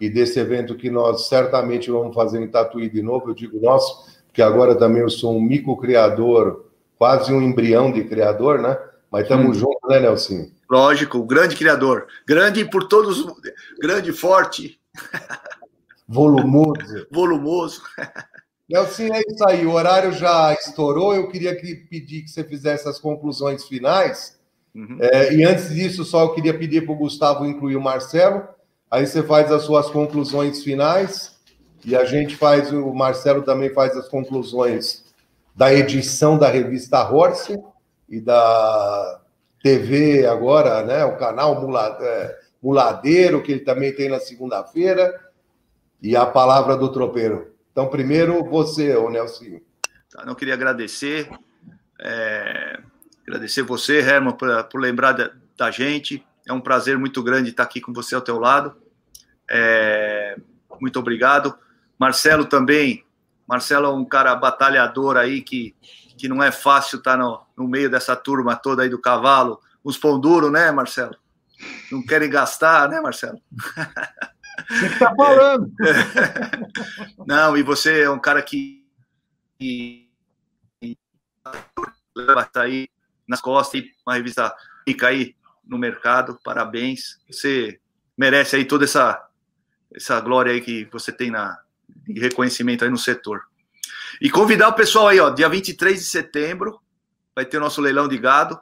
[0.01, 3.29] e desse evento que nós certamente vamos fazer em Tatuí de novo.
[3.29, 6.65] Eu digo nosso, porque agora também eu sou um micro-criador,
[6.97, 8.77] quase um embrião de criador, né?
[9.09, 10.49] Mas estamos juntos, né, Nelson?
[10.69, 12.07] Lógico, grande criador.
[12.27, 13.25] Grande por todos,
[13.79, 14.77] grande, forte.
[16.05, 17.07] Volumoso.
[17.09, 17.81] Volumoso.
[18.69, 19.65] Nelson, é isso aí.
[19.65, 21.13] O horário já estourou.
[21.13, 24.39] Eu queria que, pedir que você fizesse as conclusões finais.
[24.73, 24.97] Uhum.
[24.99, 28.47] É, e antes disso, só eu queria pedir para o Gustavo incluir o Marcelo.
[28.89, 31.33] Aí você faz as suas conclusões finais
[31.85, 35.03] e a gente faz, o Marcelo também faz as conclusões
[35.55, 37.61] da edição da revista Horse
[38.09, 39.21] e da
[39.61, 41.05] TV agora, né?
[41.05, 41.57] O canal
[42.01, 45.19] é, Muladeiro, que ele também tem na segunda-feira,
[46.01, 47.52] e a palavra do tropeiro.
[47.73, 49.59] Então, primeiro você, o Nelson.
[50.11, 51.27] Tá, não queria agradecer,
[51.99, 52.79] é,
[53.27, 56.23] agradecer você, Herman, por, por lembrar da, da, gente.
[56.47, 58.75] É um prazer muito grande estar aqui com você ao teu lado.
[59.49, 60.37] É,
[60.79, 61.57] muito obrigado.
[61.97, 63.03] Marcelo também.
[63.47, 65.75] Marcelo é um cara batalhador aí que,
[66.15, 69.59] que não é fácil estar no, no meio dessa turma toda aí do cavalo.
[69.83, 71.15] Os pão duro, né, Marcelo?
[71.91, 73.41] Não querem gastar, né, Marcelo?
[74.99, 75.71] Tá falando.
[77.25, 78.85] Não, e você é um cara que,
[79.59, 80.09] que
[82.15, 82.87] leva aí
[83.27, 84.53] nas costas e uma revista
[84.87, 85.35] fica aí
[85.65, 86.39] no mercado.
[86.43, 87.19] Parabéns.
[87.29, 87.79] Você
[88.17, 89.27] merece aí toda essa
[89.95, 91.59] essa glória aí que você tem na
[92.07, 93.41] de reconhecimento aí no setor.
[94.21, 96.79] E convidar o pessoal aí, ó, dia 23 de setembro
[97.35, 98.59] vai ter o nosso leilão de gado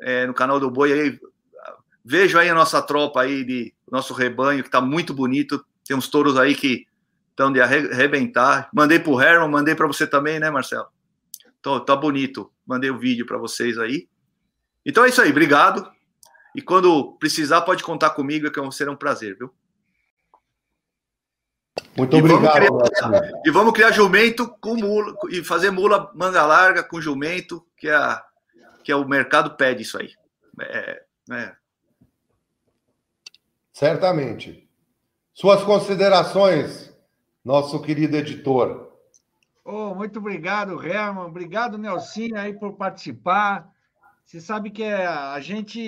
[0.00, 1.20] é, no canal do Boi aí.
[2.04, 5.64] Vejo aí a nossa tropa aí de nosso rebanho que está muito bonito.
[5.84, 6.86] Tem uns touros aí que
[7.30, 8.68] estão de arrebentar.
[8.72, 10.86] Mandei para o Herman, mandei para você também, né, Marcelo?
[11.62, 12.50] Tô, tá bonito.
[12.66, 14.08] Mandei o um vídeo para vocês aí.
[14.84, 15.90] Então é isso aí, obrigado.
[16.54, 19.52] E quando precisar, pode contar comigo, que será um prazer, viu?
[21.96, 22.66] Muito e obrigado.
[22.66, 27.64] Vamos criar, e vamos criar jumento com mula e fazer mula manga larga com jumento,
[27.76, 28.24] que é, a,
[28.82, 30.10] que é o mercado pede isso aí.
[30.60, 31.02] É,
[31.32, 31.56] é,
[33.72, 34.68] Certamente.
[35.32, 36.94] Suas considerações,
[37.44, 38.90] nosso querido editor.
[39.64, 41.24] Oh, muito obrigado, Herman.
[41.24, 43.70] Obrigado, Nelsinho, aí por participar.
[44.30, 45.80] Você sabe que é, a gente,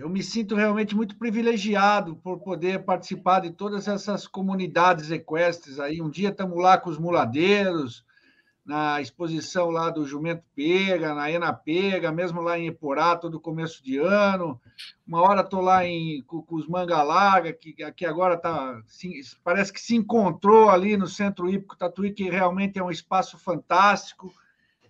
[0.00, 6.00] eu me sinto realmente muito privilegiado por poder participar de todas essas comunidades equestres aí.
[6.00, 8.02] Um dia estamos lá com os muladeiros,
[8.66, 13.82] na exposição lá do Jumento Pega, na Ena Pega, mesmo lá em Eporá, todo começo
[13.82, 14.60] de ano.
[15.06, 16.66] Uma hora estou lá em, com, com os
[17.60, 18.82] que aqui agora tá,
[19.44, 24.32] parece que se encontrou ali no Centro Hípico Tatuí, que realmente é um espaço fantástico.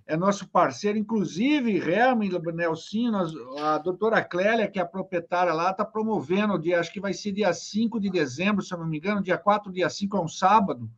[0.06, 3.18] É nosso parceiro, inclusive, Herman Nelsinho,
[3.58, 7.32] a doutora Clélia, que é a proprietária lá, está promovendo, dia, acho que vai ser
[7.32, 10.28] dia 5 de dezembro, se eu não me engano, dia 4, dia 5 é um
[10.28, 10.88] sábado,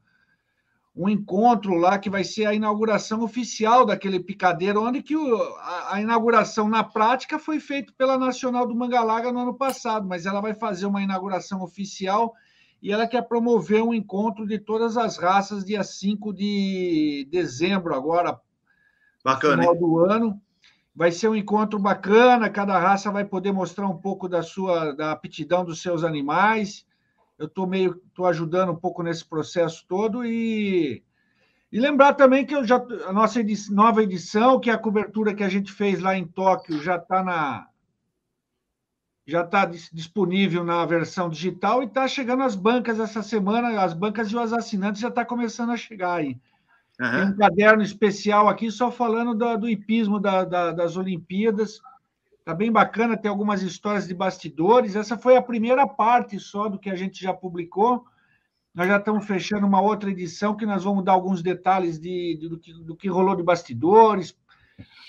[0.99, 5.95] um encontro lá que vai ser a inauguração oficial daquele picadeiro, onde que o, a,
[5.95, 10.41] a, inauguração na prática foi feita pela Nacional do Mangalaga no ano passado, mas ela
[10.41, 12.35] vai fazer uma inauguração oficial
[12.83, 18.41] e ela quer promover um encontro de todas as raças dia 5 de dezembro agora,
[19.25, 20.43] bacana, no final do ano.
[20.97, 25.13] Vai ser um encontro bacana, cada raça vai poder mostrar um pouco da sua da
[25.13, 26.88] aptidão dos seus animais
[27.39, 31.03] eu estou meio tô ajudando um pouco nesse processo todo e,
[31.71, 35.35] e lembrar também que eu já a nossa edição, nova edição, que é a cobertura
[35.35, 37.69] que a gente fez lá em Tóquio, já está na
[39.27, 44.29] já está disponível na versão digital e está chegando às bancas essa semana, as bancas
[44.29, 46.41] e os assinantes já está começando a chegar aí.
[46.99, 47.11] Uhum.
[47.11, 51.79] Tem um caderno especial aqui só falando do, do hipismo da, da, das Olimpíadas
[52.49, 54.97] Tá bem bacana, tem algumas histórias de bastidores.
[54.97, 58.07] Essa foi a primeira parte só do que a gente já publicou.
[58.75, 62.49] Nós já estamos fechando uma outra edição que nós vamos dar alguns detalhes de, de
[62.49, 64.35] do, que, do, que, rolou de bastidores.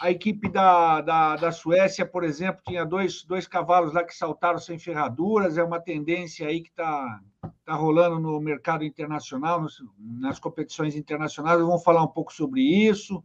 [0.02, 4.60] A equipe da, da, da, Suécia, por exemplo, tinha dois, dois cavalos lá que saltaram
[4.60, 5.58] sem ferraduras.
[5.58, 7.22] É uma tendência aí que está
[7.64, 11.62] tá rolando no mercado internacional, nos, nas competições internacionais.
[11.62, 13.24] Vamos falar um pouco sobre isso.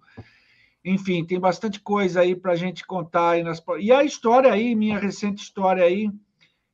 [0.85, 3.31] Enfim, tem bastante coisa aí para a gente contar.
[3.31, 3.63] Aí nas...
[3.79, 6.11] E a história aí, minha recente história aí,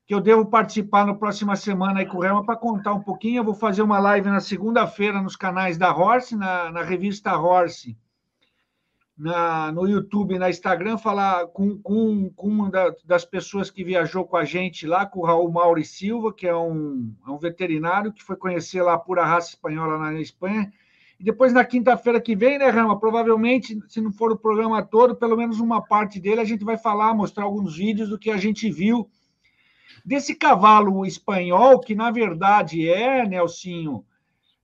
[0.04, 3.38] que eu devo participar na próxima semana aí com o Rema para contar um pouquinho.
[3.38, 7.96] Eu vou fazer uma live na segunda-feira nos canais da Horse, na, na revista Horse,
[9.16, 14.24] na, no YouTube, na Instagram, falar com, com, com uma da, das pessoas que viajou
[14.24, 18.12] com a gente lá, com o Raul Mauri Silva, que é um, é um veterinário
[18.12, 20.72] que foi conhecer lá a pura raça espanhola na Espanha.
[21.20, 22.98] E depois, na quinta-feira que vem, né, Rama?
[22.98, 26.78] Provavelmente, se não for o programa todo, pelo menos uma parte dele, a gente vai
[26.78, 29.06] falar, mostrar alguns vídeos do que a gente viu
[30.02, 34.02] desse cavalo espanhol, que na verdade é, Nelsinho,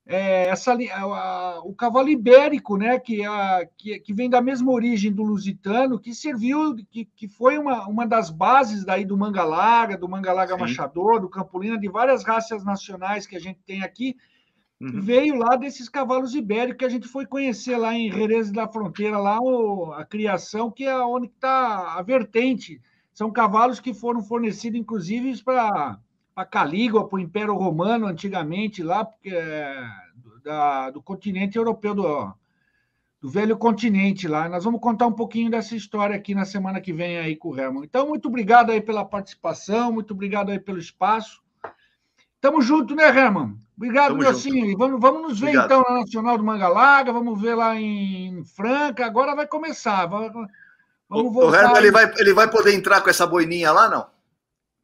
[0.06, 5.12] é, essa, a, o cavalo ibérico, né, que, a, que, que, vem da mesma origem
[5.12, 9.98] do lusitano, que serviu, que, que foi uma, uma das bases daí do manga larga,
[9.98, 14.16] do manga larga machador, do campolina, de várias raças nacionais que a gente tem aqui,
[14.80, 15.00] uhum.
[15.00, 19.18] veio lá desses cavalos ibéricos que a gente foi conhecer lá em Jerez da Fronteira,
[19.18, 22.80] lá o, a criação, que é onde está a vertente.
[23.12, 25.98] São cavalos que foram fornecidos, inclusive, para
[26.34, 29.82] a Calígula, para o Império Romano, antigamente, lá porque, é,
[30.44, 32.34] da, do continente europeu, do,
[33.20, 34.48] do velho continente lá.
[34.48, 37.58] Nós vamos contar um pouquinho dessa história aqui na semana que vem aí com o
[37.58, 37.84] Herman.
[37.84, 41.42] Então, muito obrigado aí pela participação, muito obrigado aí pelo espaço.
[42.46, 43.58] Tamo junto, né, Herman?
[43.76, 44.78] Obrigado, Nelsinho.
[44.78, 45.66] Vamos, vamos nos ver obrigado.
[45.66, 49.04] então na Nacional do Mangalaga, vamos ver lá em Franca.
[49.04, 50.06] Agora vai começar.
[50.06, 50.48] Vamos,
[51.08, 51.50] vamos voltar.
[51.50, 54.08] O Herman ele vai, ele vai poder entrar com essa boininha lá, não?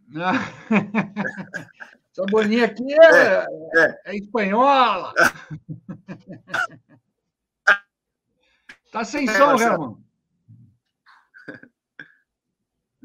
[2.11, 4.01] Essa boninha aqui é, é, é.
[4.07, 5.15] é espanhola.
[8.91, 9.97] tá sem é, som, Herman.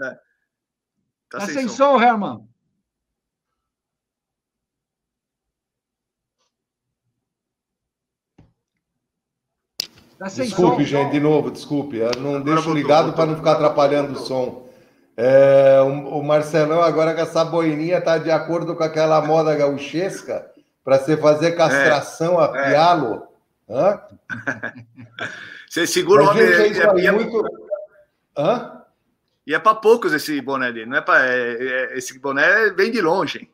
[0.02, 0.20] É.
[1.30, 1.76] Tá, tá, sem, sem som.
[1.76, 2.57] som, Herman.
[10.18, 11.98] Tá desculpe, som, gente, de novo, desculpe.
[11.98, 14.68] Eu não deixo ligado para não ficar atrapalhando o som.
[15.16, 20.50] É, o, o, Marcelão, agora com essa boininha, tá de acordo com aquela moda gauchesca
[20.84, 23.28] para você fazer castração é, a pialo.
[23.68, 24.00] É.
[25.70, 26.44] Você segura o homem.
[26.44, 27.44] É, é, é, muito...
[28.38, 28.82] Hã?
[29.46, 31.26] E é para poucos esse boné dele, não é para.
[31.26, 33.50] É, é, esse boné vem de longe.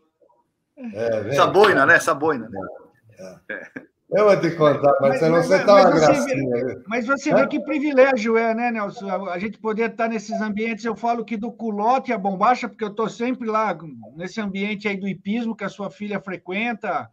[0.78, 1.96] É, vem, essa boina, né?
[1.96, 2.50] Essa boina.
[2.50, 3.40] Né?
[3.50, 3.84] É.
[4.16, 6.50] Eu vou te contar, Marcelo, mas, você está uma gracinha.
[6.50, 9.10] Vê, mas você vê que privilégio é, né, Nelson?
[9.10, 10.86] A gente poder estar nesses ambientes.
[10.86, 13.76] Eu falo que do culote a bombacha, porque eu estou sempre lá
[14.16, 17.10] nesse ambiente aí do hipismo que a sua filha frequenta,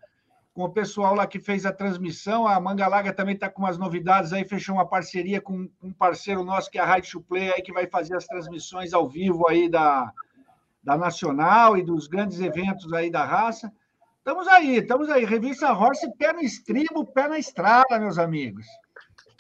[0.52, 2.46] com o pessoal lá que fez a transmissão.
[2.46, 6.70] A Mangalaga também está com umas novidades aí, fechou uma parceria com um parceiro nosso
[6.70, 10.12] que é a Rádio Play aí, que vai fazer as transmissões ao vivo aí da,
[10.84, 13.72] da Nacional e dos grandes eventos aí da raça.
[14.20, 15.24] Estamos aí, estamos aí.
[15.24, 18.66] Revista Horse, pé no estribo, pé na estrada, meus amigos.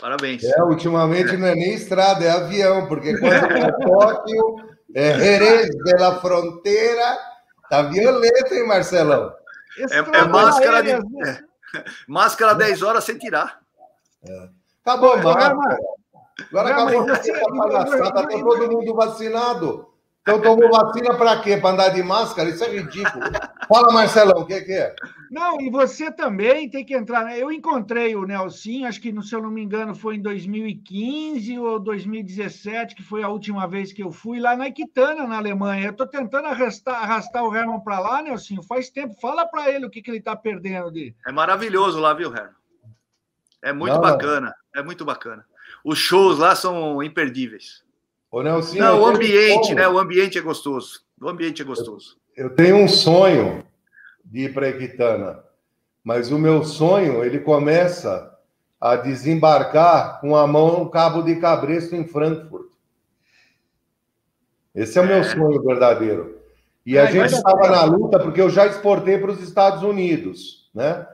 [0.00, 0.42] Parabéns.
[0.42, 4.56] É, ultimamente não é nem estrada, é avião, porque quando é Tóquio,
[4.94, 7.18] é Jerez de la Fronteira,
[7.68, 9.30] tá violento, hein, Marcelão?
[9.78, 11.44] É, é máscara, de, é,
[12.08, 13.60] máscara 10 horas sem tirar.
[14.26, 14.48] É.
[14.82, 15.78] Acabou, máscara.
[16.48, 19.89] Agora acabou a palhaçada, tá todo mundo vacinado.
[20.22, 21.56] Então tomou vacina para quê?
[21.56, 22.50] Para andar de máscara?
[22.50, 23.24] Isso é ridículo.
[23.66, 24.94] Fala, Marcelão, o que, que, é?
[25.30, 27.24] Não, e você também tem que entrar.
[27.24, 27.38] Né?
[27.38, 31.78] Eu encontrei o Nelson, acho que, se eu não me engano, foi em 2015 ou
[31.78, 35.86] 2017, que foi a última vez que eu fui lá na Iquitana, na Alemanha.
[35.86, 39.18] Eu estou tentando arrastar, arrastar o Herman para lá, Nelson, faz tempo.
[39.20, 41.14] Fala para ele o que, que ele está perdendo de.
[41.26, 42.60] É maravilhoso lá, viu, Herman?
[43.62, 45.44] É muito não, bacana, é muito bacana.
[45.84, 47.84] Os shows lá são imperdíveis.
[48.30, 49.88] Ô, Nelson, não, o ambiente, né?
[49.88, 51.00] O ambiente é gostoso.
[51.20, 52.16] O ambiente é gostoso.
[52.36, 53.64] Eu, eu tenho um sonho
[54.24, 55.42] de ir para Equitana,
[56.04, 58.30] mas o meu sonho ele começa
[58.80, 62.70] a desembarcar com a mão no Cabo de Cabresto em Frankfurt.
[64.74, 65.24] Esse é o meu é.
[65.24, 66.38] sonho verdadeiro.
[66.86, 71.06] E a gente estava na luta porque eu já exportei para os Estados Unidos, né?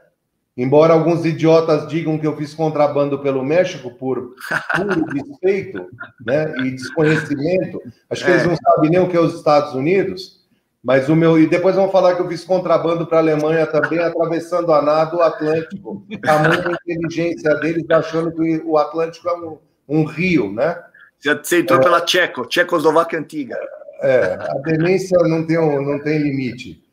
[0.57, 4.35] Embora alguns idiotas digam que eu fiz contrabando pelo México por puro
[5.13, 5.87] despeito
[6.25, 8.35] né, e desconhecimento, acho que é.
[8.35, 10.41] eles não sabem nem o que é os Estados Unidos,
[10.83, 11.39] mas o meu.
[11.39, 15.19] E depois vão falar que eu fiz contrabando para a Alemanha também, atravessando a nado
[15.19, 16.07] o Atlântico.
[16.27, 19.59] A muita inteligência deles achando que o Atlântico é um,
[19.89, 20.81] um rio, né?
[21.19, 23.59] Você entrou é, pela Tcheco, Tchecoslováquia antiga.
[24.01, 26.86] É, a demência não tem, não tem limite.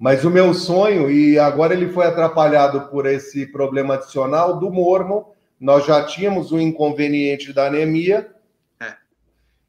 [0.00, 5.34] Mas o meu sonho, e agora ele foi atrapalhado por esse problema adicional do mormo,
[5.60, 8.30] nós já tínhamos o inconveniente da anemia,
[8.80, 8.94] é.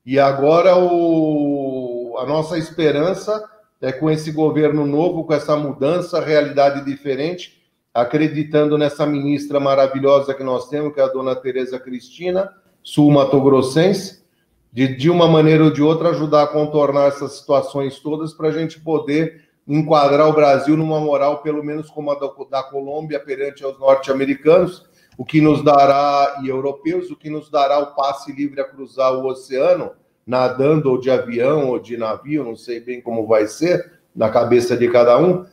[0.06, 3.44] e agora o, a nossa esperança
[3.82, 7.62] é com esse governo novo, com essa mudança, realidade diferente,
[7.94, 14.24] acreditando nessa ministra maravilhosa que nós temos, que é a dona Tereza Cristina, sul-mato-grossense,
[14.72, 18.52] de, de uma maneira ou de outra ajudar a contornar essas situações todas para a
[18.54, 22.16] gente poder enquadrar o Brasil numa moral, pelo menos como a
[22.50, 24.90] da, Colômbia perante aos norte-americanos.
[25.18, 29.14] o que nos dará, e europeus, o que nos dará o passe livre a cruzar
[29.14, 29.92] o oceano,
[30.26, 34.76] nadando ou de avião ou de navio, não sei bem como vai ser, na cabeça
[34.76, 35.46] de cada um,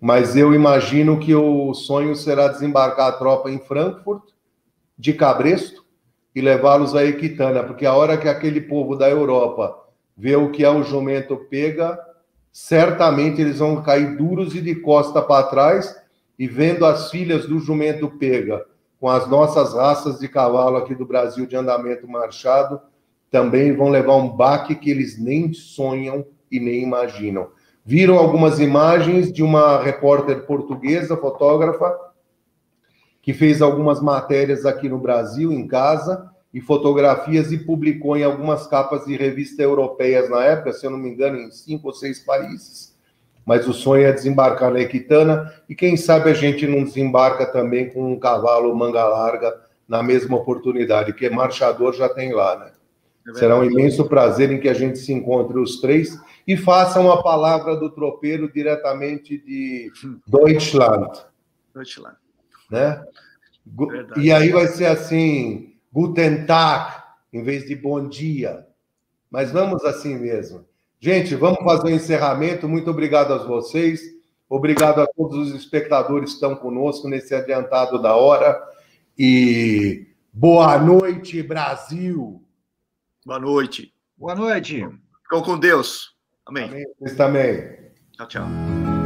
[0.00, 4.22] mas eu imagino que o sonho será desembarcar a tropa em Frankfurt,
[4.96, 5.84] de Cabresto,
[6.34, 9.76] e levá-los a Equitânia, porque a hora que aquele povo da Europa
[10.16, 11.98] vê o que é o jumento pega,
[12.52, 15.96] certamente eles vão cair duros e de costa para trás,
[16.38, 18.64] e vendo as filhas do jumento pega,
[19.00, 22.80] com as nossas raças de cavalo aqui do Brasil de andamento marchado,
[23.30, 27.48] também vão levar um baque que eles nem sonham e nem imaginam.
[27.84, 31.96] Viram algumas imagens de uma repórter portuguesa, fotógrafa,
[33.22, 38.66] que fez algumas matérias aqui no Brasil, em casa, e fotografias e publicou em algumas
[38.66, 42.18] capas de revistas europeias na época, se eu não me engano, em cinco ou seis
[42.18, 42.92] países.
[43.44, 47.90] Mas o sonho é desembarcar na Equitana e quem sabe a gente não desembarca também
[47.90, 52.72] com um cavalo manga larga na mesma oportunidade, que marchador já tem lá, né?
[53.28, 57.00] É Será um imenso prazer em que a gente se encontre os três e faça
[57.00, 59.92] uma palavra do tropeiro diretamente de
[60.26, 61.24] Deutschland.
[61.72, 62.16] Deutschland.
[62.68, 63.04] Né?
[63.64, 64.20] Verdade.
[64.20, 67.02] E aí vai ser assim, Guten Tag,
[67.32, 68.66] em vez de bom dia.
[69.30, 70.64] Mas vamos assim mesmo.
[70.98, 72.68] Gente, vamos fazer o um encerramento.
[72.68, 74.00] Muito obrigado a vocês.
[74.48, 78.62] Obrigado a todos os espectadores que estão conosco nesse adiantado da hora.
[79.18, 82.42] E boa noite, Brasil.
[83.24, 83.92] Boa noite.
[84.16, 84.86] Boa noite.
[85.22, 86.14] Ficam com Deus.
[86.46, 86.68] Amém.
[86.68, 86.84] Amém.
[86.98, 87.76] Vocês também.
[88.12, 89.01] Tchau, tchau.